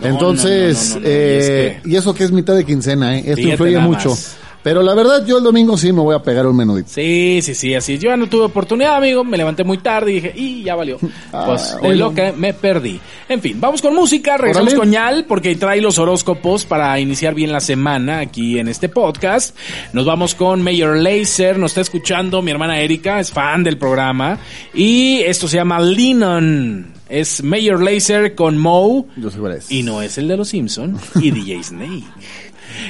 No, 0.00 0.06
Entonces, 0.06 0.94
no, 0.94 1.00
no, 1.00 1.06
y 1.06 1.10
eh, 1.10 1.80
y, 1.84 1.96
eso 1.96 2.14
que 2.14 2.24
es 2.24 2.32
mitad 2.32 2.54
de 2.54 2.64
quincena, 2.64 3.16
¿eh? 3.16 3.20
Esto 3.20 3.36
Fíjate 3.36 3.52
influye 3.52 3.78
mucho. 3.78 4.10
más. 4.10 4.36
Pero 4.66 4.82
la 4.82 4.94
verdad, 4.94 5.24
yo 5.24 5.38
el 5.38 5.44
domingo 5.44 5.78
sí 5.78 5.92
me 5.92 6.00
voy 6.00 6.12
a 6.12 6.18
pegar 6.18 6.44
un 6.44 6.56
menudito. 6.56 6.88
Sí, 6.90 7.38
sí, 7.40 7.54
sí, 7.54 7.72
así. 7.72 7.98
Yo 7.98 8.10
ya 8.10 8.16
no 8.16 8.28
tuve 8.28 8.46
oportunidad, 8.46 8.96
amigo. 8.96 9.22
Me 9.22 9.36
levanté 9.36 9.62
muy 9.62 9.78
tarde 9.78 10.10
y 10.10 10.14
dije, 10.14 10.32
y 10.34 10.64
ya 10.64 10.74
valió. 10.74 10.98
Ah, 11.32 11.44
Pues 11.46 11.76
de 11.80 11.94
lo 11.94 12.12
que 12.12 12.32
me 12.32 12.52
perdí. 12.52 13.00
En 13.28 13.40
fin, 13.40 13.60
vamos 13.60 13.80
con 13.80 13.94
música. 13.94 14.36
Regresamos 14.36 14.74
con 14.74 14.90
Ñal 14.90 15.24
porque 15.26 15.54
trae 15.54 15.80
los 15.80 16.00
horóscopos 16.00 16.64
para 16.64 16.98
iniciar 16.98 17.32
bien 17.32 17.52
la 17.52 17.60
semana 17.60 18.18
aquí 18.18 18.58
en 18.58 18.66
este 18.66 18.88
podcast. 18.88 19.56
Nos 19.92 20.04
vamos 20.04 20.34
con 20.34 20.62
Mayor 20.62 20.96
Laser. 20.96 21.60
Nos 21.60 21.70
está 21.70 21.82
escuchando 21.82 22.42
mi 22.42 22.50
hermana 22.50 22.80
Erika, 22.80 23.20
es 23.20 23.30
fan 23.30 23.62
del 23.62 23.78
programa. 23.78 24.36
Y 24.74 25.20
esto 25.20 25.46
se 25.46 25.58
llama 25.58 25.78
Lennon. 25.78 26.95
Es 27.08 27.42
Mayor 27.42 27.82
Laser 27.82 28.34
con 28.34 28.58
Moe. 28.58 29.04
Yo 29.16 29.30
sé 29.30 29.38
cuál 29.38 29.52
es. 29.52 29.70
Y 29.70 29.82
no 29.82 30.02
es 30.02 30.18
el 30.18 30.28
de 30.28 30.36
los 30.36 30.48
Simpson 30.48 30.98
y 31.16 31.30
DJ 31.30 31.62
Snake. 31.62 32.04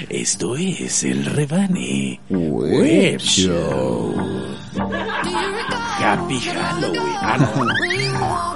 Esto 0.09 0.57
es 0.57 1.05
el 1.05 1.25
Rebane 1.27 2.19
Web 2.31 3.19
Show. 3.21 4.15
Happy 5.99 6.41
Halloween. 6.41 7.03
Ah, 7.21 7.37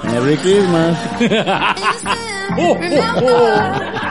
no. 0.03 0.11
Merry 0.11 0.37
Christmas. 0.37 0.97
Oh, 2.57 2.75
oh, 2.75 3.21
oh. 3.23 4.01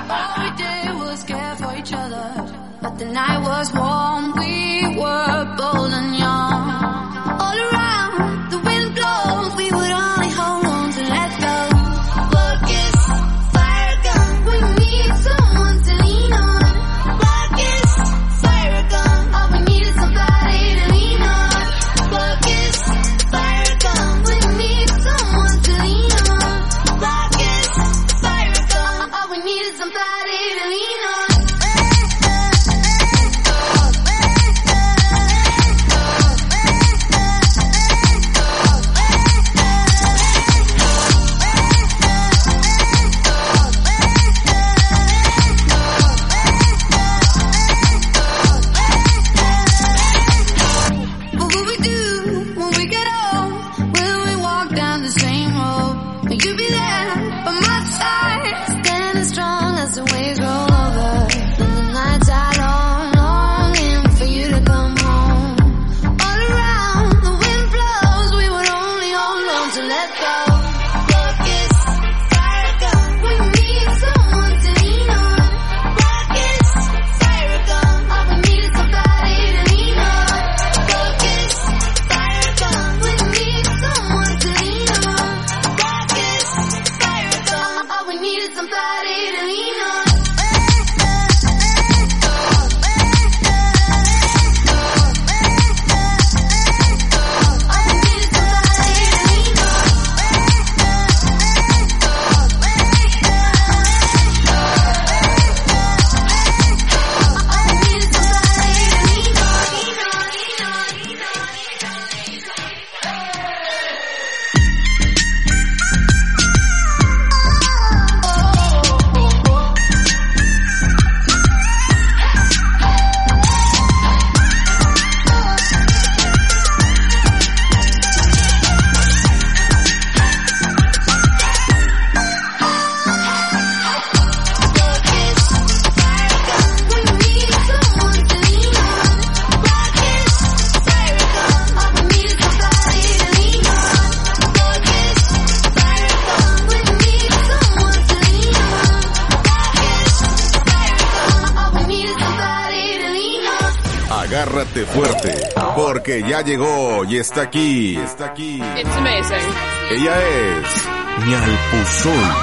Está 157.31 157.43
aquí, 157.43 157.97
está 157.97 158.25
aquí. 158.27 158.61
It's 158.77 158.97
amazing. 158.97 159.55
Ella 159.91 160.19
es 160.19 160.89
Mialpuzón. 161.27 162.35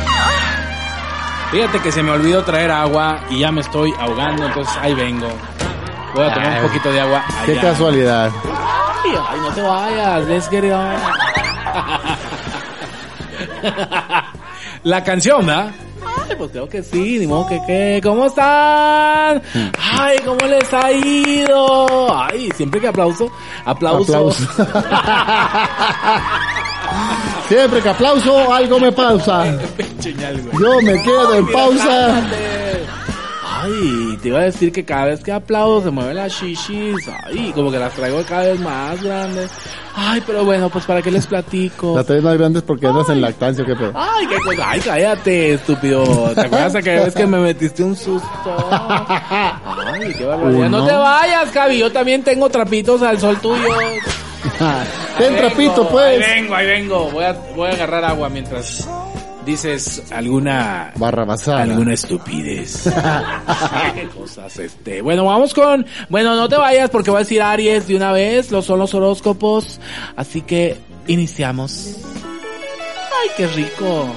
Fíjate 1.51 1.79
que 1.81 1.91
se 1.91 2.01
me 2.03 2.11
olvidó 2.11 2.43
traer 2.43 2.71
agua 2.71 3.19
y 3.29 3.39
ya 3.39 3.51
me 3.51 3.59
estoy 3.61 3.93
ahogando, 3.99 4.45
entonces 4.45 4.73
ahí 4.81 4.93
vengo. 4.93 5.27
Voy 6.15 6.25
a 6.25 6.33
tomar 6.33 6.49
Ay, 6.53 6.61
un 6.61 6.67
poquito 6.67 6.91
de 6.91 7.01
agua. 7.01 7.21
Qué 7.45 7.51
allá. 7.51 7.61
casualidad. 7.61 8.31
Ay, 9.03 9.11
ay, 9.29 9.39
no 9.41 9.49
te 9.49 9.61
vayas, 9.61 10.23
let's 10.27 10.49
get 10.49 10.63
it 10.63 10.71
on. 10.71 10.95
La 14.83 15.03
canción, 15.03 15.45
¿verdad? 15.45 15.71
Ay, 16.29 16.35
pues 16.37 16.51
creo 16.51 16.67
que 16.67 16.83
sí, 16.83 17.19
ni 17.19 17.27
modo 17.27 17.47
que 17.47 17.61
qué. 17.65 18.01
¿Cómo 18.03 18.25
están? 18.25 19.41
Ay, 19.79 20.17
¿cómo 20.25 20.39
les 20.47 20.73
ha 20.73 20.91
ido? 20.91 22.13
Ay, 22.15 22.49
siempre 22.55 22.81
que 22.81 22.87
aplauso, 22.87 23.31
aplauso. 23.65 24.15
Aplauso. 24.15 24.43
Siempre 27.47 27.81
que 27.81 27.89
aplauso, 27.89 28.53
algo 28.53 28.79
me 28.79 28.91
pausa. 28.91 29.45
Yo 30.59 30.81
me 30.81 31.01
quedo 31.01 31.35
en 31.35 31.47
pausa. 31.51 32.21
Ay, 33.67 34.17
te 34.21 34.29
iba 34.29 34.39
a 34.39 34.43
decir 34.43 34.71
que 34.71 34.85
cada 34.85 35.05
vez 35.05 35.23
que 35.23 35.31
aplaudo 35.31 35.83
se 35.83 35.91
mueven 35.91 36.15
las 36.15 36.31
shishis. 36.31 37.07
Ay, 37.25 37.51
como 37.53 37.71
que 37.71 37.79
las 37.79 37.93
traigo 37.93 38.23
cada 38.27 38.43
vez 38.43 38.59
más 38.59 39.01
grandes. 39.03 39.51
Ay, 39.95 40.21
pero 40.25 40.45
bueno, 40.45 40.69
pues 40.69 40.85
para 40.85 41.01
qué 41.01 41.11
les 41.11 41.25
platico. 41.25 41.95
La 41.95 42.03
traes 42.03 42.23
más 42.23 42.37
grandes 42.37 42.63
porque 42.63 42.87
andas 42.87 43.09
en 43.09 43.21
lactancia, 43.21 43.65
qué 43.65 43.75
pedo. 43.75 43.91
Ay, 43.95 44.27
qué 44.27 44.35
cosa. 44.35 44.69
Ay, 44.69 44.79
cállate, 44.79 45.53
estúpido. 45.53 46.03
¿Te 46.33 46.41
acuerdas 46.41 46.75
aquella 46.75 47.05
vez 47.05 47.15
que 47.15 47.27
me 47.27 47.39
metiste 47.39 47.83
un 47.83 47.95
susto? 47.95 48.69
Ay, 48.71 50.13
qué 50.17 50.25
barbaridad. 50.25 50.69
No 50.69 50.85
te 50.85 50.93
vayas, 50.93 51.51
Javi. 51.51 51.79
Yo 51.79 51.91
también 51.91 52.23
tengo 52.23 52.49
trapitos 52.49 53.01
al 53.01 53.19
sol 53.19 53.37
tuyo. 53.39 53.67
Ten 55.17 55.33
Ahí 55.33 55.39
trapito, 55.39 55.71
vengo, 55.71 55.89
pues. 55.89 56.05
Ahí 56.05 56.41
vengo, 56.41 56.55
ahí 56.55 56.65
vengo. 56.67 57.11
Voy 57.11 57.23
a, 57.23 57.33
voy 57.33 57.69
a 57.69 57.73
agarrar 57.73 58.05
agua 58.05 58.29
mientras 58.29 58.87
dices 59.47 60.03
alguna 60.11 60.91
Barra 60.95 61.25
basada. 61.25 61.63
alguna 61.63 61.93
estupidez. 61.93 62.83
Cosas, 64.15 64.59
este. 64.59 65.01
Bueno, 65.01 65.25
vamos 65.25 65.53
con. 65.53 65.85
Bueno, 66.09 66.35
no 66.35 66.47
te 66.49 66.57
vayas 66.57 66.89
porque 66.89 67.09
voy 67.09 67.17
a 67.17 67.23
decir 67.23 67.41
Aries 67.41 67.87
de 67.87 67.95
una 67.95 68.11
vez. 68.11 68.51
Los 68.51 68.65
son 68.65 68.77
los 68.77 68.93
horóscopos. 68.93 69.79
Así 70.15 70.41
que 70.41 70.77
iniciamos. 71.07 71.95
Ay, 72.13 73.29
qué 73.37 73.47
rico. 73.47 74.09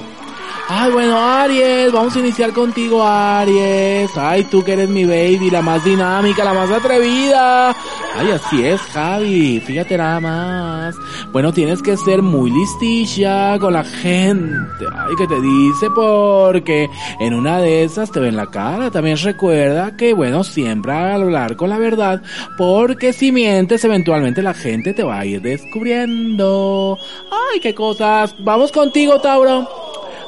Ay, 0.73 0.89
bueno, 0.89 1.17
Aries, 1.19 1.91
vamos 1.91 2.15
a 2.15 2.19
iniciar 2.19 2.53
contigo, 2.53 3.05
Aries. 3.05 4.09
Ay, 4.15 4.45
tú 4.45 4.63
que 4.63 4.71
eres 4.71 4.87
mi 4.87 5.03
baby, 5.03 5.49
la 5.51 5.61
más 5.61 5.83
dinámica, 5.83 6.45
la 6.45 6.53
más 6.53 6.71
atrevida. 6.71 7.75
Ay, 8.15 8.31
así 8.31 8.65
es, 8.65 8.79
Javi, 8.79 9.59
fíjate 9.59 9.97
nada 9.97 10.21
más. 10.21 10.95
Bueno, 11.33 11.51
tienes 11.51 11.81
que 11.81 11.97
ser 11.97 12.21
muy 12.21 12.51
listilla 12.51 13.59
con 13.59 13.73
la 13.73 13.83
gente. 13.83 14.85
Ay, 14.95 15.13
que 15.17 15.27
te 15.27 15.41
dice 15.41 15.89
porque 15.93 16.89
en 17.19 17.33
una 17.33 17.59
de 17.59 17.83
esas 17.83 18.09
te 18.09 18.21
ven 18.21 18.37
la 18.37 18.47
cara. 18.47 18.89
También 18.91 19.17
recuerda 19.17 19.97
que, 19.97 20.13
bueno, 20.13 20.41
siempre 20.45 20.93
hablar 20.93 21.57
con 21.57 21.69
la 21.69 21.79
verdad 21.79 22.21
porque 22.57 23.11
si 23.11 23.33
mientes, 23.33 23.83
eventualmente 23.83 24.41
la 24.41 24.53
gente 24.53 24.93
te 24.93 25.03
va 25.03 25.19
a 25.19 25.25
ir 25.25 25.41
descubriendo. 25.41 26.97
Ay, 27.29 27.59
qué 27.59 27.75
cosas. 27.75 28.33
Vamos 28.39 28.71
contigo, 28.71 29.19
Tauro. 29.19 29.67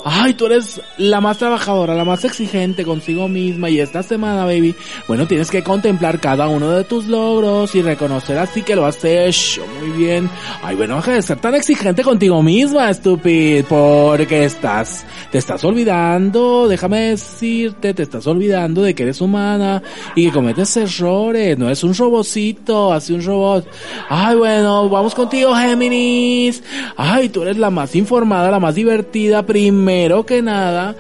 Ay, 0.06 0.34
tú 0.34 0.48
eres 0.48 0.82
la 0.98 1.22
más 1.22 1.38
trabajadora, 1.38 1.96
la 1.96 2.04
más 2.04 2.26
exigente 2.26 2.84
consigo 2.84 3.30
misma 3.30 3.70
y 3.70 3.80
esta 3.80 4.04
semana, 4.04 4.44
baby, 4.44 4.76
bueno, 5.08 5.26
tienes 5.28 5.50
que 5.50 5.64
contemplar 5.64 6.20
cada 6.20 6.50
uno 6.50 6.72
de 6.72 6.84
tus 6.84 7.08
logros 7.08 7.74
y 7.74 7.82
reconocer 7.82 8.38
así 8.38 8.64
que 8.64 8.76
lo 8.76 8.86
has 8.86 9.04
hecho 9.06 9.66
muy 9.80 9.92
bien. 9.92 10.30
Ay, 10.62 10.76
bueno, 10.76 10.98
deja 10.98 11.14
de 11.14 11.22
ser 11.22 11.40
tan 11.40 11.56
exigente 11.56 12.04
contigo 12.04 12.44
misma, 12.44 12.90
estúpido, 12.90 13.66
porque 13.70 14.44
estás, 14.44 15.06
te 15.32 15.38
estás 15.38 15.64
olvidando, 15.64 16.68
déjame 16.68 17.12
decirte, 17.12 17.94
te 17.94 18.04
estás 18.04 18.28
olvidando 18.28 18.82
de 18.82 18.94
que 18.94 19.04
eres 19.04 19.22
humana 19.22 19.82
y 20.16 20.26
que 20.26 20.34
cometes 20.34 20.76
errores, 20.76 21.58
no 21.58 21.70
es 21.70 21.82
un 21.82 21.96
robocito, 21.96 22.92
así 22.92 23.14
un 23.14 23.24
robot. 23.24 23.66
Ay, 24.10 24.36
bueno, 24.36 24.90
vamos 24.90 25.16
contigo, 25.16 25.56
Géminis. 25.56 26.62
Ay, 26.98 27.30
tú 27.30 27.44
eres 27.44 27.58
la 27.58 27.70
más 27.70 27.96
informada, 27.96 28.52
la 28.52 28.60
más 28.60 28.76
divertida, 28.76 29.46
primero 29.46 29.93
que 30.26 30.42
nada. 30.42 30.96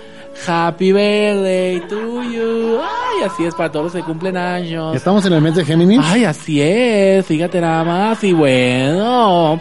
Happy 0.47 0.91
birthday 0.91 1.79
to 1.87 2.23
you. 2.23 2.79
Ay, 2.81 3.23
así 3.23 3.45
es 3.45 3.55
para 3.55 3.71
todos 3.71 3.85
los 3.85 3.93
que 3.93 4.01
cumplen 4.01 4.35
años. 4.35 4.95
Estamos 4.95 5.25
en 5.25 5.33
el 5.33 5.41
mes 5.41 5.55
de 5.55 5.63
Géminis. 5.63 6.01
Ay, 6.03 6.25
así 6.25 6.61
es, 6.61 7.25
fíjate 7.25 7.61
nada 7.61 7.83
más. 7.83 8.23
Y 8.23 8.33
bueno, 8.33 9.59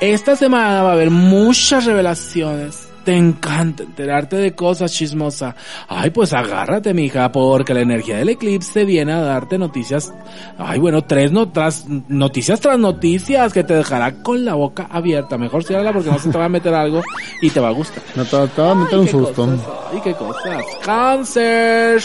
esta 0.00 0.34
semana 0.36 0.82
va 0.82 0.90
a 0.90 0.92
haber 0.92 1.10
muchas 1.10 1.84
revelaciones. 1.84 2.89
Te 3.04 3.16
encanta 3.16 3.82
enterarte 3.82 4.36
de 4.36 4.54
cosas 4.54 4.92
chismosas. 4.92 5.54
Ay, 5.88 6.10
pues 6.10 6.32
agárrate, 6.32 6.92
mija, 6.92 7.32
porque 7.32 7.72
la 7.72 7.80
energía 7.80 8.18
del 8.18 8.28
eclipse 8.28 8.84
viene 8.84 9.12
a 9.12 9.20
darte 9.22 9.56
noticias. 9.58 10.12
Ay, 10.58 10.78
bueno, 10.78 11.02
tres 11.04 11.32
no 11.32 11.48
tras, 11.48 11.86
noticias 12.08 12.60
tras 12.60 12.78
noticias 12.78 13.52
que 13.52 13.64
te 13.64 13.74
dejará 13.74 14.22
con 14.22 14.44
la 14.44 14.54
boca 14.54 14.86
abierta. 14.90 15.38
Mejor 15.38 15.64
ciérrala 15.64 15.92
porque 15.92 16.10
no 16.10 16.18
se 16.18 16.28
te 16.30 16.36
va 16.38 16.44
a 16.44 16.48
meter 16.50 16.74
algo 16.74 17.02
y 17.40 17.48
te 17.50 17.58
va 17.60 17.68
a 17.68 17.72
gustar. 17.72 18.02
No 18.14 18.24
te, 18.24 18.48
te 18.48 18.60
va 18.62 18.72
a 18.72 18.74
meter 18.74 18.94
Ay, 18.94 19.00
un 19.00 19.06
qué 19.06 19.10
susto. 19.12 19.34
cosas, 19.46 19.60
ay, 19.92 20.00
qué 20.04 20.14
cosas. 20.14 20.64
Cáncer. 20.84 22.02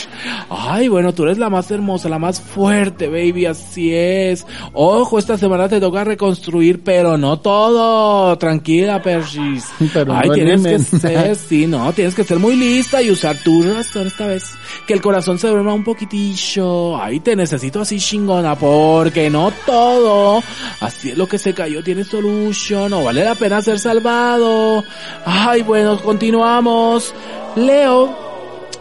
Ay, 0.49 0.87
bueno, 0.87 1.13
tú 1.13 1.23
eres 1.23 1.37
la 1.37 1.49
más 1.49 1.69
hermosa, 1.71 2.09
la 2.09 2.19
más 2.19 2.39
fuerte, 2.41 3.07
baby, 3.07 3.45
así 3.45 3.93
es. 3.93 4.45
Ojo, 4.73 5.19
esta 5.19 5.37
semana 5.37 5.67
te 5.67 5.79
toca 5.79 6.03
reconstruir, 6.03 6.83
pero 6.83 7.17
no 7.17 7.39
todo. 7.39 8.37
Tranquila, 8.37 9.01
Persis. 9.01 9.65
Pero 9.93 10.13
Ay, 10.15 10.29
no 10.29 10.33
tienes 10.33 10.63
que 10.63 10.79
ser, 10.85 11.35
sí, 11.35 11.67
no, 11.67 11.91
tienes 11.93 12.15
que 12.15 12.23
ser 12.23 12.39
muy 12.39 12.55
lista 12.55 13.01
y 13.01 13.11
usar 13.11 13.37
tu 13.43 13.61
razón 13.63 14.07
esta 14.07 14.27
vez. 14.27 14.53
Que 14.87 14.93
el 14.93 15.01
corazón 15.01 15.37
se 15.39 15.47
duerma 15.47 15.73
un 15.73 15.83
poquitillo. 15.83 16.97
Ay, 17.01 17.19
te 17.19 17.35
necesito 17.35 17.81
así 17.81 17.99
chingona, 17.99 18.55
porque 18.55 19.29
no 19.29 19.51
todo. 19.65 20.41
Así 20.79 21.11
es 21.11 21.17
lo 21.17 21.27
que 21.27 21.37
se 21.37 21.53
cayó, 21.53 21.83
tiene 21.83 22.03
solution. 22.03 22.91
No 22.91 23.03
vale 23.03 23.23
la 23.23 23.35
pena 23.35 23.61
ser 23.61 23.79
salvado. 23.79 24.83
Ay, 25.25 25.61
bueno, 25.61 25.99
continuamos. 26.01 27.13
Leo. 27.55 28.25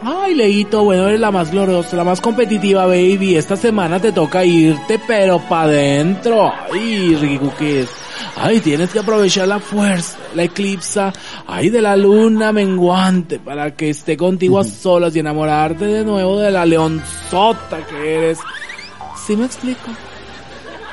Ay, 0.07 0.35
Leito, 0.35 0.85
bueno, 0.85 1.09
eres 1.09 1.21
la 1.21 1.31
más 1.31 1.51
gloriosa, 1.51 1.97
la 1.97 2.05
más 2.05 2.21
competitiva, 2.21 2.85
baby. 2.85 3.37
Esta 3.37 3.57
semana 3.57 3.99
te 3.99 4.13
toca 4.13 4.45
irte, 4.45 5.01
pero 5.07 5.39
pa' 5.49 5.63
adentro. 5.63 6.53
Ay, 6.71 7.17
Ricky 7.17 7.39
Cookies. 7.39 8.04
Ay, 8.37 8.61
tienes 8.61 8.91
que 8.91 8.99
aprovechar 8.99 9.49
la 9.49 9.61
fuerza, 9.61 10.17
la 10.35 10.45
eclipsa, 10.45 11.13
ay, 11.47 11.71
de 11.71 11.81
la 11.83 11.97
luna 11.97 12.53
menguante 12.53 13.39
para 13.39 13.75
que 13.75 13.91
esté 13.91 14.17
contigo 14.17 14.59
a 14.59 14.65
solas 14.65 15.15
y 15.17 15.21
enamorarte 15.21 15.85
de 15.85 16.05
nuevo 16.05 16.39
de 16.41 16.51
la 16.51 16.65
leonzota 16.67 17.79
que 17.89 18.17
eres. 18.17 18.39
¿Sí 19.27 19.37
me 19.37 19.47
explico? 19.47 19.91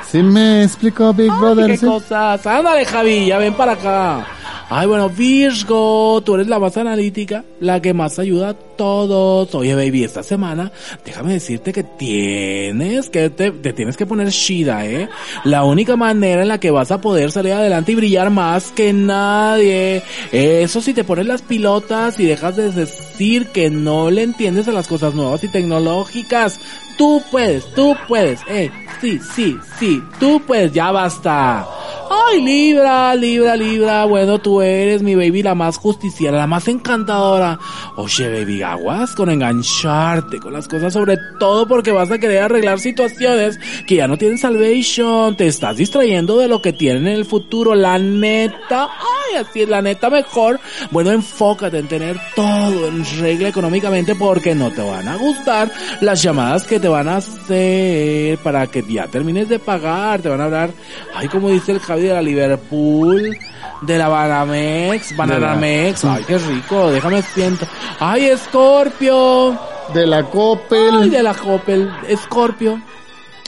Sí 0.10 0.22
me 0.22 0.64
explicó 0.64 1.14
Big 1.14 1.32
Ay, 1.32 1.40
Brother. 1.40 1.68
qué 1.72 1.78
¿sí? 1.78 1.86
cosas. 1.86 2.46
Ándale, 2.46 2.86
Javi, 2.86 3.28
ya 3.28 3.38
ven 3.38 3.54
para 3.54 3.74
acá. 3.74 4.26
Ay, 4.74 4.88
bueno, 4.88 5.10
Virgo, 5.10 6.22
tú 6.24 6.36
eres 6.36 6.48
la 6.48 6.58
más 6.58 6.78
analítica, 6.78 7.44
la 7.60 7.82
que 7.82 7.94
más 7.94 8.18
ayuda 8.20 8.52
a 8.52 8.54
todos. 8.54 9.54
Oye, 9.54 9.76
baby, 9.76 10.06
esta 10.06 10.24
semana, 10.24 10.72
déjame 11.04 11.34
decirte 11.34 11.74
que 11.74 11.84
tienes 11.84 13.10
que, 13.10 13.30
te, 13.30 13.52
tienes 13.52 13.98
que 13.98 14.06
poner 14.06 14.30
shida, 14.30 14.86
eh. 14.86 15.10
La 15.44 15.66
única 15.66 15.98
manera 15.98 16.44
en 16.44 16.48
la 16.48 16.58
que 16.58 16.72
vas 16.72 16.90
a 16.92 17.02
poder 17.02 17.34
salir 17.34 17.52
adelante 17.52 17.92
y 17.92 17.96
brillar 17.96 18.30
más 18.30 18.72
que 18.72 18.94
nadie. 18.94 20.04
Eso 20.32 20.80
si 20.80 20.94
te 20.94 21.04
pones 21.04 21.26
las 21.26 21.42
pilotas 21.42 22.18
y 22.18 22.26
dejas 22.26 22.56
de 22.56 22.72
decir 22.72 23.48
que 23.48 23.70
no 23.70 24.10
le 24.10 24.24
entiendes 24.24 24.70
a 24.70 24.72
las 24.72 24.88
cosas 24.88 25.14
nuevas 25.14 25.44
y 25.44 25.50
tecnológicas. 25.50 26.62
Tú 27.02 27.20
puedes, 27.32 27.66
tú 27.74 27.98
puedes, 28.08 28.42
eh. 28.48 28.70
Sí, 29.02 29.20
sí, 29.34 29.58
sí, 29.80 30.04
tú 30.20 30.40
puedes, 30.46 30.72
ya 30.72 30.92
basta. 30.92 31.68
Ay, 32.14 32.42
Libra, 32.42 33.16
Libra, 33.16 33.56
Libra, 33.56 34.06
bueno, 34.06 34.38
tú 34.38 34.62
eres 34.62 35.02
mi 35.02 35.16
baby 35.16 35.42
la 35.42 35.56
más 35.56 35.78
justiciera, 35.78 36.38
la 36.38 36.46
más 36.46 36.68
encantadora. 36.68 37.58
Oye, 37.96 38.30
baby, 38.30 38.62
aguas 38.62 39.16
con 39.16 39.32
engancharte 39.32 40.40
con 40.40 40.54
las 40.54 40.68
cosas, 40.68 40.94
sobre 40.94 41.18
todo 41.40 41.68
porque 41.68 41.92
vas 41.92 42.12
a 42.12 42.20
querer 42.20 42.44
arreglar 42.44 42.80
situaciones 42.80 43.60
que 43.88 43.96
ya 43.96 44.08
no 44.08 44.18
tienen 44.18 44.38
salvation, 44.38 45.36
te 45.36 45.48
estás 45.48 45.78
distrayendo 45.78 46.38
de 46.38 46.48
lo 46.48 46.62
que 46.62 46.74
tienen 46.74 47.08
en 47.08 47.16
el 47.16 47.26
futuro, 47.26 47.74
la 47.74 47.98
neta, 47.98 48.90
ay, 49.00 49.38
así 49.38 49.64
es, 49.64 49.70
la 49.70 49.82
neta 49.82 50.12
mejor. 50.12 50.60
Bueno, 50.92 51.10
enfócate 51.10 51.80
en 51.80 51.88
tener 51.88 52.20
todo 52.36 52.88
en 52.88 53.04
regla 53.20 53.50
económicamente 53.50 54.14
porque 54.14 54.54
no 54.54 54.70
te 54.70 54.84
van 54.84 55.08
a 55.08 55.16
gustar 55.16 55.72
las 56.02 56.22
llamadas 56.22 56.64
que 56.64 56.80
te 56.80 56.88
van 56.92 57.08
a 57.08 57.18
hacer 57.18 58.38
para 58.40 58.68
que 58.68 58.84
ya 58.84 59.08
termines 59.08 59.50
de 59.50 59.60
pagar, 59.60 60.22
te 60.22 60.30
van 60.30 60.42
a 60.42 60.46
hablar, 60.46 60.72
ay, 61.16 61.28
como 61.28 61.50
dice 61.50 61.72
el 61.72 61.80
Javi 61.80 62.04
de 62.04 62.14
la 62.14 62.22
Liverpool, 62.22 63.38
de 63.82 63.98
la 63.98 64.08
Banamex, 64.08 65.16
Bananamex, 65.16 66.06
ay, 66.06 66.24
qué 66.28 66.38
rico, 66.38 66.92
déjame 66.92 67.22
siento. 67.22 67.66
Ay, 68.00 68.32
Scorpio. 68.38 69.58
De 69.94 70.06
la 70.06 70.24
Coppel. 70.24 71.02
Ay, 71.02 71.10
de 71.10 71.24
la 71.24 71.34
Coppel, 71.34 71.92
Scorpio. 72.16 72.82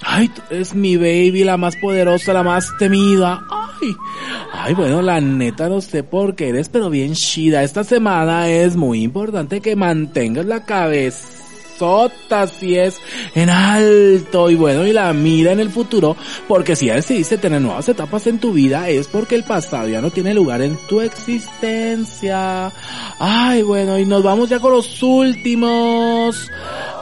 Ay, 0.05 0.29
eres 0.49 0.73
mi 0.73 0.97
baby, 0.97 1.43
la 1.43 1.57
más 1.57 1.75
poderosa, 1.77 2.33
la 2.33 2.43
más 2.43 2.69
temida. 2.77 3.41
Ay, 3.49 3.95
ay, 4.51 4.73
bueno, 4.73 5.01
la 5.01 5.21
neta 5.21 5.69
no 5.69 5.79
sé 5.79 6.03
por 6.03 6.35
qué 6.35 6.49
eres, 6.49 6.67
pero 6.67 6.89
bien 6.89 7.13
chida. 7.13 7.63
Esta 7.63 7.83
semana 7.83 8.49
es 8.49 8.75
muy 8.75 9.03
importante 9.03 9.61
que 9.61 9.75
mantengas 9.75 10.45
la 10.45 10.65
cabeza 10.65 11.32
sota 11.84 12.47
si 12.47 12.77
es 12.77 13.01
en 13.36 13.49
alto 13.49 14.49
y 14.49 14.55
bueno 14.55 14.88
y 14.88 14.93
la 14.93 15.11
mira 15.11 15.51
en 15.51 15.59
el 15.59 15.69
futuro 15.69 16.15
porque 16.47 16.77
si 16.77 16.86
ya 16.86 16.95
decidiste 16.95 17.38
tener 17.38 17.61
nuevas 17.61 17.89
etapas 17.89 18.25
en 18.27 18.39
tu 18.39 18.53
vida 18.53 18.88
es 18.88 19.09
porque 19.09 19.36
el 19.36 19.43
pasado 19.43 19.89
ya 19.89 19.99
no 19.99 20.09
tiene 20.09 20.34
lugar 20.34 20.61
en 20.61 20.77
tu 20.88 21.01
existencia. 21.01 22.71
Ay 23.19 23.63
bueno 23.63 23.99
y 23.99 24.05
nos 24.05 24.23
vamos 24.23 24.47
ya 24.47 24.61
con 24.61 24.71
los 24.71 25.03
últimos. 25.03 26.49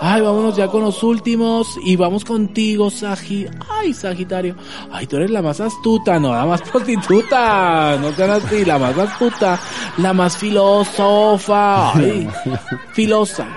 Ay 0.02 0.22
vámonos 0.22 0.58
ya 0.58 0.68
con 0.68 0.82
los 0.82 1.04
últimos 1.04 1.78
y 1.86 1.96
vamos 1.96 2.26
contigo 2.26 2.90
Sagi. 2.90 3.46
Ay 3.70 3.94
Sagitario. 3.94 4.56
Ay 4.92 5.06
tú 5.06 5.18
eres 5.18 5.30
la 5.30 5.44
más 5.44 5.62
astuta 5.62 6.20
no 6.20 6.34
la 6.34 6.48
más 6.48 6.62
prostituta. 6.72 8.00
No 8.02 8.12
sean 8.14 8.32
así 8.32 8.66
la 8.66 8.80
más 8.80 8.98
astuta 8.98 9.60
la 10.00 10.12
más 10.12 10.36
filósofa. 10.38 11.94
Ay 11.94 12.28
filosa 12.94 13.48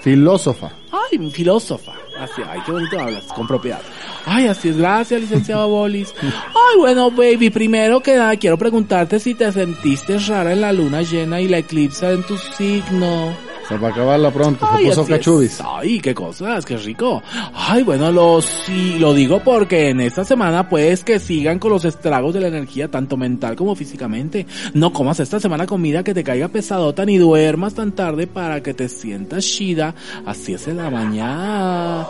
Filósofa. 0.00 0.72
Ay, 0.90 1.30
filósofa. 1.30 1.92
Así, 2.18 2.42
ay, 2.46 2.60
qué 2.64 2.72
bonito 2.72 3.00
hablas, 3.00 3.24
con 3.26 3.46
propiedad. 3.46 3.80
Ay, 4.26 4.46
así 4.46 4.68
es, 4.68 4.76
gracias, 4.76 5.20
licenciado 5.20 5.68
Bolis. 5.68 6.14
Ay, 6.22 6.78
bueno, 6.78 7.10
baby, 7.10 7.50
primero 7.50 8.00
que 8.00 8.16
nada, 8.16 8.36
quiero 8.36 8.58
preguntarte 8.58 9.18
si 9.18 9.34
te 9.34 9.50
sentiste 9.52 10.18
rara 10.18 10.52
en 10.52 10.60
la 10.60 10.72
luna 10.72 11.02
llena 11.02 11.40
y 11.40 11.48
la 11.48 11.58
eclipse 11.58 12.10
en 12.12 12.22
tu 12.24 12.36
signo. 12.36 13.49
Se 13.70 13.78
va 13.78 13.86
a 13.86 13.90
acabarla 13.92 14.32
pronto, 14.32 14.66
Ay, 14.68 14.82
se 14.82 14.88
puso 14.90 15.02
es. 15.02 15.08
cachubis. 15.08 15.62
Ay, 15.64 16.00
qué 16.00 16.12
cosas, 16.12 16.66
qué 16.66 16.76
rico. 16.76 17.22
Ay, 17.54 17.84
bueno, 17.84 18.10
lo, 18.10 18.42
sí, 18.42 18.96
lo 18.98 19.14
digo 19.14 19.40
porque 19.44 19.90
en 19.90 20.00
esta 20.00 20.24
semana 20.24 20.68
puedes 20.68 21.04
que 21.04 21.20
sigan 21.20 21.60
con 21.60 21.70
los 21.70 21.84
estragos 21.84 22.34
de 22.34 22.40
la 22.40 22.48
energía, 22.48 22.90
tanto 22.90 23.16
mental 23.16 23.54
como 23.54 23.76
físicamente. 23.76 24.44
No 24.74 24.92
comas 24.92 25.20
esta 25.20 25.38
semana 25.38 25.66
comida 25.66 26.02
que 26.02 26.12
te 26.14 26.24
caiga 26.24 26.48
pesadota 26.48 27.04
ni 27.04 27.16
duermas 27.16 27.74
tan 27.74 27.92
tarde 27.92 28.26
para 28.26 28.60
que 28.60 28.74
te 28.74 28.88
sientas 28.88 29.44
chida. 29.44 29.94
Así 30.26 30.54
es 30.54 30.66
en 30.66 30.78
la 30.78 30.90
mañana. 30.90 32.08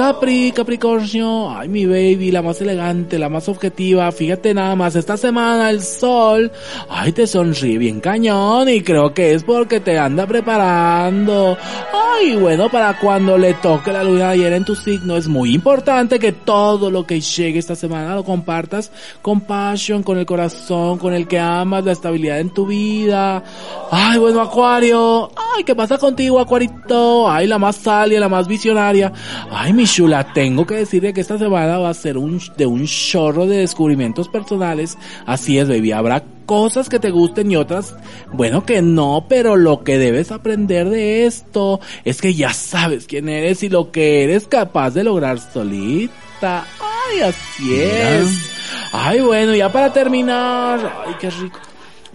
Capri, 0.00 0.50
Capricornio, 0.52 1.54
ay 1.54 1.68
mi 1.68 1.84
baby, 1.84 2.30
la 2.30 2.40
más 2.40 2.58
elegante, 2.62 3.18
la 3.18 3.28
más 3.28 3.50
objetiva, 3.50 4.10
fíjate 4.10 4.54
nada 4.54 4.74
más, 4.74 4.96
esta 4.96 5.18
semana 5.18 5.68
el 5.68 5.82
sol, 5.82 6.50
ay 6.88 7.12
te 7.12 7.26
sonríe 7.26 7.76
bien 7.76 8.00
cañón 8.00 8.70
y 8.70 8.80
creo 8.80 9.12
que 9.12 9.34
es 9.34 9.44
porque 9.44 9.78
te 9.78 9.98
anda 9.98 10.26
preparando. 10.26 11.54
Ay, 11.92 12.34
bueno, 12.36 12.70
para 12.70 12.98
cuando 12.98 13.36
le 13.36 13.52
toque 13.54 13.92
la 13.92 14.02
luna 14.02 14.30
ayer 14.30 14.54
en 14.54 14.64
tu 14.64 14.74
signo 14.74 15.18
es 15.18 15.28
muy 15.28 15.54
importante 15.54 16.18
que 16.18 16.32
todo 16.32 16.90
lo 16.90 17.06
que 17.06 17.20
llegue 17.20 17.58
esta 17.58 17.74
semana 17.74 18.14
lo 18.14 18.24
compartas 18.24 18.90
con 19.20 19.42
pasión, 19.42 20.02
con 20.02 20.16
el 20.16 20.24
corazón, 20.24 20.98
con 20.98 21.12
el 21.12 21.28
que 21.28 21.38
amas, 21.38 21.84
la 21.84 21.92
estabilidad 21.92 22.40
en 22.40 22.50
tu 22.50 22.66
vida. 22.66 23.42
Ay, 23.90 24.18
bueno, 24.18 24.40
Acuario, 24.40 25.30
ay, 25.36 25.64
¿qué 25.64 25.74
pasa 25.74 25.98
contigo, 25.98 26.40
Acuarito? 26.40 27.30
Ay, 27.30 27.46
la 27.46 27.58
más 27.58 27.76
salia, 27.76 28.18
la 28.18 28.30
más 28.30 28.48
visionaria. 28.48 29.12
Ay, 29.50 29.74
mi 29.74 29.86
chula, 29.92 30.32
tengo 30.32 30.66
que 30.66 30.74
decirte 30.76 31.12
que 31.12 31.20
esta 31.20 31.38
semana 31.38 31.78
va 31.78 31.90
a 31.90 31.94
ser 31.94 32.16
un, 32.16 32.40
de 32.56 32.66
un 32.66 32.86
chorro 32.86 33.46
de 33.46 33.58
descubrimientos 33.58 34.28
personales. 34.28 34.96
Así 35.26 35.58
es, 35.58 35.68
baby. 35.68 35.92
Habrá 35.92 36.22
cosas 36.46 36.88
que 36.88 36.98
te 36.98 37.10
gusten 37.10 37.50
y 37.50 37.56
otras, 37.56 37.94
bueno, 38.32 38.64
que 38.64 38.82
no, 38.82 39.26
pero 39.28 39.56
lo 39.56 39.84
que 39.84 39.98
debes 39.98 40.32
aprender 40.32 40.88
de 40.88 41.26
esto 41.26 41.80
es 42.04 42.20
que 42.20 42.34
ya 42.34 42.52
sabes 42.52 43.06
quién 43.06 43.28
eres 43.28 43.62
y 43.62 43.68
lo 43.68 43.90
que 43.90 44.24
eres 44.24 44.46
capaz 44.46 44.90
de 44.90 45.04
lograr 45.04 45.38
solita. 45.38 46.66
Ay, 47.08 47.20
así 47.20 47.74
es. 47.74 48.50
Ay, 48.92 49.20
bueno, 49.20 49.54
ya 49.54 49.70
para 49.70 49.92
terminar. 49.92 51.04
Ay, 51.06 51.14
qué 51.20 51.30
rico. 51.30 51.58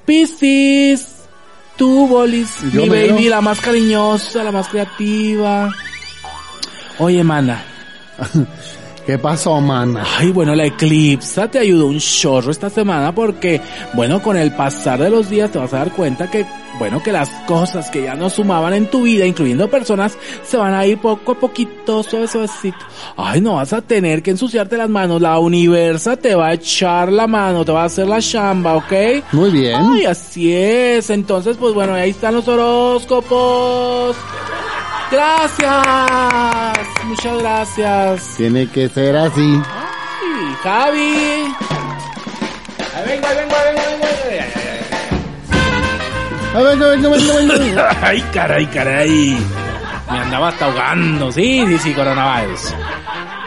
Piscis. 0.06 1.12
Tú, 1.78 2.08
Bolis, 2.08 2.62
Yo 2.72 2.84
mi 2.84 2.90
baby, 2.90 3.28
la 3.28 3.42
más 3.42 3.60
cariñosa, 3.60 4.44
la 4.46 4.52
más 4.54 4.70
creativa. 4.70 5.70
Oye, 7.00 7.24
mana. 7.24 7.64
¿Qué 9.06 9.20
pasó, 9.20 9.62
mana? 9.62 10.04
Ay, 10.18 10.32
bueno, 10.32 10.56
la 10.56 10.66
eclipsa 10.66 11.48
te 11.48 11.60
ayudó 11.60 11.86
un 11.86 12.00
chorro 12.00 12.50
esta 12.50 12.72
semana 12.72 13.14
porque, 13.14 13.62
bueno, 13.94 14.20
con 14.20 14.36
el 14.36 14.52
pasar 14.56 15.00
de 15.00 15.12
los 15.12 15.30
días 15.30 15.52
te 15.52 15.60
vas 15.60 15.72
a 15.74 15.78
dar 15.78 15.92
cuenta 15.92 16.32
que, 16.32 16.44
bueno, 16.80 17.04
que 17.04 17.12
las 17.12 17.30
cosas 17.46 17.92
que 17.92 18.02
ya 18.02 18.16
no 18.16 18.32
sumaban 18.32 18.74
en 18.74 18.90
tu 18.90 19.04
vida, 19.04 19.28
incluyendo 19.28 19.70
personas, 19.70 20.18
se 20.44 20.58
van 20.58 20.74
a 20.74 20.88
ir 20.88 20.98
poco 20.98 21.34
a 21.34 21.36
poquito, 21.36 22.02
suave, 22.02 22.28
suavecito. 22.28 22.80
Ay, 23.16 23.42
no 23.42 23.56
vas 23.56 23.74
a 23.74 23.82
tener 23.84 24.24
que 24.24 24.32
ensuciarte 24.32 24.76
las 24.76 24.90
manos. 24.90 25.22
La 25.22 25.38
universa 25.38 26.18
te 26.18 26.34
va 26.34 26.48
a 26.48 26.54
echar 26.54 27.12
la 27.12 27.28
mano, 27.28 27.64
te 27.64 27.72
va 27.72 27.84
a 27.84 27.86
hacer 27.86 28.08
la 28.08 28.20
chamba, 28.20 28.76
¿ok? 28.76 28.94
Muy 29.34 29.52
bien. 29.52 29.76
Ay, 29.76 30.06
así 30.06 30.52
es. 30.52 31.12
Entonces, 31.12 31.58
pues 31.58 31.76
bueno, 31.76 31.94
ahí 31.94 32.10
están 32.10 32.34
los 32.34 32.48
horóscopos. 32.48 34.16
Gracias. 35.12 36.88
Muchas 37.06 37.38
gracias. 37.40 38.34
Tiene 38.38 38.68
que 38.70 38.90
ser 38.90 39.16
así. 39.16 39.62
Ay, 39.64 40.56
Javi. 40.64 41.54
Ahí 42.96 43.04
vengo, 43.08 43.28
ahí 43.28 43.38
vengo, 43.38 43.56
ahí 43.56 43.76
vengo, 43.76 43.82
ahí 43.86 43.92
vengo. 43.92 44.06
Ver, 44.26 44.42
a 44.42 44.46
ver. 47.80 47.96
Ay, 48.02 48.22
caray, 48.34 48.66
caray. 48.68 49.38
Me 50.10 50.18
andaba 50.20 50.48
hasta 50.50 50.66
ahogando. 50.66 51.32
Sí, 51.32 51.64
sí, 51.68 51.78
sí, 51.80 51.94
coronavirus. 51.94 52.74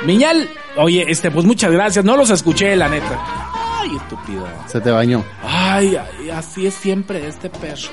Miñal, 0.05 0.49
oye, 0.77 1.05
este, 1.09 1.31
pues 1.31 1.47
muchas 1.47 1.71
gracias. 1.73 2.05
No 2.05 2.17
los 2.17 2.31
escuché, 2.31 2.75
la 2.77 2.89
neta. 2.89 3.19
Ay, 3.81 3.97
estúpido. 3.97 4.47
Se 4.67 4.81
te 4.81 4.91
bañó. 4.91 5.25
Ay, 5.43 5.97
ay, 5.97 6.31
así 6.31 6.67
es 6.67 6.75
siempre 6.75 7.27
este 7.27 7.49
perro. 7.49 7.89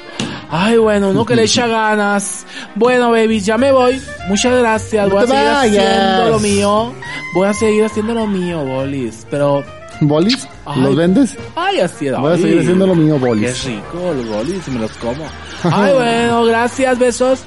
Ay, 0.50 0.78
bueno, 0.78 1.10
uno 1.10 1.26
que 1.26 1.36
le 1.36 1.44
echa 1.44 1.68
ganas. 1.68 2.46
Bueno, 2.76 3.12
babies, 3.12 3.46
ya 3.46 3.58
me 3.58 3.72
voy. 3.72 4.02
Muchas 4.28 4.58
gracias. 4.60 5.08
No 5.08 5.16
Voy 5.16 5.24
a 5.24 5.28
seguir 5.62 5.80
haciendo 5.80 6.30
lo 6.30 6.40
mío. 6.40 6.94
Voy 7.34 7.48
a 7.48 7.54
seguir 7.54 7.86
haciendo 7.86 8.14
lo 8.14 8.28
mío, 8.28 8.64
bolis. 8.64 9.26
Pero, 9.30 9.64
¿Bolis? 10.02 10.48
Ay. 10.66 10.82
¿Los 10.82 10.96
vendes? 10.96 11.38
ay, 11.56 11.80
así 11.80 12.08
es. 12.08 12.18
Voy 12.18 12.34
a 12.34 12.38
seguir 12.38 12.60
haciendo 12.60 12.88
lo 12.88 12.96
mío, 12.96 13.16
Qué 13.20 13.26
bolis. 13.26 13.64
rico, 13.66 14.14
los 14.14 14.28
bolis, 14.28 14.68
me 14.68 14.80
los 14.80 14.92
como. 14.94 15.26
Ay, 15.64 15.94
bueno, 15.94 16.44
gracias, 16.46 17.00
besos. 17.00 17.44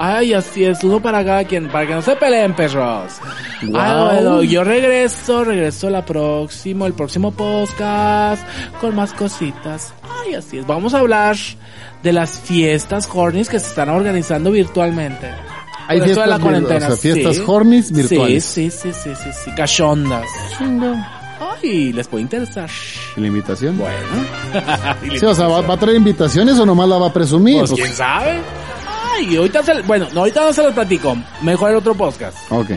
Ay, 0.00 0.32
así 0.32 0.64
es, 0.64 0.82
uno 0.84 1.00
para 1.02 1.24
cada 1.24 1.42
quien, 1.44 1.68
para 1.68 1.86
que 1.86 1.94
no 1.94 2.02
se 2.02 2.14
peleen, 2.14 2.54
perros. 2.54 3.14
Ay, 3.60 3.68
Guau. 3.68 4.06
bueno, 4.14 4.42
yo 4.44 4.62
regreso, 4.62 5.42
regreso 5.44 5.90
la 5.90 6.04
próximo, 6.04 6.86
el 6.86 6.92
próximo 6.94 7.32
podcast, 7.32 8.42
con 8.80 8.94
más 8.94 9.12
cositas. 9.12 9.92
Ay, 10.24 10.34
así 10.34 10.58
es, 10.58 10.66
vamos 10.66 10.94
a 10.94 11.00
hablar 11.00 11.36
de 12.02 12.12
las 12.12 12.38
fiestas 12.38 13.08
hornies 13.12 13.48
que 13.48 13.58
se 13.58 13.66
están 13.68 13.88
organizando 13.88 14.52
virtualmente. 14.52 15.30
Hay 15.88 15.96
esto 15.98 16.08
de 16.10 16.14
fiestas, 16.14 16.28
la 16.28 16.38
cuarentena, 16.38 16.86
o 16.86 16.90
sea, 16.90 16.96
fiestas 16.96 17.36
sí. 17.36 17.42
hornies 17.46 17.90
virtuales. 17.92 18.44
Sí, 18.44 18.70
sí, 18.70 18.92
sí, 18.92 19.00
sí, 19.02 19.10
sí, 19.20 19.30
sí, 19.44 19.50
cachondas. 19.56 20.26
Ay, 21.40 21.92
les 21.92 22.06
puede 22.06 22.22
interesar. 22.22 22.68
¿Y 23.16 23.20
la 23.20 23.26
invitación? 23.26 23.76
Bueno. 23.78 23.96
Sí, 25.18 25.24
o 25.24 25.34
sea, 25.34 25.48
¿va, 25.48 25.60
va 25.62 25.74
a 25.74 25.76
traer 25.76 25.96
invitaciones 25.96 26.58
o 26.58 26.66
nomás 26.66 26.88
la 26.88 26.98
va 26.98 27.08
a 27.08 27.12
presumir? 27.12 27.58
Pues 27.60 27.70
Pues, 27.70 27.82
quién 27.82 27.94
sabe. 27.94 28.38
Ay, 29.18 29.36
ahorita 29.36 29.62
se, 29.62 29.82
bueno, 29.82 30.06
no, 30.12 30.20
ahorita 30.20 30.40
no 30.42 30.52
se 30.52 30.62
los 30.62 30.72
platico. 30.74 31.16
Mejor 31.42 31.70
el 31.70 31.76
otro 31.76 31.94
podcast. 31.94 32.36
Ok. 32.50 32.70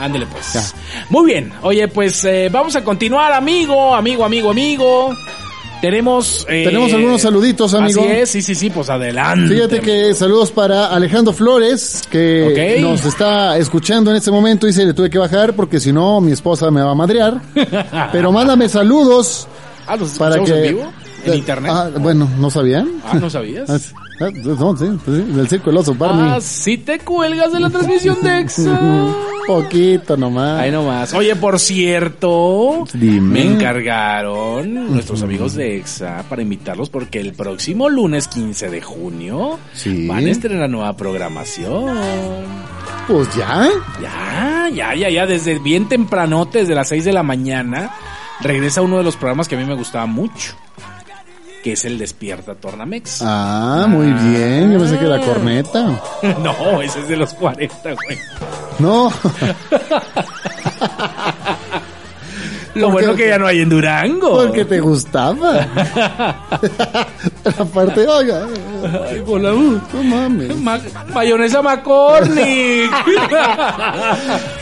Ándele 0.00 0.26
pues. 0.26 0.52
Ya. 0.52 0.62
Muy 1.10 1.26
bien. 1.32 1.52
Oye, 1.62 1.88
pues 1.88 2.24
eh, 2.24 2.48
vamos 2.52 2.76
a 2.76 2.84
continuar, 2.84 3.32
amigo, 3.32 3.94
amigo, 3.94 4.24
amigo, 4.24 4.50
amigo. 4.50 5.14
Tenemos 5.80 6.44
eh, 6.48 6.64
Tenemos 6.64 6.92
algunos 6.92 7.20
saluditos, 7.20 7.72
amigo. 7.74 8.00
Así 8.02 8.10
es, 8.10 8.30
sí, 8.30 8.42
sí, 8.42 8.54
sí, 8.56 8.70
pues 8.70 8.90
adelante. 8.90 9.54
Fíjate 9.54 9.80
que 9.80 10.12
saludos 10.14 10.50
para 10.50 10.86
Alejandro 10.88 11.32
Flores, 11.32 12.02
que 12.10 12.76
Ok. 12.76 12.82
nos 12.82 13.04
está 13.04 13.56
escuchando 13.58 14.10
en 14.10 14.16
este 14.16 14.30
momento. 14.32 14.66
Dice, 14.66 14.84
le 14.84 14.92
tuve 14.94 15.08
que 15.08 15.18
bajar 15.18 15.54
porque 15.54 15.78
si 15.78 15.92
no, 15.92 16.20
mi 16.20 16.32
esposa 16.32 16.70
me 16.72 16.82
va 16.82 16.90
a 16.90 16.94
madrear. 16.96 17.40
Pero 18.12 18.32
mándame 18.32 18.68
saludos 18.68 19.46
Ah, 19.86 19.96
los 19.96 20.10
para 20.18 20.42
que... 20.42 20.52
en 20.52 20.62
vivo, 20.76 20.92
en 21.24 21.34
internet. 21.34 21.72
Ah, 21.72 21.90
bueno, 21.96 22.28
¿no 22.38 22.50
sabían? 22.50 23.00
Ah, 23.04 23.14
¿no 23.14 23.30
sabías? 23.30 23.68
Ah, 24.20 24.30
no, 24.32 24.76
sí, 24.76 24.86
pues 25.04 25.16
sí, 25.18 25.22
del 25.32 25.48
circo 25.48 25.70
del 25.70 25.76
oso, 25.78 25.94
Barney. 25.94 26.32
Ah, 26.36 26.40
sí 26.40 26.76
te 26.78 26.98
cuelgas 26.98 27.52
de 27.52 27.60
la 27.60 27.70
transmisión 27.70 28.20
de 28.22 28.40
Exa. 28.40 28.78
Poquito 29.46 30.16
nomás. 30.16 30.60
Ahí 30.60 30.70
nomás. 30.70 31.14
Oye, 31.14 31.34
por 31.36 31.58
cierto, 31.58 32.84
Dime. 32.92 33.20
me 33.20 33.52
encargaron 33.54 34.92
nuestros 34.92 35.22
amigos 35.22 35.54
de 35.54 35.76
EXA 35.78 36.24
para 36.28 36.42
invitarlos 36.42 36.90
porque 36.90 37.18
el 37.20 37.32
próximo 37.32 37.88
lunes 37.88 38.28
15 38.28 38.68
de 38.68 38.82
junio 38.82 39.58
Sí. 39.72 40.06
van 40.06 40.26
a 40.26 40.30
estrenar 40.30 40.68
nueva 40.68 40.94
programación. 40.96 41.96
Pues 43.06 43.34
ya. 43.36 43.68
Ya, 44.02 44.68
ya, 44.74 44.94
ya, 44.94 45.08
ya, 45.08 45.26
desde 45.26 45.58
bien 45.60 45.88
tempranote, 45.88 46.58
desde 46.58 46.74
las 46.74 46.88
6 46.88 47.04
de 47.06 47.12
la 47.14 47.22
mañana, 47.22 47.90
regresa 48.40 48.82
uno 48.82 48.98
de 48.98 49.04
los 49.04 49.16
programas 49.16 49.48
que 49.48 49.54
a 49.54 49.58
mí 49.58 49.64
me 49.64 49.74
gustaba 49.76 50.04
mucho, 50.04 50.52
que 51.62 51.72
es 51.72 51.84
el 51.84 51.98
Despierta 51.98 52.54
Tornamex. 52.54 53.20
Ah, 53.22 53.86
muy 53.88 54.06
bien. 54.06 54.72
Yo 54.72 54.78
pensé 54.78 54.98
que 54.98 55.06
era 55.06 55.20
corneta. 55.20 56.00
No, 56.42 56.80
ese 56.82 57.00
es 57.00 57.08
de 57.08 57.16
los 57.16 57.34
40, 57.34 57.92
güey. 57.94 58.18
No. 58.78 59.12
Lo 62.78 62.90
bueno 62.90 63.14
que 63.14 63.28
ya 63.28 63.38
no 63.38 63.46
hay 63.46 63.60
en 63.60 63.68
Durango. 63.68 64.30
Porque 64.46 64.64
te 64.64 64.80
gustaba. 64.80 65.66
Aparte, 67.58 68.06
oiga, 68.06 68.46
Ay, 69.10 69.20
por 69.26 69.40
la- 69.40 69.52
uh, 69.54 69.80
no 69.92 70.02
mames. 70.02 70.56
ma- 70.56 70.78
mayonesa 71.12 71.62
McCormick. 71.62 72.90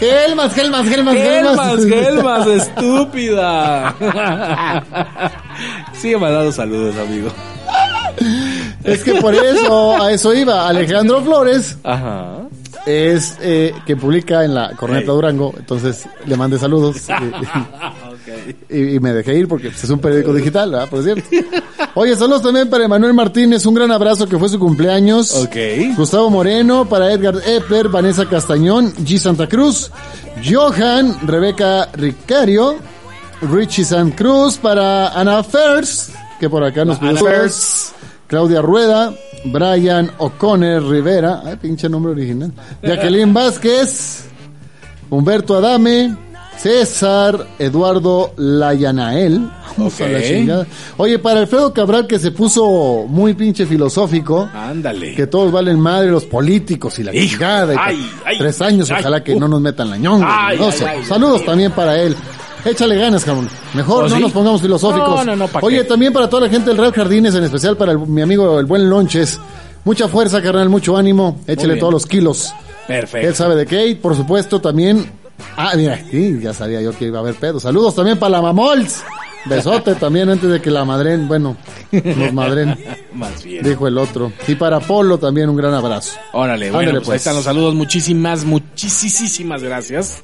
Gelmas, 0.00 0.54
gelmas, 0.54 0.88
gelmas, 0.88 1.14
Gelmas, 1.16 1.84
Gelmas, 1.84 2.46
estúpida. 2.46 3.94
Sigue 6.00 6.16
mandando 6.18 6.52
saludos, 6.52 6.94
amigo. 6.96 7.28
Es 8.84 9.02
que 9.04 9.14
por 9.16 9.34
eso, 9.34 10.02
a 10.02 10.12
eso 10.12 10.32
iba. 10.34 10.68
Alejandro 10.68 11.20
Flores 11.22 11.76
Ajá. 11.84 12.36
es 12.86 13.36
eh, 13.40 13.74
que 13.84 13.96
publica 13.96 14.44
en 14.44 14.54
la 14.54 14.70
Corneta 14.76 15.12
Durango, 15.12 15.52
entonces 15.58 16.06
le 16.24 16.36
mandé 16.36 16.58
saludos 16.58 16.96
y, 18.68 19.00
me 19.00 19.12
dejé 19.12 19.34
ir 19.36 19.48
porque 19.48 19.68
es 19.68 19.90
un 19.90 19.98
periódico 19.98 20.32
digital, 20.32 20.70
¿verdad? 20.70 20.88
Por 20.88 21.02
cierto. 21.02 21.22
Oye, 21.94 22.16
saludos 22.16 22.42
también 22.42 22.68
para 22.68 22.84
Emanuel 22.84 23.14
Martínez, 23.14 23.64
un 23.66 23.74
gran 23.74 23.90
abrazo 23.90 24.28
que 24.28 24.38
fue 24.38 24.48
su 24.48 24.58
cumpleaños. 24.58 25.34
Ok. 25.34 25.56
Gustavo 25.96 26.30
Moreno, 26.30 26.88
para 26.88 27.12
Edgar 27.12 27.36
Epler, 27.46 27.88
Vanessa 27.88 28.28
Castañón, 28.28 28.92
G. 28.94 29.18
Santa 29.18 29.48
Cruz, 29.48 29.90
Johan, 30.44 31.26
Rebeca 31.26 31.88
Ricario, 31.94 32.76
Richie 33.42 33.84
San 33.84 34.10
Cruz, 34.10 34.56
para 34.58 35.08
Ana 35.08 35.42
Fers, 35.42 36.10
que 36.38 36.50
por 36.50 36.64
acá 36.64 36.84
nos 36.84 36.98
pidió. 36.98 37.16
Claudia 38.26 38.60
Rueda, 38.60 39.14
Brian 39.44 40.10
O'Connor 40.18 40.82
Rivera, 40.88 41.42
ay, 41.44 41.56
pinche 41.56 41.88
nombre 41.88 42.12
original, 42.12 42.52
Jacqueline 42.82 43.32
Vázquez, 43.32 44.24
Humberto 45.10 45.56
Adame, 45.56 46.16
César 46.58 47.46
Eduardo 47.58 48.32
Layanael, 48.36 49.48
Vamos 49.76 50.00
a 50.00 50.08
la 50.08 50.22
chingada. 50.22 50.66
Oye, 50.96 51.18
para 51.18 51.40
Alfredo 51.40 51.72
Cabral 51.72 52.06
que 52.06 52.18
se 52.18 52.30
puso 52.30 53.04
muy 53.08 53.34
pinche 53.34 53.66
filosófico, 53.66 54.48
Ándale. 54.54 55.14
que 55.14 55.26
todos 55.26 55.52
valen 55.52 55.78
madre 55.78 56.10
los 56.10 56.24
políticos 56.24 56.98
y 56.98 57.02
la 57.02 57.14
Hijo, 57.14 57.32
chingada. 57.34 57.74
y 57.74 57.76
ay, 57.78 58.10
ay, 58.24 58.38
tres 58.38 58.60
años, 58.62 58.90
ay, 58.90 58.96
ojalá 59.00 59.22
que 59.22 59.34
uh. 59.34 59.40
no 59.40 59.48
nos 59.48 59.60
metan 59.60 59.90
la 59.90 59.98
ñonga. 59.98 60.54
No 60.58 60.72
sé. 60.72 60.86
Saludos 61.06 61.44
también 61.44 61.72
para 61.72 62.00
él. 62.00 62.16
Échale 62.64 62.96
ganas, 62.96 63.24
cabrón. 63.24 63.48
Mejor 63.74 64.04
¿Oh, 64.04 64.08
no 64.08 64.16
sí? 64.16 64.22
nos 64.22 64.32
pongamos 64.32 64.62
filosóficos. 64.62 65.08
No, 65.08 65.24
no, 65.24 65.36
no, 65.36 65.46
¿pa' 65.48 65.60
Oye, 65.62 65.78
qué? 65.78 65.84
también 65.84 66.12
para 66.12 66.28
toda 66.28 66.46
la 66.46 66.48
gente 66.48 66.70
del 66.70 66.78
Real 66.78 66.92
Jardines, 66.92 67.34
en 67.34 67.44
especial 67.44 67.76
para 67.76 67.92
el- 67.92 67.98
mi 67.98 68.22
amigo 68.22 68.58
el 68.58 68.66
buen 68.66 68.88
Lonches. 68.90 69.38
Mucha 69.84 70.08
fuerza, 70.08 70.42
carnal, 70.42 70.68
mucho 70.68 70.96
ánimo. 70.96 71.38
Échale 71.46 71.76
todos 71.76 71.92
los 71.92 72.06
kilos. 72.06 72.52
Perfecto. 72.88 73.28
Él 73.28 73.34
sabe 73.36 73.54
de 73.54 73.66
qué. 73.66 73.86
Y 73.88 73.94
por 73.96 74.16
supuesto 74.16 74.60
también. 74.60 75.08
Ah, 75.56 75.72
mira, 75.76 75.98
sí, 76.10 76.38
ya 76.40 76.52
sabía 76.52 76.80
yo 76.80 76.96
que 76.96 77.06
iba 77.06 77.18
a 77.18 77.22
haber 77.22 77.34
pedo. 77.34 77.60
Saludos 77.60 77.94
también 77.94 78.18
para 78.18 78.30
la 78.30 78.42
Mamols. 78.42 79.02
Besote 79.48 79.94
también 79.94 80.28
antes 80.28 80.50
de 80.50 80.60
que 80.60 80.70
la 80.70 80.84
madren, 80.84 81.28
bueno, 81.28 81.56
nos 81.92 82.32
madren, 82.32 82.76
Más 83.14 83.42
bien. 83.44 83.62
dijo 83.64 83.86
el 83.88 83.96
otro. 83.98 84.32
Y 84.48 84.54
para 84.56 84.80
Polo 84.80 85.18
también 85.18 85.48
un 85.48 85.56
gran 85.56 85.72
abrazo. 85.74 86.18
Órale, 86.32 86.70
bueno, 86.70 86.78
Ándale, 86.90 86.98
pues, 86.98 87.04
ahí 87.08 87.12
pues. 87.12 87.20
están 87.22 87.36
los 87.36 87.44
saludos. 87.44 87.74
Muchísimas, 87.74 88.44
muchísimas 88.44 89.62
gracias. 89.62 90.22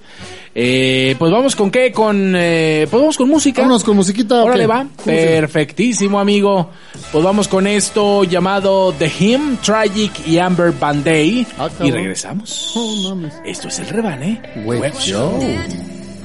Eh, 0.55 1.17
pues 1.19 1.33
vamos 1.33 1.57
con 1.57 1.71
qué, 1.71 1.93
con, 1.93 2.35
eh, 2.37 2.87
pues 2.91 3.01
vamos 3.01 3.17
con 3.17 3.29
música. 3.29 3.63
Vámonos 3.63 3.85
con 3.85 3.97
musiquita. 3.97 4.43
¿o 4.43 4.45
Órale, 4.45 4.63
qué? 4.65 4.67
va. 4.67 4.79
¿Cómo 4.83 5.05
se- 5.05 5.27
Perfectísimo, 5.27 6.21
amigo. 6.21 6.71
Pues 7.11 7.25
vamos 7.25 7.49
con 7.49 7.67
esto 7.67 8.25
llamado 8.25 8.93
The 8.99 9.09
Hymn, 9.09 9.59
Tragic 9.63 10.27
y 10.27 10.39
Amber 10.39 10.73
Band 10.73 11.05
Day. 11.05 11.47
Ah, 11.59 11.69
y 11.83 11.91
regresamos. 11.91 12.73
Oh, 12.77 13.09
mames. 13.15 13.33
Esto 13.47 13.69
es 13.69 13.79
el 13.79 13.87
rebane. 13.89 14.43
Web 14.67 14.93
Show. 14.99 15.41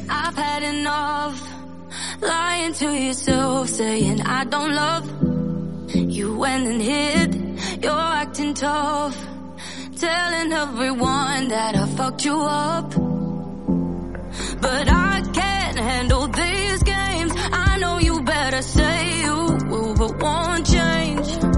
I've 0.10 0.38
had 0.38 0.64
enough 0.64 1.36
lying 2.22 2.74
to 2.74 2.92
yourself, 2.94 3.70
saying 3.70 4.22
I 4.22 4.44
don't 4.44 4.74
love. 4.74 5.06
You 5.96 6.38
went 6.38 6.68
and 6.68 6.82
hid, 6.82 7.36
you're 7.84 7.92
acting 8.22 8.54
tough, 8.54 9.16
telling 9.98 10.52
everyone 10.54 11.48
that 11.50 11.76
I 11.76 11.86
fucked 11.88 12.26
you 12.26 12.40
up. 12.42 12.92
But 14.62 14.88
I 14.90 15.22
can't 15.34 15.80
handle 15.80 16.28
these 16.28 16.84
games. 16.84 17.32
I 17.36 17.78
know 17.80 18.00
you 18.00 18.22
better 18.22 18.62
say 18.62 19.22
you 19.22 19.58
will, 19.70 19.96
but 19.96 20.22
won't 20.22 20.66
change. 20.66 21.57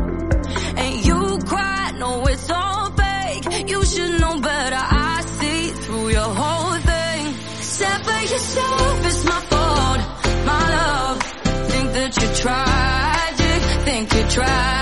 try. 14.39 14.78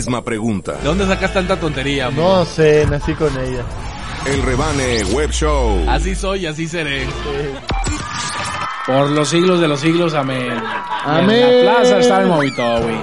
Misma 0.00 0.24
pregunta. 0.24 0.72
¿De 0.72 0.84
dónde 0.84 1.06
sacas 1.06 1.32
tanta 1.32 1.60
tontería, 1.60 2.06
amigo? 2.06 2.22
No 2.22 2.44
sé, 2.46 2.86
nací 2.88 3.12
con 3.14 3.28
ella. 3.38 3.64
El 4.26 4.42
Rebane 4.42 5.04
Web 5.12 5.30
Show. 5.30 5.84
Así 5.88 6.14
soy, 6.14 6.46
así 6.46 6.66
seré. 6.66 7.06
Por 8.86 9.10
los 9.10 9.28
siglos 9.28 9.60
de 9.60 9.68
los 9.68 9.80
siglos, 9.80 10.14
amén. 10.14 10.52
Amén. 11.04 11.30
En 11.30 11.66
la 11.66 11.72
plaza 11.72 11.98
está 11.98 12.22
el 12.22 12.28
movito, 12.28 12.82
güey. 12.82 12.96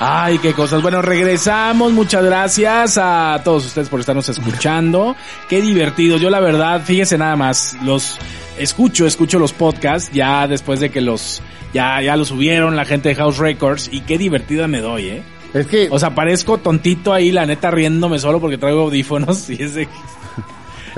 Ay, 0.00 0.38
qué 0.38 0.52
cosas. 0.54 0.82
Bueno, 0.82 1.02
regresamos. 1.02 1.92
Muchas 1.92 2.24
gracias 2.24 2.98
a 3.00 3.40
todos 3.44 3.66
ustedes 3.66 3.88
por 3.88 4.00
estarnos 4.00 4.28
escuchando. 4.28 5.14
Qué 5.48 5.60
divertido. 5.60 6.16
Yo 6.18 6.30
la 6.30 6.40
verdad, 6.40 6.82
fíjese 6.84 7.16
nada 7.16 7.36
más, 7.36 7.76
los 7.84 8.16
escucho, 8.58 9.06
escucho 9.06 9.38
los 9.38 9.52
podcasts 9.52 10.10
ya 10.12 10.48
después 10.48 10.80
de 10.80 10.90
que 10.90 11.00
los 11.00 11.42
ya 11.72 12.00
ya 12.02 12.16
los 12.16 12.28
subieron 12.28 12.74
la 12.74 12.84
gente 12.84 13.10
de 13.10 13.14
House 13.14 13.38
Records 13.38 13.88
y 13.92 14.00
qué 14.00 14.18
divertida 14.18 14.66
me 14.66 14.80
doy, 14.80 15.08
¿eh? 15.08 15.22
Es 15.54 15.66
que, 15.66 15.88
O 15.90 15.98
sea, 15.98 16.14
parezco 16.14 16.58
tontito 16.58 17.12
ahí, 17.12 17.32
la 17.32 17.46
neta 17.46 17.70
riéndome 17.70 18.18
solo 18.18 18.40
porque 18.40 18.58
traigo 18.58 18.82
audífonos 18.82 19.48
y 19.50 19.62
es 19.62 19.74
de 19.74 19.88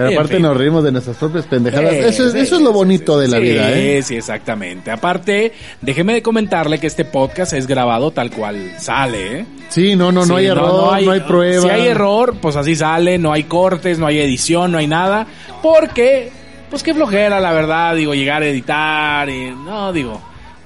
pero 0.01 0.12
en 0.12 0.16
aparte 0.16 0.34
fin. 0.36 0.42
nos 0.42 0.57
reímos 0.57 0.82
de 0.82 0.92
nuestras 0.92 1.16
propias 1.18 1.44
pendejadas. 1.46 1.92
Sí, 1.92 1.98
eso, 1.98 2.26
es, 2.26 2.32
sí, 2.32 2.38
eso 2.38 2.57
es 2.57 2.62
lo 2.62 2.72
bonito 2.72 3.16
sí, 3.16 3.22
de 3.22 3.28
la 3.28 3.38
vida, 3.38 3.72
¿eh? 3.72 4.03
Sí, 4.03 4.16
exactamente. 4.16 4.90
Aparte, 4.90 5.53
déjeme 5.82 6.14
de 6.14 6.22
comentarle 6.22 6.78
que 6.78 6.86
este 6.86 7.05
podcast 7.05 7.53
es 7.53 7.66
grabado 7.66 8.11
tal 8.11 8.30
cual 8.30 8.72
sale, 8.78 9.40
¿eh? 9.40 9.46
Sí, 9.68 9.96
no, 9.96 10.11
no, 10.11 10.24
no 10.24 10.36
hay 10.36 10.46
error, 10.46 11.03
no 11.05 11.12
hay, 11.12 11.20
prueba. 11.20 11.62
Si 11.62 11.68
hay 11.68 11.88
error, 11.88 12.36
pues 12.40 12.57
así 12.57 12.74
sale, 12.76 13.18
no 13.18 13.32
hay 13.32 13.44
cortes, 13.44 13.98
no 13.98 14.07
hay 14.07 14.20
edición, 14.20 14.72
no 14.72 14.78
hay 14.78 14.86
nada. 14.86 15.26
Porque, 15.62 16.30
pues 16.70 16.82
qué 16.82 16.94
flojera, 16.94 17.38
la 17.38 17.53
verdad, 17.53 17.94
digo, 17.94 18.14
llegar 18.14 18.42
a 18.42 18.46
editar 18.46 19.28
y, 19.28 19.51
no, 19.51 19.92
digo, 19.92 20.20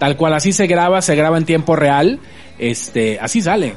tal 0.04 0.18
cual 0.18 0.34
así 0.34 0.52
se 0.52 0.66
graba, 0.66 1.00
se 1.00 1.16
graba 1.16 1.38
en 1.38 1.46
tiempo 1.46 1.76
real, 1.76 2.20
este, 2.58 3.18
así 3.20 3.40
sale. 3.40 3.74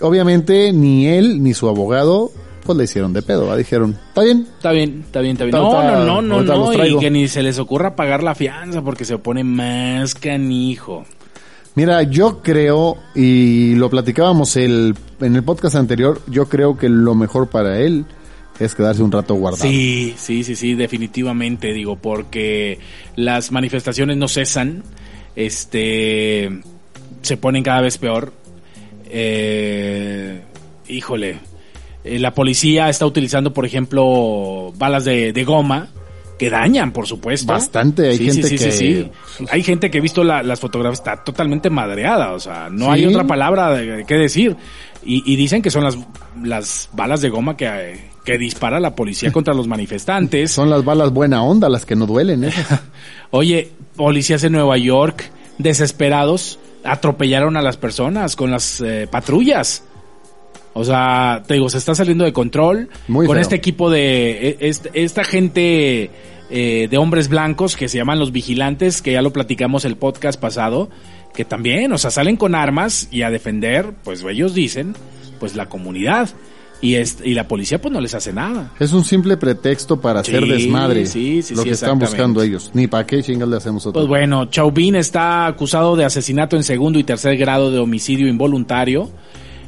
Obviamente 0.01 0.71
ni 0.73 1.07
él 1.07 1.43
ni 1.43 1.53
su 1.53 1.67
abogado 1.67 2.31
pues 2.65 2.77
le 2.77 2.85
hicieron 2.85 3.13
de 3.13 3.21
pedo, 3.21 3.47
¿va? 3.47 3.57
dijeron, 3.57 3.97
está 4.07 4.21
bien, 4.23 4.47
Está 4.55 4.71
bien, 4.71 5.03
está 5.05 5.19
bien, 5.19 5.35
está 5.35 5.45
bien. 5.45 5.57
No, 5.57 5.83
no, 5.83 6.21
no, 6.21 6.41
no, 6.41 6.71
no, 6.73 6.85
y 6.85 6.97
que 6.97 7.11
ni 7.11 7.27
se 7.27 7.43
les 7.43 7.59
ocurra 7.59 7.95
pagar 7.95 8.23
la 8.23 8.35
fianza 8.35 8.81
porque 8.81 9.05
se 9.05 9.17
pone 9.17 9.43
más 9.43 10.15
canijo. 10.15 11.05
Mira, 11.75 12.03
yo 12.03 12.41
creo, 12.43 12.97
y 13.15 13.73
lo 13.75 13.89
platicábamos 13.89 14.55
el, 14.57 14.95
en 15.19 15.35
el 15.35 15.43
podcast 15.43 15.75
anterior, 15.75 16.21
yo 16.27 16.47
creo 16.47 16.77
que 16.77 16.87
lo 16.87 17.15
mejor 17.15 17.49
para 17.49 17.79
él 17.79 18.05
es 18.59 18.75
quedarse 18.75 19.01
un 19.01 19.11
rato 19.11 19.33
guardado. 19.33 19.63
Sí, 19.63 20.13
sí, 20.15 20.43
sí, 20.43 20.55
sí, 20.55 20.75
definitivamente, 20.75 21.73
digo, 21.73 21.95
porque 21.95 22.77
las 23.15 23.51
manifestaciones 23.51 24.17
no 24.17 24.27
cesan, 24.27 24.83
este, 25.35 26.61
se 27.23 27.37
ponen 27.37 27.63
cada 27.63 27.81
vez 27.81 27.97
peor. 27.97 28.33
Eh, 29.09 30.41
híjole, 30.87 31.39
eh, 32.03 32.19
la 32.19 32.35
policía 32.35 32.87
está 32.89 33.07
utilizando, 33.07 33.51
por 33.51 33.65
ejemplo, 33.65 34.71
balas 34.77 35.05
de, 35.05 35.33
de 35.33 35.43
goma 35.43 35.89
que 36.37 36.49
dañan, 36.49 36.91
por 36.91 37.05
supuesto. 37.07 37.53
Bastante, 37.53 38.09
hay 38.09 38.17
Sí, 38.17 38.25
gente 38.25 38.43
sí, 38.49 38.57
sí, 38.57 38.63
que- 38.65 38.71
sí, 38.71 39.11
sí. 39.37 39.45
Hay 39.51 39.63
gente 39.63 39.89
que 39.91 39.99
he 39.99 40.01
visto 40.01 40.23
la- 40.23 40.43
las 40.43 40.59
fotografías, 40.59 40.99
está 40.99 41.23
totalmente 41.23 41.69
madreada, 41.69 42.31
o 42.33 42.39
sea, 42.39 42.69
no 42.71 42.91
hay 42.91 43.05
otra 43.05 43.25
palabra 43.25 43.71
de, 43.73 44.03
que 44.05 44.15
decir. 44.15 44.55
Y, 45.05 45.21
y 45.31 45.35
dicen 45.35 45.61
que 45.61 45.69
son 45.69 45.83
las, 45.83 45.97
las 46.41 46.89
balas 46.93 47.21
de 47.21 47.29
goma 47.29 47.57
que, 47.57 48.09
que 48.23 48.37
dispara 48.37 48.79
la 48.79 48.95
policía 48.95 49.31
contra 49.33 49.53
los 49.53 49.67
manifestantes. 49.67 50.51
Son 50.51 50.69
las 50.69 50.83
balas 50.85 51.11
buena 51.11 51.43
onda, 51.43 51.67
las 51.69 51.85
que 51.85 51.95
no 51.95 52.05
duelen, 52.05 52.45
esas. 52.45 52.81
Oye, 53.31 53.71
policías 53.95 54.43
en 54.43 54.53
Nueva 54.53 54.77
York, 54.77 55.29
desesperados, 55.59 56.59
atropellaron 56.83 57.57
a 57.57 57.61
las 57.61 57.77
personas 57.77 58.35
con 58.35 58.51
las 58.51 58.81
eh, 58.81 59.07
patrullas. 59.09 59.83
O 60.73 60.83
sea, 60.83 61.43
te 61.47 61.53
digo, 61.55 61.69
se 61.69 61.77
está 61.77 61.93
saliendo 61.93 62.23
de 62.23 62.33
control 62.33 62.89
Muy 63.07 63.27
con 63.27 63.35
feo. 63.35 63.41
este 63.41 63.55
equipo 63.55 63.89
de 63.91 64.49
e- 64.49 64.57
est- 64.61 64.87
esta 64.93 65.23
gente 65.23 66.09
eh, 66.49 66.87
de 66.89 66.97
hombres 66.97 67.29
blancos 67.29 67.75
que 67.75 67.87
se 67.87 67.97
llaman 67.97 68.17
los 68.19 68.31
vigilantes, 68.31 69.01
que 69.01 69.11
ya 69.13 69.21
lo 69.21 69.31
platicamos 69.31 69.85
el 69.85 69.95
podcast 69.97 70.39
pasado, 70.39 70.89
que 71.33 71.45
también, 71.45 71.91
o 71.93 71.97
sea, 71.97 72.09
salen 72.11 72.37
con 72.37 72.55
armas 72.55 73.07
y 73.11 73.21
a 73.21 73.29
defender, 73.29 73.91
pues 74.03 74.23
ellos 74.23 74.53
dicen, 74.53 74.95
pues 75.39 75.55
la 75.55 75.67
comunidad. 75.67 76.29
Y, 76.81 76.95
es, 76.95 77.19
y 77.23 77.33
la 77.33 77.47
policía 77.47 77.79
pues 77.79 77.93
no 77.93 78.01
les 78.01 78.13
hace 78.13 78.33
nada. 78.33 78.71
Es 78.77 78.91
un 78.91 79.05
simple 79.05 79.37
pretexto 79.37 80.01
para 80.01 80.19
hacer 80.19 80.45
desmadre. 80.45 81.05
sí, 81.05 81.41
sí, 81.41 81.55
lo 81.55 81.63
que 81.63 81.69
están 81.69 81.97
buscando 81.97 82.43
ellos. 82.43 82.71
Ni 82.73 82.87
para 82.87 83.05
qué 83.07 83.23
chingas 83.23 83.47
le 83.47 83.55
hacemos 83.55 83.85
otro. 83.85 84.01
Pues 84.01 84.07
bueno, 84.09 84.49
Chauvin 84.49 84.95
está 84.95 85.47
acusado 85.47 85.95
de 85.95 86.03
asesinato 86.03 86.57
en 86.57 86.63
segundo 86.63 86.99
y 86.99 87.05
tercer 87.05 87.37
grado 87.37 87.71
de 87.71 87.79
homicidio 87.79 88.27
involuntario. 88.27 89.09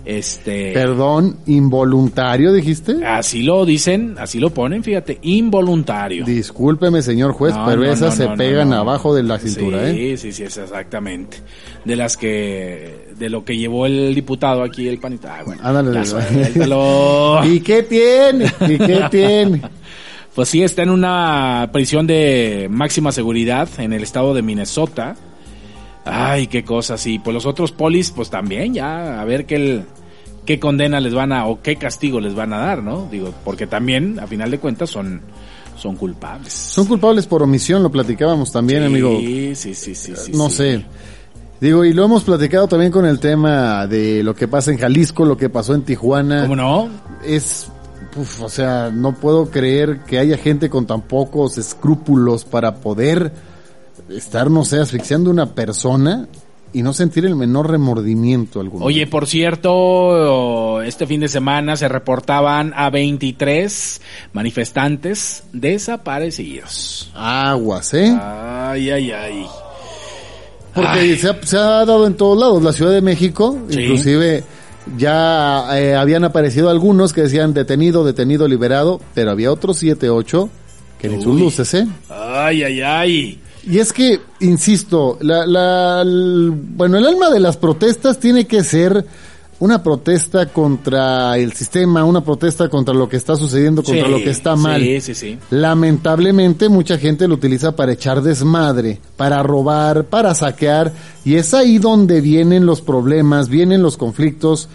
Este, 0.06 0.72
Perdón, 0.72 1.38
involuntario, 1.48 2.54
dijiste. 2.54 3.04
así 3.04 3.42
lo 3.42 3.66
dicen, 3.66 4.16
así 4.20 4.40
lo 4.40 4.52
ponen, 4.52 4.84
fíjate, 4.84 5.18
involuntario. 5.24 6.24
Discúlpeme, 6.26 7.02
señor 7.02 7.32
juez, 7.34 7.56
No, 7.56 7.66
pero 7.66 7.82
no, 7.82 7.92
esas 7.92 8.20
no, 8.20 8.26
se 8.32 8.38
pegan 8.38 8.72
abajo 8.72 9.16
de 9.16 9.24
la 9.24 9.40
cintura, 9.40 9.80
sí, 9.92 10.12
¿eh? 10.12 10.18
Sí, 10.18 10.32
sí, 10.32 10.44
es 10.44 10.58
exactamente. 10.58 11.38
De 11.84 11.96
las 11.96 12.18
que, 12.18 13.08
de 13.18 13.30
lo 13.30 13.44
que 13.44 13.58
llevó 13.58 13.88
el 13.88 14.14
diputado 14.14 14.62
aquí, 14.62 14.88
el 14.88 15.00
panita. 15.00 15.38
Ah, 15.40 15.44
bueno, 15.44 15.62
Ándale. 15.64 16.06
suéltalo. 16.06 17.42
¿Y 17.52 17.60
qué 17.62 17.82
tiene? 17.84 18.46
¿Y 18.62 18.78
qué 18.78 19.08
tiene? 19.12 19.62
Pues 20.36 20.50
sí, 20.50 20.62
está 20.62 20.84
en 20.84 20.90
una 20.92 21.70
prisión 21.72 22.06
de 22.06 22.68
máxima 22.70 23.12
seguridad 23.12 23.68
en 23.80 23.94
el 23.94 24.04
estado 24.04 24.34
de 24.34 24.42
Minnesota. 24.44 25.16
Ay, 26.06 26.48
qué 26.48 26.64
cosa, 26.64 26.98
sí. 26.98 27.20
Pues 27.20 27.34
los 27.34 27.46
otros 27.46 27.72
polis, 27.72 28.12
pues 28.12 28.30
también, 28.30 28.74
ya, 28.74 29.20
a 29.20 29.26
ver 29.26 29.46
qué, 29.46 29.56
el- 29.56 29.86
qué 30.46 30.60
condena 30.60 31.00
les 31.00 31.14
van 31.14 31.32
a, 31.34 31.48
o 31.48 31.62
qué 31.62 31.76
castigo 31.78 32.20
les 32.20 32.36
van 32.36 32.54
a 32.54 32.58
dar, 32.60 32.84
¿no? 32.84 33.08
Digo, 33.12 33.34
porque 33.44 33.66
también, 33.68 34.20
a 34.20 34.28
final 34.28 34.52
de 34.52 34.60
cuentas, 34.60 34.90
son, 34.92 35.22
son 35.78 35.96
culpables. 35.96 36.54
Son 36.54 36.86
culpables 36.86 37.26
por 37.26 37.42
omisión, 37.42 37.82
lo 37.82 37.92
platicábamos 37.92 38.52
también, 38.52 38.82
sí, 38.82 38.86
amigo. 38.86 39.18
Sí, 39.20 39.56
sí, 39.56 39.74
sí, 39.76 39.96
sí. 39.96 40.32
no 40.34 40.50
sí. 40.50 40.56
sé. 40.56 40.86
Digo, 41.60 41.84
y 41.86 41.94
lo 41.94 42.06
hemos 42.06 42.24
platicado 42.24 42.68
también 42.68 42.92
con 42.92 43.06
el 43.06 43.20
tema 43.20 43.88
de 43.88 44.22
lo 44.22 44.36
que 44.36 44.48
pasa 44.48 44.72
en 44.72 44.78
Jalisco, 44.78 45.26
lo 45.26 45.38
que 45.38 45.50
pasó 45.50 45.74
en 45.74 45.84
Tijuana. 45.84 46.42
¿Cómo 46.44 46.56
no? 46.58 46.90
Es, 47.26 47.70
uf, 48.16 48.42
o 48.42 48.50
sea, 48.50 48.92
no 48.94 49.16
puedo 49.16 49.50
creer 49.50 50.02
que 50.06 50.20
haya 50.20 50.38
gente 50.38 50.70
con 50.70 50.86
tan 50.86 51.02
pocos 51.02 51.58
escrúpulos 51.58 52.44
para 52.44 52.76
poder 52.76 53.32
estar, 54.10 54.50
no 54.52 54.64
sé, 54.66 54.80
asfixiando 54.80 55.30
a 55.30 55.34
una 55.34 55.54
persona 55.54 56.28
y 56.74 56.82
no 56.84 56.94
sentir 56.94 57.26
el 57.26 57.36
menor 57.36 57.72
remordimiento 57.72 58.60
alguno. 58.60 58.84
Oye, 58.86 59.08
por 59.08 59.28
cierto, 59.28 60.82
este 60.82 61.08
fin 61.08 61.22
de 61.22 61.30
semana 61.30 61.78
se 61.78 61.88
reportaban 61.88 62.74
a 62.76 62.90
23 62.90 64.02
manifestantes 64.34 65.44
desaparecidos. 65.54 67.10
Aguas, 67.16 67.94
¿eh? 67.94 68.14
Ay, 68.22 68.90
ay, 68.90 69.12
ay. 69.12 69.46
Porque 70.74 71.16
se 71.18 71.30
ha, 71.30 71.40
se 71.44 71.58
ha 71.58 71.86
dado 71.86 72.06
en 72.08 72.16
todos 72.16 72.38
lados. 72.38 72.62
La 72.62 72.74
Ciudad 72.74 72.92
de 72.92 73.02
México, 73.02 73.58
Sí. 73.70 73.80
inclusive 73.82 74.44
ya 74.98 75.66
eh, 75.80 75.96
habían 75.96 76.26
aparecido 76.26 76.70
algunos 76.70 77.14
que 77.14 77.22
decían 77.22 77.54
detenido, 77.54 78.04
detenido, 78.04 78.48
liberado, 78.48 79.00
pero 79.14 79.32
había 79.32 79.52
otros 79.52 79.78
siete, 79.78 80.10
ocho 80.10 80.50
que 81.00 81.08
ni 81.10 81.22
sus 81.22 81.40
luces, 81.40 81.74
¿eh? 81.74 81.88
Ay, 82.10 82.64
ay, 82.64 82.82
ay. 82.82 83.40
Y 83.68 83.80
es 83.80 83.92
que, 83.94 84.20
insisto, 84.42 85.18
la, 85.22 85.46
la, 85.48 86.02
el- 86.02 86.52
bueno, 86.54 86.98
el 86.98 87.06
alma 87.08 87.30
de 87.30 87.40
las 87.40 87.58
protestas 87.58 88.20
tiene 88.20 88.46
que 88.46 88.64
ser 88.64 89.06
una 89.58 89.82
protesta 89.82 90.48
contra 90.48 91.38
el 91.38 91.54
sistema, 91.54 92.04
una 92.04 92.22
protesta 92.22 92.68
contra 92.70 92.94
lo 92.94 93.08
que 93.08 93.16
está 93.16 93.36
sucediendo, 93.38 93.84
contra 93.84 94.06
Sí, 94.06 94.12
lo 94.12 94.18
que 94.18 94.30
está 94.30 94.56
mal. 94.58 94.82
Sí, 94.82 95.00
sí, 95.02 95.16
sí. 95.16 95.38
Lamentablemente 95.50 96.68
mucha 96.70 96.98
gente 96.98 97.28
lo 97.28 97.36
utiliza 97.36 97.76
para 97.76 97.94
echar 97.94 98.22
desmadre, 98.22 99.00
para 99.16 99.42
robar, 99.44 100.06
para 100.06 100.36
saquear, 100.36 100.92
y 101.24 101.36
es 101.36 101.54
ahí 101.54 101.78
donde 101.78 102.20
vienen 102.22 102.66
los 102.66 102.82
problemas, 102.82 103.48
vienen 103.50 103.82
los 103.82 103.96
conflictos 103.98 104.68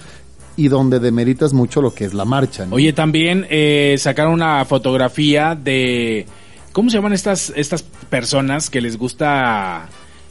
y 0.57 0.68
donde 0.68 0.99
demeritas 0.99 1.53
mucho 1.53 1.82
lo 1.82 1.93
que 1.95 2.05
es 2.07 2.14
la 2.14 2.24
marcha. 2.24 2.64
¿no? 2.66 2.76
Oye, 2.76 2.93
también 2.93 3.47
eh, 3.51 3.97
sacaron 3.99 4.32
una 4.32 4.64
fotografía 4.64 5.55
de... 5.55 6.26
¿Cómo 6.72 6.90
se 6.90 6.96
llaman 6.96 7.12
estas, 7.12 7.52
estas 7.56 7.82
personas 7.82 8.70
que 8.70 8.80
les 8.80 8.96
gusta 8.96 9.88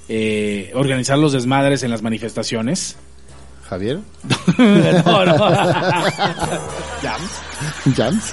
eh, 0.08 0.72
organizar 0.74 1.18
los 1.18 1.34
desmadres 1.34 1.84
en 1.84 1.92
las 1.92 2.02
manifestaciones? 2.02 2.96
Javier, 3.70 4.00
no, 5.06 5.26
no. 5.26 5.38
Jams. 7.02 7.96
Jams, 7.96 8.32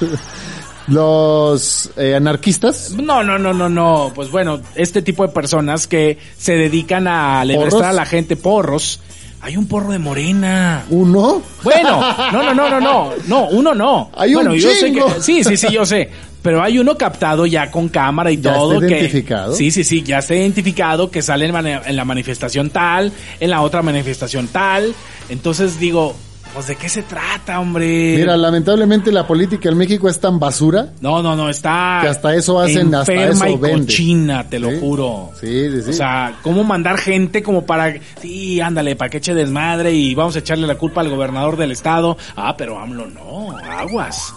los 0.89 1.91
eh, 1.97 2.15
anarquistas, 2.15 2.93
No, 2.93 3.23
no, 3.23 3.39
no, 3.39 3.53
no, 3.53 3.69
no. 3.69 4.13
Pues 4.15 4.31
bueno, 4.31 4.61
este 4.75 5.03
tipo 5.03 5.27
de 5.27 5.33
personas 5.33 5.87
que 5.87 6.19
se 6.39 6.55
dedican 6.55 7.09
a 7.09 7.45
¿Porros? 7.55 7.83
a 7.83 7.93
la 7.93 8.07
gente 8.07 8.37
porros. 8.37 9.01
Hay 9.47 9.57
un 9.57 9.69
porro 9.69 9.93
de 9.93 10.01
morena. 10.01 10.85
uno, 10.91 11.41
Bueno, 11.63 12.01
no, 12.33 12.43
no, 12.43 12.53
no, 12.53 12.69
no, 12.69 12.81
no, 12.81 13.13
no, 13.29 13.47
uno 13.51 13.75
no. 13.77 14.11
Hay 14.17 14.31
un 14.35 14.43
bueno, 14.43 14.57
yo 14.57 14.69
sé 14.75 14.91
que, 14.93 15.01
sí, 15.21 15.45
sí, 15.45 15.57
sí, 15.57 15.69
yo 15.71 15.87
sé. 15.87 16.11
Pero 16.43 16.61
hay 16.61 16.81
uno 16.81 16.99
captado 16.99 17.47
ya 17.47 17.71
con 17.71 17.89
cámara 17.89 18.33
y 18.33 18.41
¿Ya 18.41 18.55
todo. 18.55 18.75
está 18.75 18.89
que- 18.89 18.99
identificado? 18.99 19.55
Sí, 19.55 19.71
sí, 19.71 19.85
sí, 19.85 20.03
ya 20.03 20.19
está 20.19 20.35
identificado 20.35 21.13
que 21.13 21.23
sale 21.23 21.47
en 21.47 21.95
la 21.97 22.05
manifestación 22.05 22.71
tal, 22.71 23.13
en 23.39 23.51
la 23.51 23.63
otra 23.63 23.83
manifestación 23.83 24.49
tal. 24.49 24.93
Entonces 25.29 25.79
digo, 25.79 26.17
pues 26.57 26.69
de 26.69 26.77
qué 26.77 26.89
se 26.89 27.03
trata, 27.03 27.61
hombre. 27.61 28.15
mira, 28.17 28.35
lamentablemente 28.37 29.13
la 29.13 29.27
política 29.27 29.69
en 29.69 29.77
México 29.77 30.09
es 30.09 30.19
tan 30.19 30.39
basura 30.41 30.89
No, 31.03 31.23
no, 31.23 31.37
no, 31.37 31.51
está. 31.51 31.99
Que 32.01 32.09
hasta 32.09 32.35
eso 32.35 32.59
hacen, 32.59 32.95
hasta 32.95 33.13
eso 33.13 33.47
y 33.47 33.57
vende. 33.59 33.81
cochina, 33.87 34.49
te 34.49 34.59
lo 34.59 34.71
Sí. 34.71 34.77
juro. 34.81 35.31
Sí, 35.39 35.71
sí, 35.71 35.83
sí. 35.83 35.91
O 35.91 35.93
sea, 35.93 36.35
¿cómo 36.43 36.65
mandar 36.65 36.97
gente 36.97 37.43
como 37.43 37.67
para, 37.67 37.95
sí, 38.23 38.59
ándale, 38.61 38.97
para 38.97 39.11
que 39.11 39.19
eche 39.19 39.35
desmadre 39.35 39.93
y 39.93 40.15
vamos 40.15 40.35
a 40.35 40.39
echarle 40.39 40.67
la 40.67 40.77
culpa 40.77 41.03
al 41.03 41.11
gobernador 41.11 41.57
del 41.59 41.73
estado? 41.73 42.17
Ah, 42.37 42.55
pero 42.57 42.79
AMLO 42.81 43.07
no, 43.07 43.55
aguas. 43.59 44.33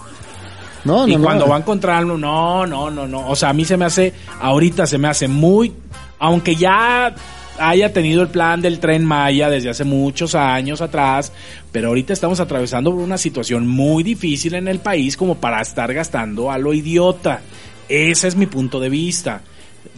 no, 0.83 1.07
y 1.07 1.13
no, 1.13 1.19
no. 1.19 1.23
cuando 1.23 1.47
van 1.47 1.61
contra 1.63 1.97
AMLO, 1.99 2.17
no, 2.17 2.67
no, 2.67 2.91
no, 2.91 3.07
no. 3.07 3.29
O 3.29 3.35
sea, 3.37 3.49
a 3.49 3.53
mí 3.53 3.63
se 3.63 3.77
me 3.77 3.85
hace, 3.85 4.13
ahorita 4.41 4.85
se 4.87 4.97
me 4.97 5.07
hace 5.07 5.27
muy, 5.29 5.73
aunque 6.19 6.55
ya 6.57 7.13
haya 7.59 7.93
tenido 7.93 8.21
el 8.21 8.29
plan 8.29 8.61
del 8.61 8.79
tren 8.79 9.05
Maya 9.05 9.49
desde 9.49 9.69
hace 9.69 9.83
muchos 9.83 10.35
años 10.35 10.81
atrás, 10.81 11.31
pero 11.71 11.89
ahorita 11.89 12.13
estamos 12.13 12.39
atravesando 12.39 12.91
por 12.91 13.01
una 13.01 13.17
situación 13.17 13.67
muy 13.67 14.03
difícil 14.03 14.55
en 14.55 14.67
el 14.67 14.79
país 14.79 15.15
como 15.17 15.35
para 15.35 15.61
estar 15.61 15.93
gastando 15.93 16.51
a 16.51 16.57
lo 16.57 16.73
idiota. 16.73 17.41
Ese 17.87 18.27
es 18.27 18.35
mi 18.35 18.45
punto 18.45 18.79
de 18.79 18.89
vista. 18.89 19.41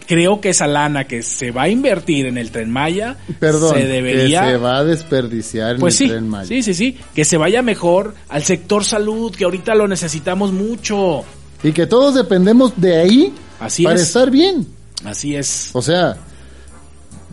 Creo 0.07 0.41
que 0.41 0.49
esa 0.49 0.67
lana 0.67 1.05
que 1.05 1.23
se 1.23 1.51
va 1.51 1.63
a 1.63 1.69
invertir 1.69 2.25
en 2.25 2.37
el 2.37 2.51
tren 2.51 2.69
Maya 2.69 3.17
Perdón, 3.39 3.75
se 3.75 3.87
debería 3.87 4.41
que 4.43 4.51
se 4.51 4.57
va 4.57 4.77
a 4.77 4.83
desperdiciar 4.83 5.75
en 5.75 5.79
pues 5.79 6.01
el 6.01 6.07
sí, 6.07 6.11
Tren 6.11 6.27
Maya. 6.27 6.47
sí, 6.47 6.63
sí, 6.63 6.73
sí, 6.73 6.97
que 7.15 7.23
se 7.23 7.37
vaya 7.37 7.61
mejor 7.61 8.15
al 8.29 8.43
sector 8.43 8.83
salud, 8.83 9.33
que 9.33 9.45
ahorita 9.45 9.73
lo 9.75 9.87
necesitamos 9.87 10.51
mucho. 10.51 11.23
Y 11.63 11.71
que 11.71 11.85
todos 11.87 12.15
dependemos 12.15 12.73
de 12.75 12.97
ahí 12.97 13.33
Así 13.59 13.83
para 13.83 13.95
es. 13.95 14.01
estar 14.01 14.29
bien. 14.31 14.67
Así 15.05 15.35
es. 15.35 15.69
O 15.73 15.81
sea, 15.81 16.17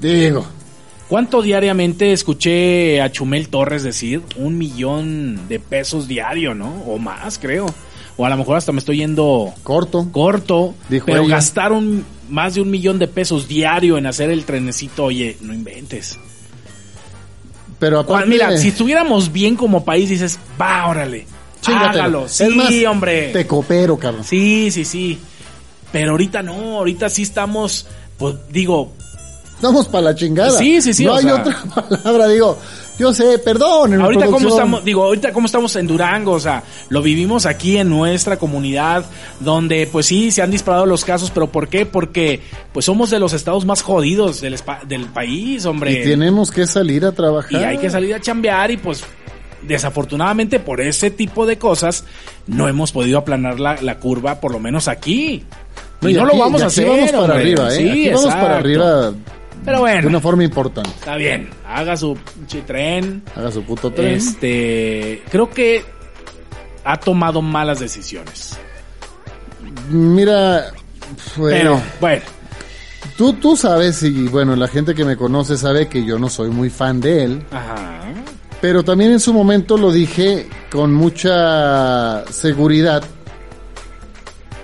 digo, 0.01 0.47
¿Cuánto 1.09 1.41
diariamente 1.41 2.13
escuché 2.13 3.01
a 3.01 3.11
Chumel 3.11 3.49
Torres 3.49 3.83
decir? 3.83 4.21
Un 4.37 4.59
millón 4.59 5.49
de 5.49 5.59
pesos 5.59 6.07
diario, 6.07 6.55
¿no? 6.55 6.83
O 6.87 6.99
más, 6.99 7.39
creo. 7.39 7.65
O 8.19 8.27
a 8.27 8.29
lo 8.29 8.37
mejor 8.37 8.57
hasta 8.59 8.73
me 8.73 8.79
estoy 8.79 8.99
yendo 8.99 9.55
corto. 9.63 10.07
corto. 10.13 10.75
Dijo 10.91 11.07
pero 11.07 11.23
ella. 11.23 11.37
gastaron 11.37 12.05
más 12.29 12.57
de 12.57 12.61
un 12.61 12.71
millón 12.71 12.99
de 12.99 13.09
pesos 13.09 13.49
diario 13.49 13.97
en 13.97 14.05
hacer 14.05 14.29
el 14.31 14.45
trenecito. 14.45 15.05
Oye, 15.05 15.39
no 15.41 15.55
inventes. 15.55 16.19
Pero 17.79 18.01
aparte, 18.01 18.29
Mira, 18.29 18.57
si 18.59 18.69
estuviéramos 18.69 19.33
bien 19.33 19.57
como 19.57 19.85
país, 19.85 20.11
dices, 20.11 20.39
va, 20.61 20.89
órale. 20.89 21.27
chingatelo. 21.63 21.91
Hágalo. 21.91 22.27
Es 22.27 22.33
Sí, 22.33 22.49
más, 22.51 22.73
hombre. 22.87 23.31
Te 23.33 23.47
coopero, 23.47 23.97
cabrón. 23.97 24.25
Sí, 24.25 24.71
sí, 24.71 24.85
sí. 24.85 25.19
Pero 25.93 26.11
ahorita 26.11 26.43
no, 26.43 26.53
ahorita 26.79 27.09
sí 27.09 27.23
estamos, 27.23 27.87
pues 28.19 28.35
digo, 28.51 28.93
Estamos 29.59 29.89
para 29.89 30.03
la 30.05 30.15
chingada. 30.15 30.53
Sí, 30.53 30.81
sí, 30.81 30.95
sí, 30.95 31.05
No 31.05 31.17
hay 31.17 31.25
sea- 31.25 31.35
otra 31.35 31.57
palabra, 31.89 32.29
digo. 32.29 32.57
Yo 32.97 33.13
sé, 33.15 33.39
perdón. 33.39 33.95
en 33.95 34.01
ahorita 34.01 34.27
cómo 34.27 34.49
estamos, 34.49 34.85
digo, 34.85 35.05
ahorita 35.05 35.33
cómo 35.33 35.47
estamos 35.47 35.75
en 35.77 35.87
Durango, 35.87 36.33
o 36.33 36.41
sea, 36.41 36.65
lo 36.89 37.01
vivimos 37.01 37.47
aquí 37.47 37.77
en 37.77 37.89
nuestra 37.89 38.39
comunidad, 38.39 39.05
donde 39.39 39.87
pues 39.91 40.07
sí, 40.07 40.33
se 40.33 40.43
han 40.43 40.51
disparado 40.51 40.85
los 40.85 41.05
casos, 41.05 41.31
pero 41.31 41.47
¿por 41.47 41.69
qué? 41.69 41.87
Porque 41.87 42.41
pues 42.73 42.87
somos 42.87 43.11
de 43.11 43.21
los 43.21 43.33
estados 43.35 43.65
más 43.65 43.83
jodidos 43.83 44.41
del, 44.41 44.57
del 44.89 45.07
país, 45.07 45.65
hombre. 45.65 45.93
Y 45.93 46.03
tenemos 46.03 46.51
que 46.51 46.67
salir 46.67 47.05
a 47.05 47.13
trabajar. 47.13 47.53
Y 47.53 47.65
hay 47.65 47.79
que 47.79 47.89
salir 47.89 48.13
a 48.15 48.21
chambear 48.21 48.73
y 48.73 48.79
pues 48.79 49.05
desafortunadamente 49.63 50.59
por 50.61 50.81
ese 50.81 51.11
tipo 51.11 51.47
de 51.47 51.59
cosas 51.59 52.05
no 52.47 52.69
hemos 52.69 52.91
podido 52.93 53.19
aplanar 53.19 53.61
la, 53.61 53.77
la 53.81 53.99
curva, 53.99 54.41
por 54.41 54.51
lo 54.53 54.59
menos 54.59 54.89
aquí. 54.89 55.45
No, 56.01 56.09
y, 56.09 56.13
y 56.13 56.17
no 56.17 56.25
aquí- 56.27 56.37
lo 56.37 56.43
vamos 56.43 56.61
y 56.61 56.65
a 56.65 56.67
hacer. 56.67 56.87
vamos 56.89 57.11
para 57.11 57.23
hombre. 57.23 57.39
arriba, 57.39 57.69
¿eh? 57.69 57.77
Sí, 57.77 57.89
aquí 57.91 58.09
vamos 58.11 58.35
para 58.35 58.57
arriba 58.59 59.13
Pero 59.65 59.77
de 59.79 59.81
bueno, 59.83 60.09
una 60.09 60.21
forma 60.21 60.45
importante. 60.45 60.91
está 60.91 61.17
bien. 61.17 61.51
Haga 61.67 61.97
su 61.97 62.17
pinche 62.35 62.63
tren. 62.63 63.23
Haga 63.37 63.51
su 63.53 63.63
puto 63.65 63.91
tren. 63.93 64.15
Este, 64.15 65.23
creo 65.31 65.51
que 65.51 65.85
ha 66.85 66.97
tomado 66.99 67.43
malas 67.43 67.81
decisiones. 67.81 68.57
Mira, 69.91 70.71
pues, 71.37 71.55
Pero, 71.55 71.81
bueno, 72.01 72.23
tú, 73.17 73.33
tú 73.35 73.57
sabes, 73.57 74.03
y 74.03 74.29
bueno, 74.29 74.55
la 74.57 74.69
gente 74.69 74.95
que 74.95 75.05
me 75.05 75.17
conoce 75.17 75.57
sabe 75.57 75.89
que 75.89 76.05
yo 76.05 76.19
no 76.19 76.29
soy 76.29 76.51
muy 76.51 76.71
fan 76.71 77.01
de 77.01 77.25
él. 77.25 77.43
ajá. 77.51 77.85
Pero 78.61 78.83
también 78.83 79.13
en 79.13 79.21
su 79.21 79.33
momento 79.33 79.77
lo 79.79 79.93
dije 79.93 80.49
con 80.73 80.93
mucha 80.93 82.25
seguridad 82.33 83.05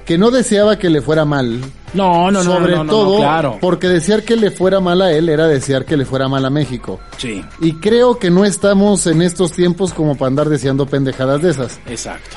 que 0.05 0.19
no 0.19 0.33
deseaba 0.33 0.79
que 0.81 0.91
le 0.91 1.01
fuera 1.01 1.25
mal. 1.25 1.61
No, 1.95 2.31
no, 2.31 2.43
no, 2.43 2.43
sobre 2.43 2.73
no, 2.73 2.79
no, 2.79 2.85
no, 2.85 2.93
todo 2.93 3.17
claro. 3.19 3.59
porque 3.61 3.89
desear 3.89 4.25
que 4.25 4.37
le 4.37 4.51
fuera 4.51 4.81
mal 4.81 5.01
a 5.01 5.13
él 5.13 5.29
era 5.29 5.47
desear 5.47 5.85
que 5.85 5.97
le 5.97 6.05
fuera 6.05 6.29
mal 6.29 6.45
a 6.45 6.51
México. 6.51 7.01
Sí, 7.17 7.45
Y 7.61 7.75
creo 7.75 8.19
que 8.19 8.31
no 8.31 8.45
estamos 8.45 9.07
en 9.07 9.23
estos 9.23 9.53
tiempos 9.53 9.93
como 9.95 10.17
para 10.17 10.29
andar 10.29 10.49
deseando 10.49 10.87
pendejadas 10.87 11.43
de 11.43 11.51
esas. 11.51 11.81
exacto. 11.87 12.37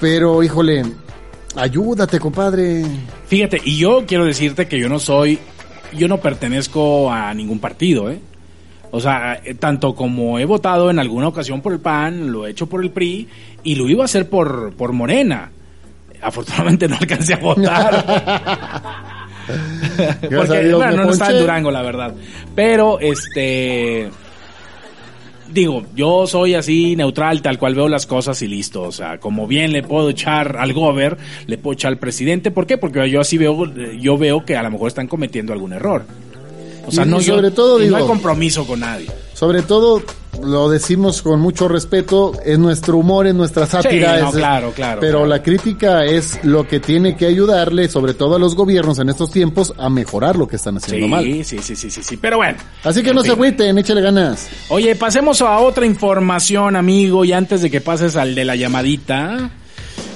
Pero, 0.00 0.42
híjole, 0.42 0.82
ayúdate, 1.56 2.18
compadre. 2.18 2.84
Fíjate, 3.26 3.60
y 3.62 3.76
yo 3.76 4.04
quiero 4.06 4.24
decirte 4.24 4.66
que 4.66 4.78
yo 4.80 4.88
no 4.88 4.98
soy, 4.98 5.38
yo 5.92 6.08
no 6.08 6.18
pertenezco 6.18 7.12
a 7.12 7.32
ningún 7.34 7.58
partido, 7.58 8.10
¿eh? 8.10 8.20
O 8.92 9.00
sea, 9.00 9.40
eh, 9.44 9.54
tanto 9.54 9.94
como 9.94 10.38
he 10.38 10.44
votado 10.44 10.90
en 10.90 10.98
alguna 10.98 11.28
ocasión 11.28 11.60
por 11.60 11.72
el 11.72 11.80
PAN, 11.80 12.32
lo 12.32 12.46
he 12.46 12.50
hecho 12.50 12.66
por 12.66 12.82
el 12.82 12.90
PRI 12.90 13.28
y 13.62 13.74
lo 13.76 13.88
iba 13.88 14.02
a 14.02 14.06
hacer 14.06 14.28
por, 14.28 14.72
por 14.74 14.92
Morena. 14.92 15.52
Afortunadamente 16.22 16.88
no 16.88 16.96
alcancé 16.96 17.34
a 17.34 17.36
votar. 17.40 18.04
Porque, 20.22 20.64
Dios 20.64 20.78
bueno, 20.78 21.04
no 21.04 21.10
estaba 21.10 21.32
en. 21.32 21.38
Durango, 21.40 21.70
la 21.70 21.82
verdad. 21.82 22.14
Pero, 22.54 22.98
este... 23.00 24.10
Digo, 25.52 25.84
yo 25.96 26.28
soy 26.28 26.54
así 26.54 26.94
neutral, 26.94 27.42
tal 27.42 27.58
cual 27.58 27.74
veo 27.74 27.88
las 27.88 28.06
cosas 28.06 28.40
y 28.42 28.46
listo. 28.46 28.82
O 28.82 28.92
sea, 28.92 29.18
como 29.18 29.48
bien 29.48 29.72
le 29.72 29.82
puedo 29.82 30.10
echar 30.10 30.56
al 30.56 30.72
gober, 30.72 31.16
le 31.46 31.58
puedo 31.58 31.74
echar 31.74 31.88
al 31.90 31.98
presidente. 31.98 32.52
¿Por 32.52 32.66
qué? 32.66 32.78
Porque 32.78 33.10
yo 33.10 33.20
así 33.20 33.36
veo, 33.36 33.66
yo 33.96 34.16
veo 34.16 34.44
que 34.44 34.56
a 34.56 34.62
lo 34.62 34.70
mejor 34.70 34.86
están 34.86 35.08
cometiendo 35.08 35.52
algún 35.52 35.72
error. 35.72 36.04
O 36.90 36.92
sea, 36.92 37.04
Y- 37.06 37.08
no 37.08 37.20
yo- 37.20 37.34
sobre 37.36 37.50
todo, 37.50 37.78
y 37.80 37.84
digo- 37.84 37.96
no 37.96 38.02
hay 38.02 38.08
compromiso 38.08 38.66
con 38.66 38.80
nadie. 38.80 39.06
Sobre 39.34 39.62
todo, 39.62 40.02
lo 40.44 40.68
decimos 40.68 41.22
con 41.22 41.40
mucho 41.40 41.66
respeto, 41.66 42.32
es 42.44 42.58
nuestro 42.58 42.98
humor, 42.98 43.26
es 43.26 43.34
nuestra 43.34 43.64
sátira. 43.66 44.16
Sí, 44.16 44.22
no, 44.22 44.28
es- 44.28 44.34
claro, 44.36 44.72
claro, 44.74 45.00
Pero 45.00 45.18
claro. 45.18 45.26
la 45.26 45.42
crítica 45.42 46.04
es 46.04 46.44
lo 46.44 46.68
que 46.68 46.78
tiene 46.80 47.16
que 47.16 47.24
ayudarle, 47.26 47.88
sobre 47.88 48.12
todo 48.12 48.36
a 48.36 48.38
los 48.38 48.54
gobiernos 48.54 48.98
en 48.98 49.08
estos 49.08 49.30
tiempos, 49.30 49.72
a 49.78 49.88
mejorar 49.88 50.36
lo 50.36 50.46
que 50.46 50.56
están 50.56 50.76
haciendo 50.76 51.08
mal. 51.08 51.24
Sí, 51.24 51.42
sí, 51.44 51.58
sí, 51.62 51.74
sí, 51.76 52.02
sí. 52.02 52.16
Pero 52.18 52.36
bueno. 52.36 52.58
Así 52.84 53.02
que 53.02 53.14
no 53.14 53.22
se 53.22 53.30
agüiten, 53.30 53.78
échale 53.78 54.02
ganas. 54.02 54.48
Oye, 54.68 54.94
pasemos 54.94 55.40
a 55.40 55.58
otra 55.60 55.86
información, 55.86 56.76
amigo, 56.76 57.24
y 57.24 57.32
antes 57.32 57.62
de 57.62 57.70
que 57.70 57.80
pases 57.80 58.16
al 58.16 58.34
de 58.34 58.44
la 58.44 58.56
llamadita, 58.56 59.50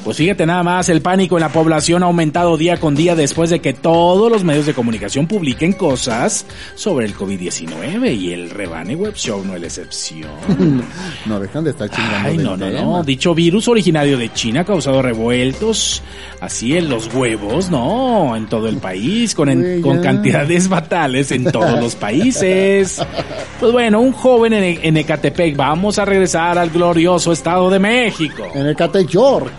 pues 0.05 0.19
fíjate 0.19 0.45
nada 0.47 0.63
más, 0.63 0.89
el 0.91 1.01
pánico 1.01 1.37
en 1.37 1.41
la 1.41 1.49
población 1.49 2.03
ha 2.03 2.07
aumentado 2.07 2.57
día 2.59 2.77
con 2.77 2.95
día 2.95 3.17
después 3.17 3.49
de 3.51 3.61
que 3.61 3.73
todos 3.73 4.31
los 4.31 4.45
medios 4.45 4.67
de 4.67 4.75
comunicación 4.75 5.27
publiquen 5.27 5.73
cosas 5.73 6.45
sobre 6.75 7.07
el 7.07 7.15
COVID-19 7.17 8.15
y 8.17 8.33
el 8.33 8.51
Rebane 8.51 8.95
Web 8.97 9.15
Show 9.15 9.43
no 9.45 9.55
es 9.55 9.61
la 9.63 9.67
excepción. 9.67 10.31
No 11.27 11.41
dejan 11.41 11.65
de 11.65 11.71
estar 11.71 11.89
chingando. 11.89 12.29
Ay, 12.29 12.37
no, 12.37 12.57
no, 12.57 12.67
tema. 12.67 12.81
no. 12.83 13.03
Dicho 13.03 13.35
virus 13.35 13.67
originario 13.69 14.19
de 14.19 14.31
China 14.33 14.61
ha 14.61 14.65
causado 14.65 15.01
revueltos, 15.01 16.03
así 16.41 16.77
en 16.77 16.91
los 16.91 17.13
huevos, 17.15 17.71
no, 17.71 18.37
en 18.37 18.47
todo 18.47 18.69
el 18.69 18.77
país, 18.77 19.35
con, 19.35 19.49
en- 19.49 19.81
con 19.81 20.03
cantidades 20.03 20.69
fatales 20.69 21.31
en 21.33 21.51
todos 21.51 21.81
los 21.81 21.95
países. 21.95 23.01
Pues 23.61 23.73
bueno, 23.73 24.01
un 24.01 24.13
joven 24.13 24.53
en, 24.53 24.79
en 24.83 24.97
Ecatepec, 24.97 25.57
vamos 25.57 25.99
a 25.99 26.05
regresar 26.05 26.59
al 26.59 26.69
glorioso 26.71 27.33
Estado 27.33 27.71
de 27.71 27.79
México. 27.79 28.43
En 28.55 28.67
el 28.67 28.77
Cate 28.77 29.07
York. 29.07 29.51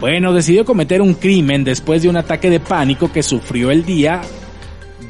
Bueno, 0.00 0.32
decidió 0.32 0.64
cometer 0.64 1.02
un 1.02 1.14
crimen 1.14 1.64
después 1.64 2.02
de 2.02 2.08
un 2.08 2.16
ataque 2.16 2.50
de 2.50 2.60
pánico 2.60 3.10
que 3.10 3.22
sufrió 3.22 3.70
el 3.70 3.84
día 3.84 4.20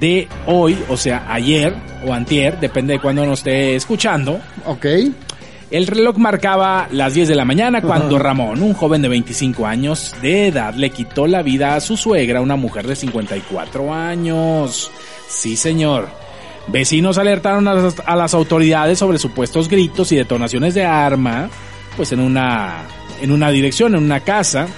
de 0.01 0.29
hoy, 0.47 0.79
o 0.89 0.97
sea, 0.97 1.27
ayer 1.29 1.75
o 2.07 2.13
antier, 2.13 2.59
depende 2.59 2.95
de 2.95 3.01
cuándo 3.01 3.27
nos 3.27 3.41
esté 3.41 3.77
escuchando. 3.77 4.41
Ok. 4.65 4.87
El 5.71 5.87
reloj 5.87 6.17
marcaba 6.17 6.89
las 6.91 7.13
10 7.13 7.29
de 7.29 7.35
la 7.35 7.45
mañana 7.45 7.83
cuando 7.83 8.19
Ramón, 8.19 8.63
un 8.63 8.73
joven 8.73 9.03
de 9.03 9.09
25 9.09 9.67
años 9.67 10.15
de 10.23 10.47
edad, 10.47 10.73
le 10.75 10.89
quitó 10.89 11.27
la 11.27 11.43
vida 11.43 11.75
a 11.75 11.81
su 11.81 11.99
suegra, 11.99 12.41
una 12.41 12.57
mujer 12.57 12.87
de 12.87 12.97
54 12.97 13.93
años. 13.93 14.91
Sí, 15.29 15.57
señor. 15.57 16.09
Vecinos 16.69 17.19
alertaron 17.19 17.69
a 17.69 17.75
las, 17.75 17.97
a 18.05 18.17
las 18.17 18.33
autoridades 18.33 18.99
sobre 18.99 19.19
supuestos 19.19 19.69
gritos 19.69 20.11
y 20.13 20.17
detonaciones 20.17 20.73
de 20.73 20.85
arma, 20.85 21.51
pues 21.99 22.13
en 22.13 22.21
una, 22.21 22.85
en 23.21 23.33
una 23.33 23.51
dirección, 23.51 23.97
en 23.97 24.05
una 24.05 24.21
casa 24.21 24.69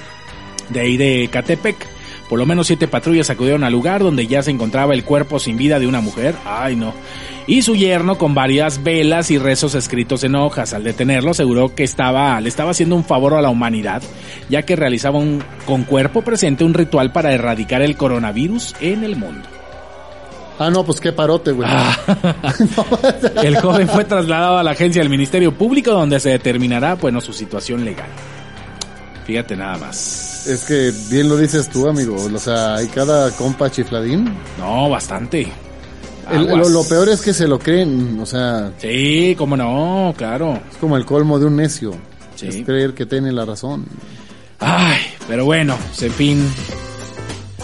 de 0.71 0.81
ahí 0.81 0.97
de 0.97 1.29
Catepec. 1.31 1.77
Por 2.31 2.39
lo 2.39 2.47
menos 2.47 2.67
siete 2.67 2.89
patrullas 2.89 3.29
acudieron 3.29 3.63
al 3.63 3.73
lugar 3.75 4.03
donde 4.03 4.27
ya 4.27 4.43
se 4.43 4.51
encontraba 4.51 4.95
el 4.95 5.05
cuerpo 5.05 5.39
sin 5.39 5.59
vida 5.59 5.79
de 5.79 5.87
una 5.87 6.01
mujer. 6.01 6.35
Ay, 6.47 6.77
no. 6.77 6.95
Y 7.47 7.61
su 7.61 7.77
yerno 7.77 8.17
con 8.17 8.35
varias 8.35 8.83
velas 8.83 9.31
y 9.31 9.37
rezos 9.37 9.75
escritos 9.75 10.25
en 10.25 10.35
hojas. 10.35 10.73
Al 10.73 10.83
detenerlo 10.83 11.33
aseguró 11.33 11.75
que 11.75 11.85
estaba, 11.85 12.41
le 12.41 12.49
estaba 12.49 12.71
haciendo 12.71 12.97
un 12.97 13.05
favor 13.05 13.35
a 13.35 13.43
la 13.43 13.51
humanidad, 13.51 14.03
ya 14.49 14.63
que 14.63 14.75
realizaba 14.75 15.19
un, 15.19 15.45
con 15.67 15.85
cuerpo 15.85 16.23
presente 16.23 16.65
un 16.65 16.73
ritual 16.73 17.13
para 17.13 17.35
erradicar 17.35 17.83
el 17.83 17.99
coronavirus 17.99 18.77
en 18.81 19.05
el 19.05 19.17
mundo. 19.17 19.60
Ah, 20.61 20.69
no, 20.69 20.85
pues 20.85 21.01
qué 21.01 21.11
parote, 21.11 21.53
güey. 21.53 21.67
Ah. 21.71 21.97
El 23.43 23.57
joven 23.61 23.89
fue 23.89 24.05
trasladado 24.05 24.59
a 24.59 24.63
la 24.63 24.73
agencia 24.73 25.01
del 25.01 25.09
Ministerio 25.09 25.53
Público 25.57 25.91
donde 25.91 26.21
se 26.21 26.29
determinará, 26.29 26.97
bueno, 26.97 27.23
su 27.23 27.33
situación 27.33 27.83
legal. 27.83 28.09
Fíjate 29.27 29.57
nada 29.57 29.79
más. 29.79 30.47
Es 30.47 30.65
que 30.65 30.93
bien 31.11 31.31
lo 31.31 31.39
dices 31.39 31.71
tú, 31.71 31.89
amigo. 31.89 32.15
O 32.17 32.39
sea, 32.39 32.75
hay 32.77 32.89
cada 32.89 33.31
compa 33.31 33.71
chifladín. 33.71 34.31
No, 34.59 34.91
bastante. 34.91 35.49
El- 36.31 36.47
lo, 36.47 36.85
peor 36.85 37.09
es 37.09 37.23
que 37.23 37.33
se 37.33 37.49
lo 37.49 37.59
creen. 37.59 38.19
O 38.21 38.27
sea, 38.27 38.73
Sí, 38.79 39.35
cómo 39.39 39.57
no, 39.57 40.13
claro. 40.17 40.61
es 40.71 40.77
como 40.77 40.99
el 40.99 41.07
colmo 41.07 41.39
de 41.39 41.47
un 41.47 41.57
necio. 41.57 41.95
Sí. 42.37 42.49
Es 42.49 42.65
creer 42.67 42.93
que 42.93 43.07
tiene 43.07 43.33
la 43.33 43.47
razón. 43.47 43.87
Ay, 44.59 44.99
pero 45.27 45.47
bueno, 45.47 45.77
en 46.01 46.13
fin. 46.13 46.47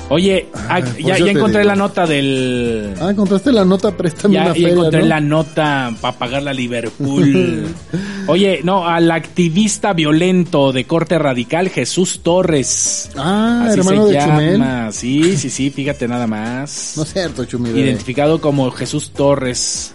Oye, 0.08 0.46
ah, 0.68 0.78
ya, 0.80 0.86
eso 1.16 1.24
ya 1.26 1.32
te 1.32 1.38
encontré 1.38 1.64
la 1.64 1.74
nota 1.74 2.06
del... 2.06 2.94
Ah, 3.00 3.10
encontraste 3.10 3.50
la 3.50 3.64
nota, 3.64 3.90
préstame 3.96 4.34
Ya, 4.34 4.40
una 4.42 4.48
ya 4.50 4.54
feria, 4.54 4.68
encontré 4.70 5.00
¿no? 5.00 5.06
la 5.06 5.20
nota 5.20 5.94
para 6.00 6.16
pagarla 6.16 6.50
a 6.52 6.54
Liverpool. 6.54 7.66
Oye, 8.28 8.60
no, 8.62 8.86
al 8.86 9.10
activista 9.10 9.92
violento 9.94 10.72
de 10.72 10.84
corte 10.84 11.18
radical 11.18 11.70
Jesús 11.70 12.20
Torres. 12.22 13.10
Ah, 13.16 13.64
Así 13.68 13.80
hermano 13.80 14.06
se 14.06 14.12
de 14.12 14.20
Chumel. 14.20 14.52
llama. 14.52 14.92
Sí, 14.92 15.36
sí, 15.36 15.50
sí, 15.50 15.70
fíjate 15.70 16.06
nada 16.06 16.26
más. 16.28 16.92
No 16.96 17.02
es 17.02 17.12
cierto, 17.12 17.44
Chumi. 17.44 17.70
bebé. 17.70 17.80
Identificado 17.80 18.40
como 18.40 18.70
Jesús 18.70 19.10
Torres. 19.10 19.92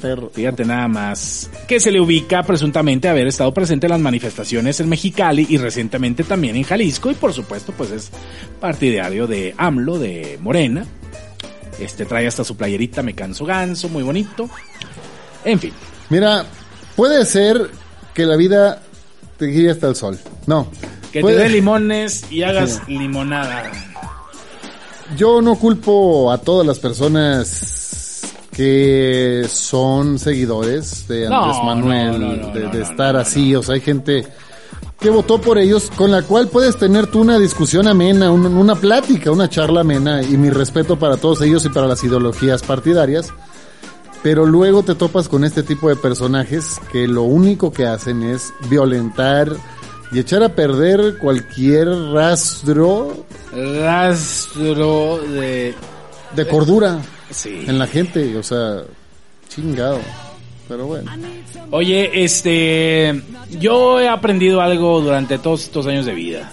Perro. 0.00 0.30
Fíjate 0.32 0.64
nada 0.64 0.88
más. 0.88 1.48
Que 1.66 1.80
se 1.80 1.90
le 1.90 2.00
ubica 2.00 2.42
presuntamente 2.42 3.08
haber 3.08 3.26
estado 3.26 3.52
presente 3.54 3.86
en 3.86 3.92
las 3.92 4.00
manifestaciones 4.00 4.80
en 4.80 4.88
Mexicali 4.88 5.46
y 5.48 5.56
recientemente 5.58 6.24
también 6.24 6.56
en 6.56 6.64
Jalisco. 6.64 7.10
Y 7.10 7.14
por 7.14 7.32
supuesto, 7.32 7.72
pues 7.72 7.90
es 7.90 8.10
partidario 8.60 9.26
de 9.26 9.54
AMLO, 9.56 9.98
de 9.98 10.38
Morena. 10.42 10.84
Este 11.80 12.04
trae 12.04 12.26
hasta 12.26 12.44
su 12.44 12.56
playerita 12.56 13.02
Me 13.02 13.14
Canso 13.14 13.44
Ganso, 13.44 13.88
muy 13.88 14.02
bonito. 14.02 14.48
En 15.44 15.58
fin. 15.58 15.72
Mira, 16.10 16.44
puede 16.96 17.24
ser 17.24 17.70
que 18.14 18.26
la 18.26 18.36
vida 18.36 18.80
te 19.38 19.46
guíe 19.46 19.70
hasta 19.70 19.88
el 19.88 19.96
sol. 19.96 20.18
No. 20.46 20.68
Que 21.12 21.20
Puede- 21.20 21.36
te 21.38 21.42
dé 21.44 21.48
limones 21.48 22.30
y 22.30 22.42
hagas 22.42 22.82
limonada. 22.88 23.70
Yo 25.16 25.42
no 25.42 25.56
culpo 25.56 26.32
a 26.32 26.38
todas 26.38 26.66
las 26.66 26.78
personas 26.78 27.83
que 28.54 29.46
son 29.48 30.18
seguidores 30.18 31.06
de 31.08 31.28
No, 31.28 31.44
Andrés 31.44 31.64
Manuel, 31.64 32.20
no, 32.20 32.36
no, 32.36 32.48
no, 32.54 32.70
de, 32.70 32.82
estar 32.82 33.16
así. 33.16 33.54
O 33.56 33.62
sea, 33.62 33.74
hay 33.74 33.80
gente 33.80 34.26
que 35.00 35.10
votó 35.10 35.40
por 35.40 35.58
ellos, 35.58 35.90
con 35.96 36.10
la 36.10 36.22
cual 36.22 36.48
puedes 36.48 36.76
tener 36.78 37.08
tú 37.08 37.20
una 37.20 37.38
discusión 37.38 37.88
amena, 37.88 38.30
un- 38.30 38.46
una 38.46 38.74
plática, 38.76 39.30
una 39.30 39.48
charla 39.50 39.80
amena, 39.80 40.22
y 40.22 40.36
mi 40.36 40.50
respeto 40.50 40.98
para 40.98 41.16
todos 41.16 41.40
ellos 41.42 41.64
y 41.64 41.68
para 41.68 41.86
las 41.86 42.02
ideologías 42.04 42.62
partidarias. 42.62 43.32
Pero 44.22 44.46
luego 44.46 44.82
te 44.82 44.94
topas 44.94 45.28
con 45.28 45.44
este 45.44 45.62
tipo 45.62 45.88
de 45.90 45.96
personajes 45.96 46.80
que 46.90 47.06
lo 47.06 47.22
único 47.22 47.72
que 47.72 47.86
hacen 47.86 48.22
es 48.22 48.54
violentar 48.70 49.52
y 50.12 50.18
echar 50.20 50.42
a 50.42 50.48
perder 50.50 51.18
cualquier 51.18 51.88
rastro 52.12 53.26
Rastro 53.52 55.18
de... 55.18 55.74
de 56.36 56.48
cordura 56.48 56.98
Sí. 57.34 57.64
en 57.66 57.78
la 57.78 57.86
gente, 57.86 58.36
o 58.36 58.42
sea, 58.42 58.82
chingado. 59.48 59.98
Pero 60.68 60.86
bueno. 60.86 61.10
Oye, 61.70 62.24
este, 62.24 63.22
yo 63.58 64.00
he 64.00 64.08
aprendido 64.08 64.60
algo 64.60 65.00
durante 65.00 65.38
todos 65.38 65.64
estos 65.64 65.86
años 65.86 66.06
de 66.06 66.14
vida. 66.14 66.52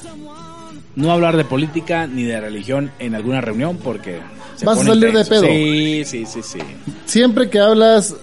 No 0.95 1.11
hablar 1.11 1.37
de 1.37 1.45
política 1.45 2.07
ni 2.07 2.23
de 2.23 2.41
religión 2.41 2.91
en 2.99 3.15
alguna 3.15 3.39
reunión 3.39 3.77
porque 3.77 4.19
se 4.57 4.65
Vas 4.65 4.81
a 4.81 4.83
salir 4.83 5.13
de 5.13 5.23
pedo. 5.23 5.43
Sí, 5.43 6.03
sí, 6.05 6.25
sí, 6.25 6.41
sí. 6.43 6.59
Siempre 7.05 7.49
que 7.49 7.59
hablas 7.59 8.13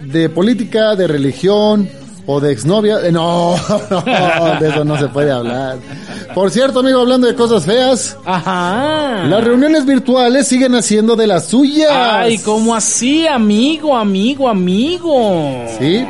de 0.00 0.28
política, 0.28 0.94
de 0.94 1.08
religión 1.08 1.88
o 2.26 2.40
de 2.40 2.52
exnovia, 2.52 3.00
eh, 3.04 3.10
no, 3.10 3.56
no, 3.90 4.60
de 4.60 4.68
eso 4.68 4.84
no 4.84 4.98
se 4.98 5.08
puede 5.08 5.32
hablar. 5.32 5.78
Por 6.34 6.50
cierto, 6.50 6.80
amigo, 6.80 7.00
hablando 7.00 7.26
de 7.28 7.34
cosas 7.34 7.64
feas, 7.64 8.16
Ajá. 8.24 9.24
las 9.28 9.44
reuniones 9.44 9.86
virtuales 9.86 10.48
siguen 10.48 10.74
haciendo 10.74 11.14
de 11.16 11.26
las 11.28 11.46
suyas. 11.46 11.90
Ay, 11.92 12.38
¿cómo 12.38 12.74
así, 12.74 13.26
amigo, 13.26 13.96
amigo, 13.96 14.48
amigo? 14.48 15.64
Sí. 15.78 16.04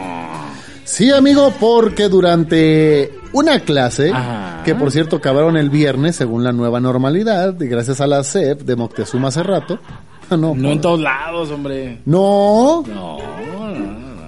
Sí, 0.85 1.11
amigo, 1.11 1.53
porque 1.61 2.09
durante 2.09 3.13
una 3.33 3.61
clase, 3.61 4.11
Ajá. 4.13 4.63
que 4.65 4.75
por 4.75 4.91
cierto 4.91 5.17
acabaron 5.17 5.57
el 5.57 5.69
viernes 5.71 6.17
según 6.17 6.43
la 6.45 6.53
nueva 6.53 6.81
normalidad, 6.81 7.61
y 7.61 7.67
gracias 7.67 8.01
a 8.01 8.07
la 8.07 8.23
CEP 8.25 8.63
de 8.63 8.77
Moctezuma 8.77 9.29
hace 9.29 9.43
rato. 9.43 9.79
No, 10.31 10.55
No 10.55 10.71
en 10.73 10.81
todos 10.81 10.99
lados, 11.01 11.51
hombre. 11.51 12.01
no, 12.07 12.83
no. 12.89 13.19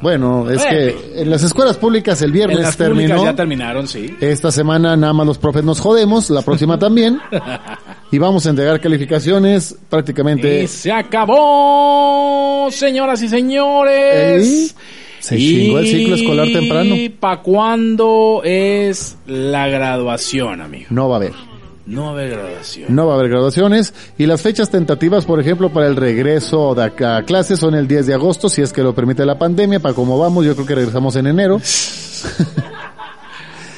Bueno, 0.02 0.50
es 0.50 0.56
Bueno. 0.58 0.70
que 0.70 1.22
en 1.22 1.30
las 1.30 1.42
escuelas 1.42 1.76
públicas 1.76 2.20
el 2.22 2.28
En 2.28 2.32
viernes 2.34 2.60
las 2.60 2.76
terminó. 2.76 3.24
ya 3.24 3.34
terminaron, 3.34 3.86
sí. 3.88 4.14
Esta 4.20 4.50
semana 4.50 4.96
nada 4.96 5.12
más 5.12 5.26
los 5.26 5.38
profes 5.38 5.64
nos 5.64 5.80
jodemos, 5.80 6.30
la 6.30 6.42
próxima 6.42 6.78
también. 6.78 7.18
y 8.10 8.18
vamos 8.18 8.46
a 8.46 8.50
entregar 8.50 8.80
calificaciones 8.80 9.76
prácticamente. 9.88 10.62
Y 10.62 10.66
se 10.66 10.92
acabó, 10.92 12.68
señoras 12.70 13.22
y 13.22 13.28
señores. 13.28 14.46
Ey, 14.46 14.70
se 15.20 15.36
chingó 15.38 15.78
el 15.78 15.86
ciclo 15.86 16.14
escolar 16.16 16.48
temprano. 16.52 16.94
¿Y 16.94 17.08
para 17.08 17.42
cuándo 17.42 18.42
es 18.44 19.16
la 19.26 19.68
graduación, 19.68 20.60
amigo? 20.60 20.86
No 20.90 21.08
va 21.08 21.16
a 21.16 21.18
haber. 21.18 21.32
No 21.86 22.02
va 22.02 22.08
a 22.08 22.12
haber 22.12 22.30
graduación. 22.30 22.94
No 22.94 23.06
va 23.06 23.12
a 23.12 23.16
haber 23.16 23.30
graduaciones 23.30 23.94
y 24.18 24.26
las 24.26 24.42
fechas 24.42 24.70
tentativas, 24.70 25.24
por 25.24 25.40
ejemplo, 25.40 25.70
para 25.70 25.86
el 25.86 25.94
regreso 25.96 26.74
de 26.74 26.82
acá 26.84 27.18
a 27.18 27.22
clases 27.24 27.60
son 27.60 27.74
el 27.76 27.86
10 27.86 28.06
de 28.06 28.14
agosto, 28.14 28.48
si 28.48 28.60
es 28.60 28.72
que 28.72 28.82
lo 28.82 28.92
permite 28.94 29.24
la 29.24 29.38
pandemia, 29.38 29.78
para 29.80 29.94
cómo 29.94 30.18
vamos, 30.18 30.44
yo 30.44 30.54
creo 30.54 30.66
que 30.66 30.74
regresamos 30.74 31.14
en 31.16 31.28
enero. 31.28 31.60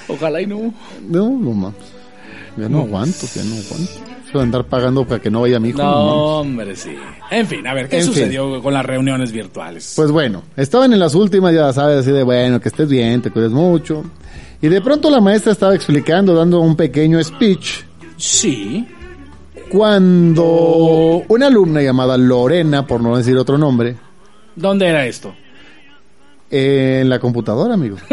Ojalá 0.09 0.40
y 0.40 0.47
no. 0.47 0.72
No, 1.06 1.28
no 1.28 1.52
mames. 1.52 1.78
Ya 2.56 2.68
no 2.68 2.80
aguanto, 2.80 3.26
ya 3.35 3.44
no 3.44 3.55
aguanto. 3.56 3.93
Eso 4.28 4.39
de 4.39 4.44
andar 4.44 4.64
pagando 4.64 5.06
para 5.06 5.20
que 5.20 5.30
no 5.30 5.43
vaya 5.43 5.60
mi 5.60 5.68
hijo. 5.68 5.78
No, 5.78 6.40
hombre, 6.40 6.74
sí. 6.76 6.94
En 7.30 7.47
fin, 7.47 7.66
a 7.66 7.74
ver, 7.74 7.89
¿qué 7.89 7.98
En 7.98 8.05
fin. 8.05 8.12
sucedió 8.14 8.60
con 8.62 8.74
las 8.74 8.85
reuniones 8.85 9.32
virtuales? 9.32 9.93
Pues 9.97 10.10
bueno, 10.10 10.43
estaban 10.56 10.93
en 10.93 10.98
las 10.98 11.14
últimas, 11.14 11.55
ya 11.55 11.72
sabes, 11.72 11.98
así 12.01 12.10
de 12.10 12.22
bueno, 12.24 12.60
que 12.60 12.68
estés 12.68 12.89
bien, 12.89 13.22
te 13.22 13.30
cuides 13.30 13.52
mucho. 13.52 14.02
Y 14.60 14.68
de 14.68 14.80
pronto 14.80 15.09
la 15.09 15.20
maestra 15.20 15.52
estaba 15.52 15.74
explicando, 15.74 16.35
dando 16.35 16.60
un 16.60 16.74
pequeño 16.74 17.22
speech, 17.22 17.85
sí. 18.19 18.86
cuando 19.70 21.24
una 21.28 21.47
alumna 21.47 21.81
llamada 21.82 22.16
Lorena, 22.19 22.86
por 22.86 23.01
no 23.01 23.16
decir 23.16 23.36
otro 23.39 23.57
nombre, 23.59 23.97
¿Dónde 24.57 24.89
era 24.89 25.07
esto? 25.07 25.35
eh, 26.51 26.99
en 27.03 27.09
la 27.09 27.19
computadora, 27.19 27.74
amigo. 27.74 27.97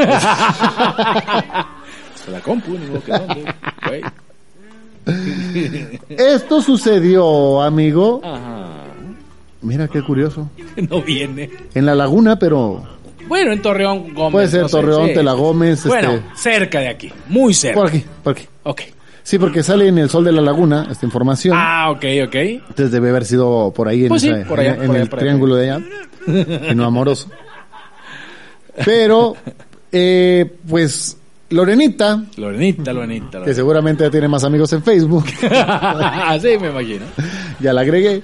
La 2.32 2.40
compu, 2.44 2.72
ni 2.72 2.88
modo 2.88 3.04
que 3.04 3.12
dónde, 3.12 3.54
güey. 3.88 4.02
Esto 6.10 6.62
sucedió, 6.62 7.62
amigo. 7.62 8.20
Ajá. 8.24 8.72
Mira 9.62 9.88
qué 9.88 10.02
curioso. 10.02 10.50
No 10.90 11.02
viene. 11.04 11.50
En 11.76 11.86
la 11.86 11.94
laguna, 11.94 12.38
pero 12.40 12.84
Bueno, 13.28 13.54
en 13.54 13.62
Torreón 13.62 14.14
Gómez. 14.16 14.32
puede 14.32 14.48
ser 14.48 14.62
no 14.64 14.70
sé, 14.70 14.72
Torreón, 14.78 15.08
sí. 15.10 15.14
Tela 15.14 15.34
Gómez, 15.34 15.86
Bueno, 15.86 16.14
este, 16.14 16.26
cerca 16.36 16.80
de 16.80 16.90
aquí. 16.90 17.12
Muy 17.30 17.54
cerca. 17.54 17.80
por 17.80 17.88
aquí, 17.90 18.04
por 18.24 18.34
aquí. 18.34 18.48
Ok. 18.64 18.82
Sí, 19.28 19.40
porque 19.40 19.64
sale 19.64 19.88
en 19.88 19.98
el 19.98 20.08
sol 20.08 20.24
de 20.24 20.32
la 20.32 20.40
laguna 20.42 20.88
esta 20.92 21.04
información. 21.06 21.58
Ah, 21.60 21.90
ok, 21.90 22.06
ok. 22.28 22.36
Entonces 22.36 22.92
debe 22.92 23.10
haber 23.10 23.26
sido 23.26 23.74
por 23.76 23.88
ahí 23.88 24.04
en, 24.04 24.10
Pues 24.10 24.22
sí, 24.22 24.30
esa- 24.30 24.48
por 24.48 24.60
allá, 24.60 24.76
en- 24.76 24.82
en 24.82 24.86
por 24.88 24.96
allá, 24.96 25.02
el 25.04 25.10
por 25.10 25.18
allá. 25.20 25.26
triángulo 25.26 25.56
de 25.56 25.72
allá. 25.72 25.84
en 26.28 26.78
lo 26.78 26.86
amoroso. 26.86 27.30
Pero, 28.86 29.36
eh, 29.92 30.46
pues, 30.70 31.18
Lorenita, 31.50 32.24
Lorenita, 32.38 32.94
Lorenita. 32.94 33.30
que 33.32 33.38
Lorenita. 33.38 33.54
seguramente 33.56 34.04
ya 34.04 34.12
tiene 34.12 34.28
más 34.28 34.44
amigos 34.44 34.72
en 34.74 34.84
Facebook, 34.84 35.26
sí, 36.42 36.58
me 36.62 36.68
imagino. 36.70 37.06
ya 37.60 37.74
la 37.74 37.82
agregué. 37.82 38.22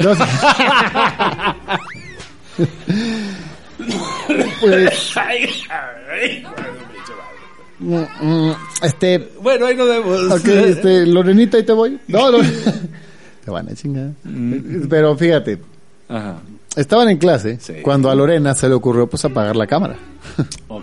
No 0.00 0.10
pues, 4.60 5.16
este, 8.82 9.32
bueno, 9.42 9.66
ahí 9.66 9.76
nos 9.76 9.88
vemos. 9.88 10.40
ok, 10.40 10.46
este, 10.48 11.06
Lorenita, 11.06 11.56
ahí 11.56 11.62
te 11.64 11.72
voy. 11.72 11.98
No, 12.08 12.30
no. 12.30 12.38
te 13.44 13.50
van 13.50 13.68
a 13.68 13.74
chingar. 13.74 14.10
Pero 14.88 15.16
fíjate, 15.16 15.58
Ajá. 16.08 16.38
estaban 16.74 17.08
en 17.10 17.18
clase 17.18 17.58
Sí. 17.60 17.74
cuando 17.82 18.10
a 18.10 18.14
Lorena 18.14 18.54
se 18.54 18.68
le 18.68 18.74
ocurrió 18.74 19.06
pues 19.06 19.24
apagar 19.24 19.56
la 19.56 19.66
cámara. 19.66 19.96
Ok. 20.68 20.82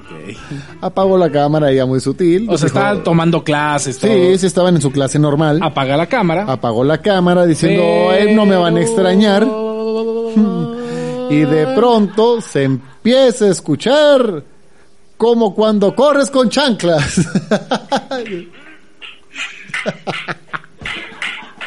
Apagó 0.81 1.17
la 1.17 1.29
cámara, 1.29 1.69
ella 1.69 1.85
muy 1.85 1.99
sutil. 1.99 2.47
O 2.49 2.57
sea, 2.57 2.67
dijo- 2.67 2.77
estaban 2.79 3.03
tomando 3.03 3.43
clases, 3.43 3.99
todo. 3.99 4.11
Sí, 4.11 4.37
sí, 4.37 4.45
estaban 4.47 4.75
en 4.75 4.81
su 4.81 4.91
clase 4.91 5.19
normal. 5.19 5.59
Apaga 5.61 5.97
la 5.97 6.07
cámara. 6.07 6.45
Apagó 6.47 6.83
la 6.83 6.99
cámara 6.99 7.45
diciendo, 7.45 7.83
"Eh, 8.13 8.33
no 8.33 8.45
me 8.45 8.55
van 8.55 8.77
a 8.77 8.81
extrañar. 8.81 9.45
Y 11.29 11.39
de 11.39 11.67
pronto 11.75 12.41
se 12.41 12.63
empieza 12.63 13.45
a 13.45 13.49
escuchar 13.49 14.43
como 15.23 15.55
cuando 15.55 15.95
corres 15.95 16.29
con 16.29 16.49
chanclas. 16.49 17.21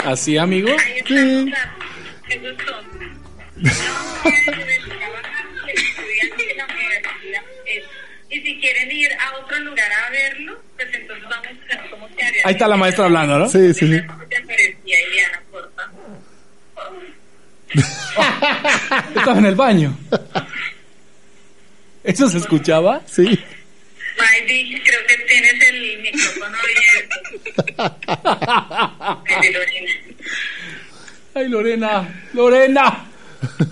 ¿Así, 0.05 0.37
amigo? 0.37 0.69
Sí. 1.07 1.51
Y 8.29 8.41
si 8.43 8.61
quieren 8.61 8.93
ir 8.93 9.09
a 9.15 9.39
otro 9.43 9.59
lugar 9.61 9.91
a 9.91 10.11
verlo, 10.11 10.61
pues 10.77 10.89
entonces 10.93 11.25
vamos 11.25 11.47
a 11.47 11.51
ver 11.81 11.91
cómo 11.91 12.09
se 12.15 12.23
haría. 12.27 12.43
Ahí 12.45 12.53
está 12.53 12.69
la 12.69 12.77
maestra 12.77 13.07
hablando, 13.07 13.39
¿no? 13.39 13.49
Sí, 13.49 13.73
sí, 13.73 13.87
sí. 13.87 14.03
Estaba 19.17 19.39
en 19.39 19.47
el 19.47 19.55
baño. 19.55 19.97
¿Eso 22.07 22.29
se 22.29 22.39
escuchaba? 22.39 23.03
Sí. 23.07 23.39
Maydi, 24.19 24.81
creo 24.83 25.07
que 25.07 25.17
tienes 25.19 25.69
el 25.69 25.99
micrófono 26.01 26.57
abierto. 26.59 27.17
El 29.27 29.41
de 29.43 29.51
Lorena. 29.53 29.93
Ay, 31.35 31.49
Lorena. 31.49 32.09
Lorena. 32.33 33.05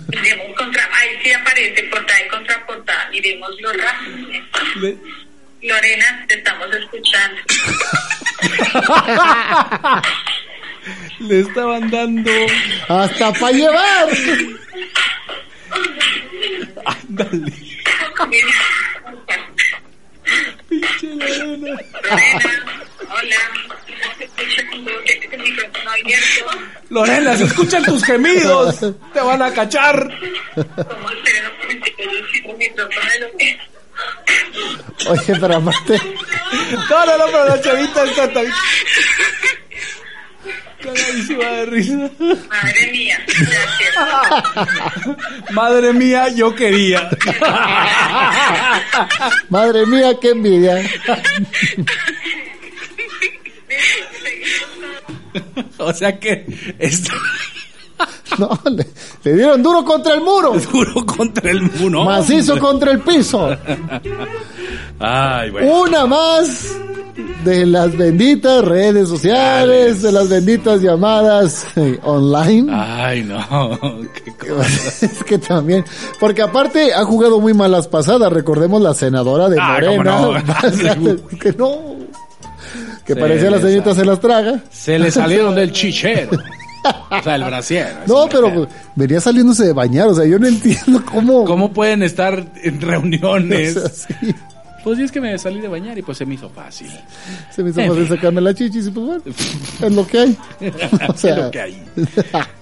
Miremos 0.09 0.55
contra, 0.55 0.87
ahí 0.93 1.09
sí 1.23 1.31
aparece 1.33 1.83
portada 1.83 2.21
y 2.23 2.27
contraportada. 2.27 3.09
Miremoslo 3.09 3.73
rápido. 3.73 4.27
Le- 4.81 4.97
Lorena, 5.67 6.25
te 6.27 6.35
estamos 6.35 6.67
escuchando. 6.75 7.41
Le 11.19 11.39
estaban 11.39 11.89
dando. 11.89 12.31
Hasta 12.87 13.33
para 13.33 13.51
llevar. 13.51 14.07
Ándale. 16.85 17.53
Pinche 20.69 21.07
Lorena. 21.07 21.77
Lorena, 22.03 22.51
hola. 23.09 23.35
Lorena, 26.89 27.37
se 27.37 27.43
escuchan 27.45 27.83
tus 27.83 28.03
gemidos. 28.03 28.79
Te 29.13 29.19
van 29.21 29.41
a 29.41 29.53
cachar. 29.53 30.09
Oye, 35.07 35.35
pero 35.39 35.55
aparte, 35.55 36.01
No, 36.89 37.05
no, 37.05 37.17
no, 37.17 37.25
pero 37.25 37.45
la 37.49 37.61
chavita 37.61 38.03
está 38.03 38.33
tan. 38.33 38.45
Cagadísima 40.85 41.45
de 41.45 41.65
risa. 41.65 42.11
Madre 42.19 42.91
mía, 42.91 43.25
gracias. 43.25 43.95
Madre 45.51 45.93
mía, 45.93 46.29
yo 46.29 46.53
quería. 46.53 47.09
madre 49.49 49.87
mía, 49.87 50.11
qué 50.21 50.29
envidia. 50.29 50.83
O 55.77 55.93
sea 55.93 56.17
que 56.17 56.45
es 56.79 57.03
No, 58.39 58.59
le, 58.69 58.85
le 59.23 59.33
dieron 59.33 59.61
duro 59.63 59.85
contra 59.85 60.13
el 60.15 60.21
muro. 60.21 60.53
duro 60.71 61.05
contra 61.05 61.51
el 61.51 61.61
muro. 61.61 62.03
Macizo 62.05 62.57
contra 62.59 62.91
el 62.91 62.99
piso. 62.99 63.49
Ay, 64.99 65.51
bueno. 65.51 65.81
Una 65.81 66.05
más 66.05 66.75
de 67.43 67.65
las 67.65 67.95
benditas 67.95 68.63
redes 68.65 69.07
sociales, 69.07 70.01
de 70.01 70.11
las 70.11 70.27
benditas 70.27 70.81
llamadas 70.81 71.65
eh, 71.75 71.99
online. 72.03 72.71
Ay, 72.73 73.23
no. 73.23 73.77
Qué 74.23 74.33
cosa. 74.35 75.05
es 75.05 75.23
que 75.23 75.37
también, 75.37 75.85
porque 76.19 76.41
aparte 76.41 76.93
ha 76.93 77.03
jugado 77.05 77.39
muy 77.39 77.53
malas 77.53 77.87
pasadas, 77.87 78.31
recordemos 78.33 78.81
la 78.81 78.93
senadora 78.93 79.47
de 79.49 79.57
Ah, 79.59 79.73
Morena, 79.73 80.19
no. 80.19 81.39
que 81.39 81.53
no, 81.53 81.77
que 83.05 83.13
Se 83.13 83.19
parecía 83.19 83.51
la 83.51 83.59
señorita 83.61 83.93
se 83.93 84.05
las 84.05 84.19
traga. 84.19 84.63
Se 84.71 84.97
le 84.97 85.11
salieron 85.11 85.53
del 85.55 85.71
chichero. 85.71 86.31
O 87.09 87.23
sea, 87.23 87.35
el 87.35 87.43
brasier. 87.43 87.95
No, 88.07 88.27
pero 88.29 88.53
pues, 88.53 88.69
venía 88.95 89.19
saliéndose 89.19 89.65
de 89.65 89.73
bañar, 89.73 90.07
o 90.07 90.15
sea, 90.15 90.25
yo 90.25 90.37
no 90.39 90.47
entiendo 90.47 91.03
cómo. 91.05 91.45
¿Cómo 91.45 91.71
pueden 91.73 92.03
estar 92.03 92.45
en 92.63 92.77
O 92.83 92.85
reuniones? 92.85 93.73
sea, 93.73 93.89
sí, 93.89 94.35
Pues 94.83 94.97
sí, 94.97 95.03
es 95.03 95.11
que 95.11 95.19
me 95.21 95.37
salí 95.37 95.61
de 95.61 95.67
bañar 95.67 95.97
y 95.97 96.01
pues 96.01 96.17
se 96.17 96.25
me 96.25 96.35
hizo 96.35 96.49
fácil. 96.49 96.91
se 97.49 97.63
me 97.63 97.71
hizo 97.71 97.81
fácil 97.81 98.07
sacarme 98.07 98.41
la 98.41 98.53
chichis 98.53 98.87
y 98.87 98.91
pues 98.91 99.05
bueno, 99.05 99.23
es 99.81 99.91
lo 99.93 100.05
que 100.07 100.19
hay. 100.19 100.37
O 101.09 101.13
sea, 101.17 101.31
Es 101.35 101.37
lo 101.43 101.51
que 101.51 101.61
hay. 101.61 101.83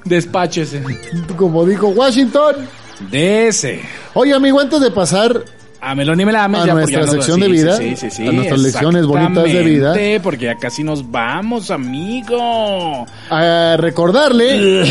Despáchese. 0.05 0.81
como 1.35 1.65
dijo 1.65 1.87
Washington. 1.89 2.55
De 3.11 3.47
ese. 3.47 3.81
Oye, 4.13 4.33
amigo, 4.33 4.59
antes 4.59 4.79
de 4.79 4.91
pasar 4.91 5.43
A 5.85 5.95
Melón 5.95 6.19
y 6.21 6.25
Melame, 6.25 6.59
A 6.59 6.65
ya, 6.65 6.73
nuestra 6.73 7.05
sección 7.07 7.39
de 7.39 7.47
vida, 7.49 7.75
sí, 7.75 7.95
sí, 7.95 8.09
sí, 8.09 8.27
a 8.27 8.31
nuestras 8.31 8.59
lecciones 8.61 9.05
bonitas 9.05 9.43
de 9.43 9.63
vida. 9.63 9.93
Porque 10.21 10.45
ya 10.45 10.55
casi 10.55 10.83
nos 10.83 11.11
vamos, 11.11 11.71
amigo. 11.71 13.05
a 13.29 13.75
recordarle 13.77 14.83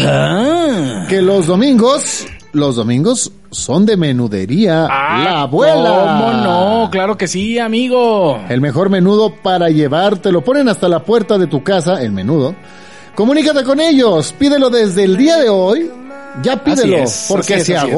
que 1.09 1.23
los 1.23 1.47
domingos, 1.47 2.27
los 2.53 2.77
domingos 2.77 3.33
son 3.51 3.87
de 3.87 3.97
menudería 3.97 4.87
Ah, 4.91 5.23
La 5.25 5.41
Abuela. 5.43 6.19
¿Cómo 6.19 6.33
no? 6.33 6.89
Claro 6.91 7.17
que 7.17 7.27
sí, 7.29 7.59
amigo. 7.59 8.41
El 8.49 8.61
mejor 8.61 8.91
menudo 8.91 9.35
para 9.43 9.69
llevar, 9.71 10.19
te 10.19 10.33
lo 10.33 10.43
ponen 10.43 10.69
hasta 10.69 10.89
la 10.89 11.05
puerta 11.05 11.39
de 11.39 11.47
tu 11.47 11.63
casa, 11.63 12.03
el 12.03 12.13
menudo. 12.13 12.55
Comunícate 13.15 13.63
con 13.65 13.79
ellos, 13.81 14.35
pídelo 14.39 14.71
desde 14.71 15.05
el 15.05 15.17
día 15.17 15.37
de 15.39 15.49
hoy. 15.49 15.91
Ya 16.43 16.63
pídelo, 16.65 16.97
es, 16.97 17.27
porque 17.29 17.61
se 17.61 17.77
así 17.77 17.89
es. 17.91 17.95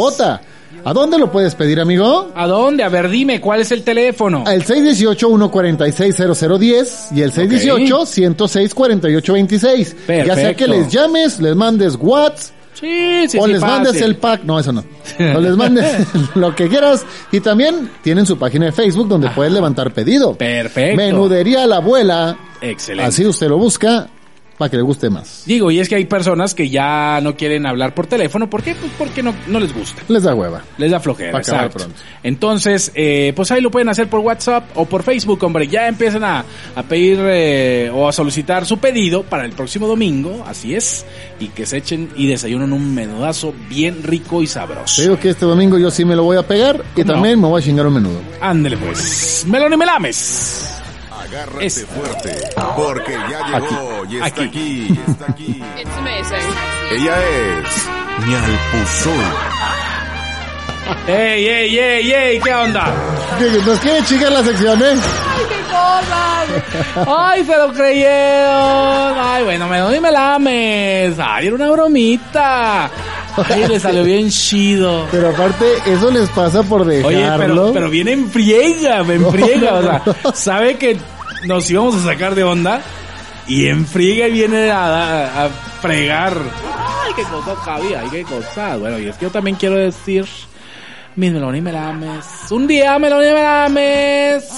¿A 0.87 0.93
dónde 0.93 1.19
lo 1.19 1.33
puedes 1.33 1.55
pedir, 1.55 1.81
amigo? 1.81 2.31
¿A 2.35 2.47
dónde? 2.47 2.85
A 2.85 2.91
ver, 2.91 3.09
dime, 3.09 3.41
¿cuál 3.41 3.61
es 3.61 3.73
el 3.73 3.83
teléfono? 3.83 4.45
Al 4.47 4.63
618-146-0010 4.65 7.17
y 7.17 7.23
el 7.23 7.33
618-106-4826. 7.33 9.95
Ya 10.27 10.35
sea 10.35 10.53
que 10.55 10.69
les 10.69 10.91
llames, 10.91 11.41
les 11.41 11.57
mandes 11.57 11.97
WhatsApp 11.99 12.55
Sí, 12.75 13.29
sí, 13.29 13.39
o 13.39 13.47
sí, 13.47 13.53
les 13.53 13.61
fácil. 13.61 13.83
mandes 13.85 14.03
el 14.03 14.17
pack, 14.17 14.43
no, 14.43 14.59
eso 14.59 14.73
no. 14.73 14.85
O 15.37 15.41
les 15.41 15.57
mandes 15.57 15.87
lo 16.35 16.55
que 16.55 16.69
quieras. 16.69 17.07
Y 17.31 17.41
también 17.41 17.89
tienen 18.03 18.27
su 18.27 18.37
página 18.37 18.67
de 18.67 18.73
Facebook 18.73 19.09
donde 19.09 19.31
puedes 19.31 19.53
levantar 19.53 19.93
pedido. 19.93 20.35
Perfecto. 20.35 20.97
Menudería 20.97 21.67
La 21.67 21.77
Abuela. 21.77 22.37
Excelente. 22.61 23.09
Así 23.09 23.25
usted 23.25 23.49
lo 23.49 23.59
busca 23.59 24.09
para 24.59 24.71
que 24.71 24.77
le 24.77 24.83
guste 24.83 25.11
más. 25.11 25.43
Digo, 25.47 25.71
y 25.71 25.81
es 25.81 25.89
que 25.89 25.97
hay 25.97 26.05
personas 26.05 26.55
que 26.55 26.69
ya 26.71 27.21
no 27.23 27.37
quieren 27.37 27.67
hablar 27.67 27.95
por 27.95 28.07
teléfono. 28.07 28.49
¿Por 28.49 28.63
qué? 28.63 28.75
Pues 28.75 28.93
porque 28.97 29.23
no, 29.23 29.35
no 29.49 29.59
les 29.61 29.75
gusta. 29.75 30.03
Les 30.09 30.23
da 30.23 30.35
hueva. 30.35 30.63
Les 30.79 30.91
da 30.91 31.01
flojera. 31.01 31.33
Pa' 31.33 31.39
acabar 31.39 31.67
exacto. 31.67 31.79
pronto. 31.85 32.01
Entonces, 32.23 32.93
eh, 32.95 33.33
pues 33.35 33.51
ahí 33.51 33.61
lo 33.61 33.71
pueden 33.71 33.89
hacer 33.89 34.09
por 34.09 34.21
WhatsApp 34.21 34.65
o 34.77 34.85
por 34.87 35.03
Facebook, 35.03 35.43
hombre. 35.45 35.67
Ya 35.69 35.89
empiezan 35.89 36.25
a, 36.25 36.45
a 36.75 36.83
pedir 36.85 37.19
eh, 37.23 37.91
o 37.93 38.09
a 38.09 38.13
solicitar 38.13 38.65
su 38.67 38.79
pedido 38.79 39.23
para 39.25 39.45
el 39.45 39.53
próximo 39.53 39.87
domingo, 39.87 40.45
así 40.47 40.75
es. 40.75 41.05
Y 41.41 41.49
que 41.49 41.67
se 41.67 41.79
echen 41.79 42.11
y 42.17 42.27
desayunen 42.29 42.73
un 42.73 42.95
menudazo 42.95 43.53
bien 43.69 44.03
rico 44.03 44.43
y 44.43 44.47
Te 44.47 44.53
sabroso. 44.53 45.03
digo 45.03 45.19
que 45.19 45.31
este 45.31 45.45
domingo 45.47 45.79
yo 45.79 45.91
sí 45.91 46.05
me 46.05 46.15
lo 46.17 46.23
voy 46.23 46.37
a 46.37 46.47
pegar 46.47 46.83
y 46.97 47.05
también 47.05 47.41
me 47.41 47.49
voy 47.49 47.61
a 47.61 47.65
chingar 47.65 47.87
un 47.87 47.95
menudo. 47.95 48.21
Ándele 48.41 48.77
pues. 48.77 49.45
Melón 49.49 49.73
y 49.73 49.77
melames. 49.77 50.71
Agárrate 51.35 51.67
Esta. 51.67 51.87
fuerte, 51.89 52.49
porque 52.77 53.13
ya 53.13 53.49
llegó 53.59 54.05
y 54.09 54.15
está 54.17 54.27
Aquí. 54.27 54.45
aquí, 54.45 54.99
está 55.09 55.25
aquí. 55.33 55.63
It's 55.81 55.91
amazing. 55.99 56.93
Ella 56.93 57.17
es 57.19 58.27
Ñalpuzol. 58.29 59.25
¡Ey, 61.09 61.47
ey, 61.49 61.79
ey, 61.79 62.13
ey! 62.13 62.41
¿Qué 62.41 62.55
onda? 62.55 62.85
¿Qué- 63.39 63.47
qué- 63.51 63.63
¿Nos 63.67 63.79
quiere 63.81 64.05
chingar 64.05 64.31
la 64.33 64.45
sección, 64.45 64.81
eh? 64.83 64.95
¡Qué 65.49 65.61
cosas! 65.65 67.09
¡Ay, 67.09 67.45
se 67.45 67.57
lo 67.57 67.73
creyeron! 67.73 69.19
¡Ay, 69.19 69.45
bueno, 69.45 69.67
melón 69.67 69.95
y 69.97 70.01
melames! 70.01 71.17
¡Ay, 71.19 71.47
era 71.47 71.57
una 71.57 71.71
bromita! 71.71 72.91
¡Ay, 73.49 73.67
le 73.67 73.81
salió 73.81 74.05
bien 74.05 74.31
chido! 74.31 75.07
Pero 75.11 75.31
aparte, 75.31 75.65
eso 75.87 76.11
les 76.13 76.29
pasa 76.31 76.63
por 76.63 76.85
dejarlo. 76.85 77.09
Oye, 77.09 77.33
pero, 77.39 77.73
pero 77.73 77.91
viene 77.91 78.13
en 78.13 78.31
friega, 78.31 79.03
me 79.03 79.19
No, 79.19 79.29
enfriega, 79.29 79.71
no, 79.71 79.79
o 79.79 79.83
sea, 79.83 80.33
sabe 80.35 80.77
que 80.77 80.97
nos 81.45 81.71
íbamos 81.71 81.95
a 81.97 82.05
sacar 82.05 82.35
de 82.35 82.45
onda 82.45 82.83
y 83.47 83.67
en 83.67 83.87
friega 83.87 84.27
viene 84.27 84.71
a, 84.71 84.85
a, 84.87 85.45
a 85.45 85.49
fregar. 85.81 86.37
Ay, 87.05 87.13
qué 87.15 87.23
cosas, 87.25 87.59
Javi, 87.59 87.95
ay, 87.95 88.09
qué 88.11 88.23
cosas. 88.25 88.79
Bueno, 88.79 88.99
y 88.99 89.09
es 89.09 89.17
que 89.17 89.27
yo 89.27 89.31
también 89.31 89.57
quiero 89.57 89.77
decir, 89.77 90.27
mis 91.17 91.33
melón 91.33 91.57
y 91.57 91.61
melames. 91.61 92.25
Un 92.51 92.67
día, 92.67 92.99
melón 92.99 93.23
y 93.23 93.33
melames. 93.33 94.49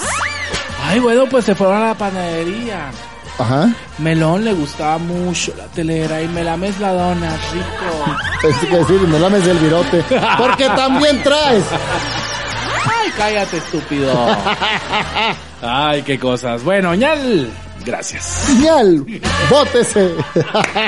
Ay, 0.85 0.99
bueno, 0.99 1.25
pues 1.29 1.45
se 1.45 1.55
fueron 1.55 1.77
a 1.77 1.87
la 1.87 1.93
panadería. 1.95 2.89
Ajá. 3.39 3.69
Melón 3.99 4.43
le 4.45 4.53
gustaba 4.53 4.97
mucho 4.97 5.53
la 5.55 5.65
telera 5.65 6.21
y 6.21 6.27
melames 6.27 6.79
la 6.79 6.93
dona, 6.93 7.37
rico. 7.53 8.17
Que 8.41 8.77
decir, 8.77 9.01
me 9.01 9.19
lames 9.19 9.45
el 9.47 9.57
virote. 9.57 10.03
Porque 10.37 10.65
también 10.69 11.21
traes. 11.23 11.63
Cállate, 13.17 13.57
estúpido. 13.57 14.13
Ay, 15.61 16.03
qué 16.03 16.19
cosas. 16.19 16.63
Bueno, 16.63 16.93
ñal, 16.93 17.49
gracias. 17.83 18.23
Señal. 18.23 19.05
Bótese. 19.49 20.13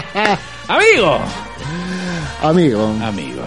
Amigo. 0.68 1.20
Amigo. 2.42 2.96
Amigo. 3.04 3.44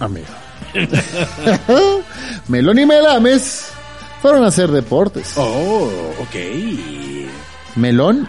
Amigo. 0.00 0.26
Melón 2.48 2.78
y 2.78 2.86
Melames 2.86 3.70
fueron 4.20 4.44
a 4.44 4.48
hacer 4.48 4.70
deportes. 4.70 5.34
Oh, 5.36 5.88
ok. 6.20 6.34
Melón 7.76 8.28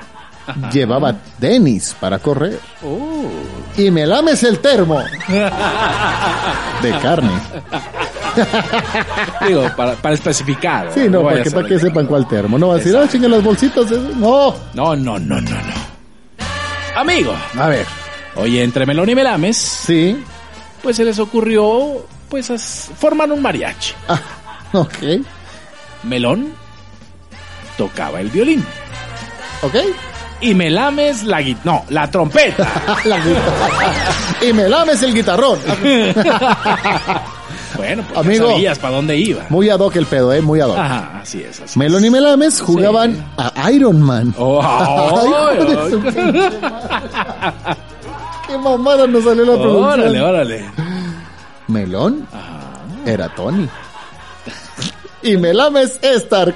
llevaba 0.72 1.16
tenis 1.40 1.96
para 2.00 2.20
correr. 2.20 2.60
Oh. 2.84 3.28
Y 3.76 3.90
Melames 3.92 4.44
el 4.44 4.60
termo 4.60 5.02
de 6.82 6.92
carne. 7.02 7.32
Digo, 9.48 9.70
para, 9.76 9.94
para 9.96 10.16
especificar. 10.16 10.90
Sí, 10.94 11.08
no, 11.10 11.24
para 11.24 11.44
que, 11.44 11.52
para 11.52 11.68
que 11.68 11.80
sepan 11.80 12.06
cuál 12.06 12.28
termo. 12.28 12.58
No 12.58 12.70
va 12.70 12.76
a 12.76 12.78
decir, 12.78 12.96
ah, 12.98 13.08
chinga 13.10 13.28
las 13.28 13.44
bolsitas. 13.44 13.86
eso". 13.92 14.10
No. 14.16 14.56
No, 14.74 14.96
no, 14.96 15.20
no, 15.20 15.42
no, 15.42 15.52
no. 15.52 15.74
Amigo. 16.96 17.34
A 17.58 17.68
ver. 17.68 17.86
Oye, 18.36 18.64
entre 18.64 18.86
Melón 18.86 19.10
y 19.10 19.16
Melames, 19.16 19.58
Sí. 19.58 20.24
pues 20.84 20.96
se 20.98 21.06
les 21.06 21.20
ocurrió, 21.20 22.06
pues, 22.30 22.90
formar 22.98 23.32
un 23.32 23.42
mariachi. 23.42 23.94
Ah, 24.08 24.20
ok. 24.74 24.96
Melón 26.04 26.54
tocaba 27.78 28.22
el 28.22 28.30
violín. 28.30 28.64
Ok. 29.62 29.76
Y 30.42 30.54
Melames 30.56 31.24
la 31.24 31.42
guitarra. 31.42 31.64
No, 31.66 31.86
la 31.90 32.10
trompeta. 32.10 32.68
La 33.06 33.20
y 34.42 34.54
Melames 34.54 35.04
el 35.04 35.14
guitarrón. 35.14 35.60
bueno, 37.76 38.04
pues 38.08 38.20
Amigo. 38.26 38.46
ya 38.48 38.52
sabías 38.54 38.80
para 38.80 38.96
dónde 38.96 39.18
iba. 39.18 39.46
Muy 39.50 39.70
ad 39.70 39.80
hoc 39.80 39.96
el 39.98 40.06
pedo, 40.06 40.34
eh. 40.34 40.42
Muy 40.42 40.62
ad 40.62 40.70
hoc. 40.70 40.78
Ajá, 40.78 41.20
así 41.22 41.44
es, 41.44 41.60
así 41.60 41.78
Melón 41.78 42.06
y 42.06 42.10
Melames 42.10 42.62
jugaban 42.62 43.26
a 43.38 43.70
Iron 43.72 44.02
Man. 44.02 44.34
Oh, 44.38 44.62
Ay, 44.62 45.60
su 45.90 46.00
madre. 46.00 46.50
Qué 48.48 48.58
mamada 48.58 49.06
nos 49.08 49.24
salió 49.24 49.46
la 49.46 49.54
producción. 49.54 49.84
Órale, 50.00 50.22
órale. 50.22 50.66
Melón 51.68 52.26
era 53.06 53.28
Tony. 53.36 53.68
Y 55.22 55.36
Melames 55.36 56.00
Stark. 56.02 56.56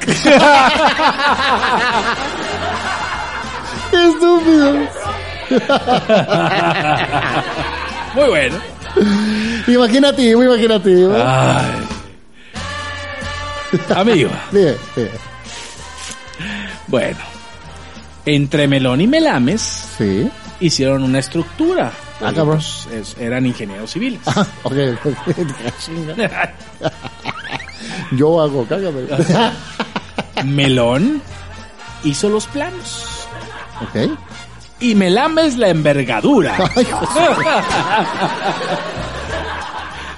Qué 3.93 4.07
estúpido. 4.07 4.73
Muy 8.15 8.25
bueno. 8.29 8.55
Imaginativo, 9.67 10.43
imaginativo. 10.43 11.13
Ay. 11.15 11.87
Amigo, 13.95 14.29
Bien, 14.51 14.75
bien. 14.95 15.09
bueno. 16.87 17.17
Entre 18.25 18.67
Melón 18.67 19.01
y 19.01 19.07
Melames 19.07 19.61
Sí. 19.97 20.29
hicieron 20.59 21.03
una 21.03 21.19
estructura. 21.19 21.91
Ah, 22.21 22.31
cabrón. 22.33 22.57
Pues, 22.59 22.87
es- 22.93 23.15
eran 23.19 23.45
ingenieros 23.45 23.91
civiles. 23.91 24.21
Ah, 24.27 24.45
ok. 24.63 24.73
Yo 28.11 28.41
hago, 28.41 28.65
cágame. 28.67 29.01
Melón 30.45 31.21
hizo 32.03 32.29
los 32.29 32.45
planos. 32.47 33.22
Ok. 33.83 34.11
Y 34.79 34.95
Melames 34.95 35.57
la 35.57 35.69
envergadura. 35.69 36.55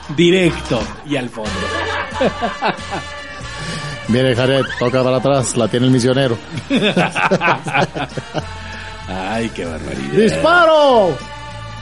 Directo 0.16 0.82
y 1.06 1.16
al 1.18 1.30
fondo. 1.30 1.52
Viene 4.08 4.36
Jared, 4.36 4.64
toca 4.78 5.04
para 5.04 5.18
atrás, 5.18 5.58
la 5.58 5.68
tiene 5.68 5.88
el 5.88 5.92
misionero. 5.92 6.38
Ay, 9.08 9.50
qué 9.50 9.66
barbaridad. 9.66 10.12
¡Disparo! 10.14 11.18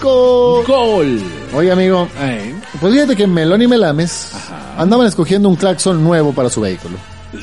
Gol. 0.02 0.66
Gol. 0.66 1.22
Oye, 1.54 1.72
amigo, 1.72 2.08
Ay. 2.20 2.56
pues 2.80 2.94
fíjate 2.94 3.16
que 3.16 3.28
Melón 3.28 3.62
y 3.62 3.68
Melames 3.68 4.32
andaban 4.78 5.08
escogiendo 5.08 5.48
un 5.50 5.56
claxon 5.56 6.04
nuevo 6.04 6.34
para 6.34 6.50
su 6.50 6.62
vehículo. 6.62 6.98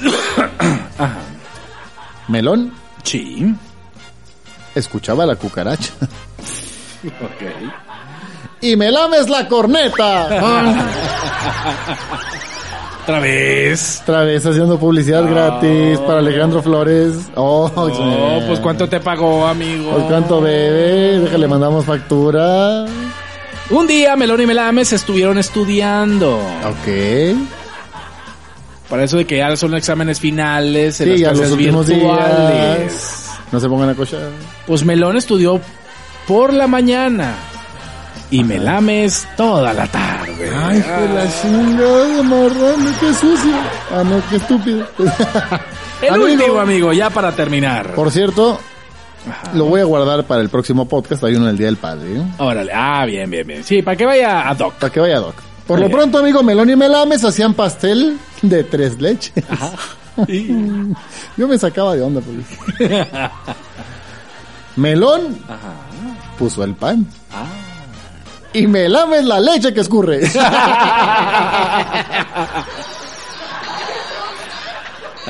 Melón 2.29 2.73
Sí. 3.03 3.55
Escuchaba 4.81 5.25
la 5.27 5.37
cucaracha. 5.37 5.93
Ok. 7.03 7.43
¡Y 8.61 8.77
Melames 8.77 9.31
la 9.31 9.49
corneta! 9.49 10.29
Otra 13.03 13.21
vez. 13.21 14.01
Otra 14.03 14.23
vez 14.25 14.45
haciendo 14.45 14.79
publicidad 14.79 15.25
gratis 15.29 15.99
para 16.01 16.19
Alejandro 16.21 16.63
Flores. 16.63 17.15
Oh, 17.37 17.71
Oh, 17.75 18.41
pues 18.47 18.61
cuánto 18.61 18.87
te 18.89 19.01
pagó, 19.01 19.47
amigo. 19.47 19.91
Pues 19.93 20.05
cuánto 20.05 20.41
bebe, 20.43 21.21
déjale, 21.21 21.49
mandamos 21.49 21.87
factura. 21.87 22.85
Un 23.71 23.87
día 23.87 24.15
Melón 24.17 24.43
y 24.43 24.47
Melames 24.47 24.93
estuvieron 24.93 25.39
estudiando. 25.39 26.37
Ok. 26.37 27.35
Para 28.91 29.05
eso 29.05 29.17
de 29.17 29.25
que 29.25 29.39
ya 29.39 29.57
son 29.57 29.75
exámenes 29.75 30.21
finales 30.21 31.01
en 31.01 31.17
Sí, 31.17 31.23
las 31.23 31.39
ya 31.39 31.43
los 31.45 31.53
últimos 31.53 31.87
virtuales. 31.87 32.91
días. 32.93 33.30
No 33.53 33.61
se 33.61 33.69
pongan 33.69 33.89
a 33.91 33.95
cochar. 33.95 34.31
Pues 34.67 34.85
Melón 34.85 35.17
estudió 35.17 35.61
por 36.27 36.53
la 36.53 36.67
mañana 36.67 37.35
y 38.31 38.45
Melames 38.45 39.27
toda 39.37 39.73
la 39.73 39.87
tarde. 39.89 40.51
Ay, 40.57 40.79
hijo 40.79 41.01
de 41.01 41.09
la 41.15 41.41
chingada, 41.43 42.23
marrano, 42.23 42.91
qué 43.01 43.13
sucio. 43.15 43.55
Ah, 43.93 44.05
no, 44.05 44.23
qué 44.31 44.37
estúpido. 44.37 44.87
El 46.03 46.15
Amigo. 46.15 46.31
último, 46.33 46.61
amigo, 46.61 46.93
ya 46.93 47.11
para 47.11 47.33
terminar. 47.33 47.95
Por 47.95 48.11
cierto, 48.11 48.59
lo 49.53 49.67
voy 49.67 49.81
a 49.81 49.85
guardar 49.85 50.25
para 50.25 50.41
el 50.41 50.49
próximo 50.49 50.89
podcast. 50.89 51.23
Hay 51.25 51.35
uno 51.35 51.49
el 51.51 51.59
Día 51.59 51.67
del 51.67 51.77
Padre. 51.77 52.17
¿eh? 52.17 52.23
Órale, 52.39 52.73
ah, 52.73 53.05
bien, 53.05 53.29
bien, 53.29 53.47
bien. 53.47 53.65
Sí, 53.65 53.83
para 53.83 53.97
que 53.99 54.07
vaya 54.07 54.49
a 54.49 54.55
Doc. 54.55 54.75
Para 54.77 54.91
que 54.91 54.99
vaya 55.01 55.19
Doc. 55.21 55.35
Por 55.67 55.79
lo 55.79 55.91
pronto, 55.91 56.19
amigo, 56.19 56.43
Melón 56.43 56.71
y 56.71 56.77
Melames 56.77 57.23
hacían 57.25 57.53
pastel 57.53 58.17
de 58.43 58.65
tres 58.65 58.99
leches. 59.01 59.45
Yo 61.37 61.49
me 61.49 61.59
sacaba 61.59 61.95
de 61.95 62.03
onda, 62.03 62.21
pues. 62.21 62.47
Melón 64.77 65.39
puso 66.39 66.65
el 66.65 66.75
pan. 66.75 67.07
Ah. 67.33 67.47
Y 68.53 68.67
Melames 68.67 69.25
la 69.25 69.39
leche 69.39 69.73
que 69.73 69.81
escurre. 69.81 70.21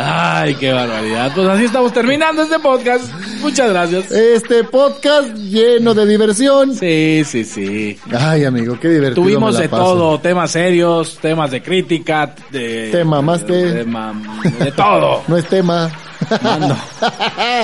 Ay, 0.02 0.54
qué 0.54 0.72
barbaridad. 0.72 1.32
Pues 1.34 1.46
así 1.48 1.64
estamos 1.64 1.92
terminando 1.92 2.42
este 2.42 2.58
podcast. 2.58 3.04
Muchas 3.40 3.68
gracias. 3.70 4.10
Este 4.10 4.64
podcast 4.64 5.34
lleno 5.34 5.92
de 5.94 6.06
diversión. 6.06 6.74
Sí, 6.74 7.22
sí, 7.24 7.44
sí. 7.44 7.98
Ay, 8.18 8.44
amigo, 8.44 8.78
qué 8.80 8.88
divertido. 8.88 9.22
Tuvimos 9.24 9.58
de 9.58 9.68
paso. 9.68 9.82
todo, 9.82 10.20
temas 10.20 10.50
serios, 10.50 11.18
temas 11.20 11.50
de 11.50 11.62
crítica, 11.62 12.34
de... 12.50 12.88
Tema 12.90 13.20
más 13.20 13.42
que- 13.44 13.52
tema- 13.72 14.14
de 14.58 14.72
todo. 14.72 15.22
No 15.28 15.36
es 15.36 15.44
tema. 15.46 15.90
Mando. 16.42 16.76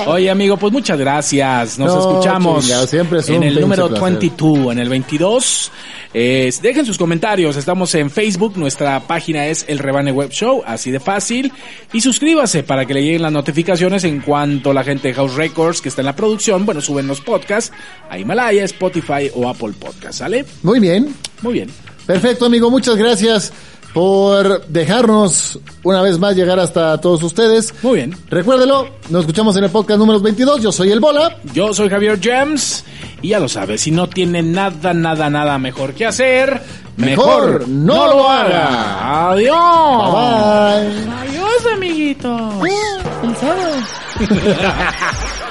Oye, 0.07 0.29
amigo, 0.29 0.57
pues 0.57 0.73
muchas 0.73 0.97
gracias. 0.97 1.77
Nos 1.79 1.93
No, 1.93 1.99
escuchamos 1.99 2.65
chingado, 2.65 2.87
siempre 2.87 3.19
es 3.19 3.29
en 3.29 3.43
el 3.43 3.59
número 3.59 3.87
placer. 3.87 4.03
22, 4.03 4.71
en 4.71 4.79
el 4.79 4.89
22. 4.89 5.71
Eh, 6.13 6.53
dejen 6.61 6.85
sus 6.85 6.97
comentarios. 6.97 7.55
Estamos 7.57 7.93
en 7.95 8.09
Facebook. 8.09 8.57
Nuestra 8.57 8.99
página 9.01 9.45
es 9.47 9.65
El 9.67 9.79
Rebane 9.79 10.11
Web 10.11 10.31
Show, 10.31 10.63
así 10.65 10.91
de 10.91 10.99
fácil. 10.99 11.51
Y 11.93 12.01
suscríbase 12.01 12.63
para 12.63 12.85
que 12.85 12.93
le 12.93 13.03
lleguen 13.03 13.21
las 13.21 13.31
notificaciones 13.31 14.03
en 14.03 14.21
cuanto 14.21 14.73
la 14.73 14.83
gente 14.83 15.09
de 15.09 15.13
House 15.13 15.35
Records, 15.35 15.81
que 15.81 15.89
está 15.89 16.01
en 16.01 16.07
la 16.07 16.15
producción, 16.15 16.65
bueno, 16.65 16.81
suben 16.81 17.07
los 17.07 17.21
podcasts 17.21 17.71
a 18.09 18.17
Himalaya, 18.17 18.63
Spotify 18.63 19.29
o 19.35 19.47
Apple 19.47 19.73
Podcasts. 19.79 20.17
¿Sale? 20.17 20.45
Muy 20.63 20.79
bien. 20.79 21.13
Muy 21.41 21.53
bien. 21.53 21.69
Perfecto, 22.05 22.45
amigo. 22.45 22.71
Muchas 22.71 22.95
gracias 22.95 23.51
por 23.97 24.63
dejarnos 24.67 25.57
una 25.81 26.03
vez 26.03 26.19
más 26.19 26.35
llegar 26.35 26.59
hasta 26.59 27.01
todos 27.01 27.23
ustedes. 27.23 27.73
Muy 27.81 27.95
bien. 27.95 28.15
Recuérdelo, 28.29 28.87
nos 29.09 29.21
escuchamos 29.21 29.57
en 29.57 29.63
el 29.63 29.71
podcast 29.71 29.97
número 29.97 30.19
22. 30.19 30.61
Yo 30.61 30.71
soy 30.71 30.91
el 30.91 30.99
Bola. 30.99 31.37
Yo 31.51 31.73
soy 31.73 31.89
Javier 31.89 32.19
James 32.21 32.85
y 33.23 33.29
ya 33.29 33.39
lo 33.39 33.49
sabes, 33.49 33.81
si 33.81 33.89
no 33.89 34.07
tiene 34.07 34.43
nada, 34.43 34.93
nada, 34.93 35.31
nada 35.31 35.57
mejor 35.57 35.95
que 35.95 36.05
hacer, 36.05 36.61
Mejor 36.97 37.61
mejor, 37.61 37.67
no 37.69 37.95
no, 37.95 38.07
lo 38.13 38.29
haga. 38.29 38.67
haga. 38.67 39.31
Adiós. 39.31 40.13
Bye. 40.13 41.11
Adiós, 41.29 41.65
amiguito. 41.73 42.51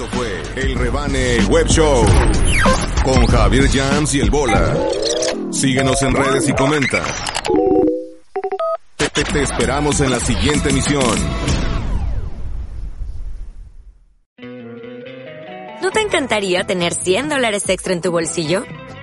Esto 0.00 0.16
fue 0.16 0.42
El 0.54 0.76
Rebane 0.76 1.38
Web 1.48 1.66
Show 1.66 2.06
con 3.02 3.26
Javier 3.26 3.68
Jams 3.68 4.14
y 4.14 4.20
el 4.20 4.30
Bola. 4.30 4.72
Síguenos 5.50 6.00
en 6.04 6.14
redes 6.14 6.48
y 6.48 6.52
comenta. 6.52 7.02
Te, 8.96 9.24
te- 9.24 9.42
esperamos 9.42 10.00
en 10.00 10.12
la 10.12 10.20
siguiente 10.20 10.68
emisión. 10.70 11.02
¿No 15.82 15.90
te 15.90 16.00
encantaría 16.00 16.62
tener 16.64 16.94
100 16.94 17.30
dólares 17.30 17.68
extra 17.68 17.92
en 17.92 18.00
tu 18.00 18.12
bolsillo? 18.12 18.62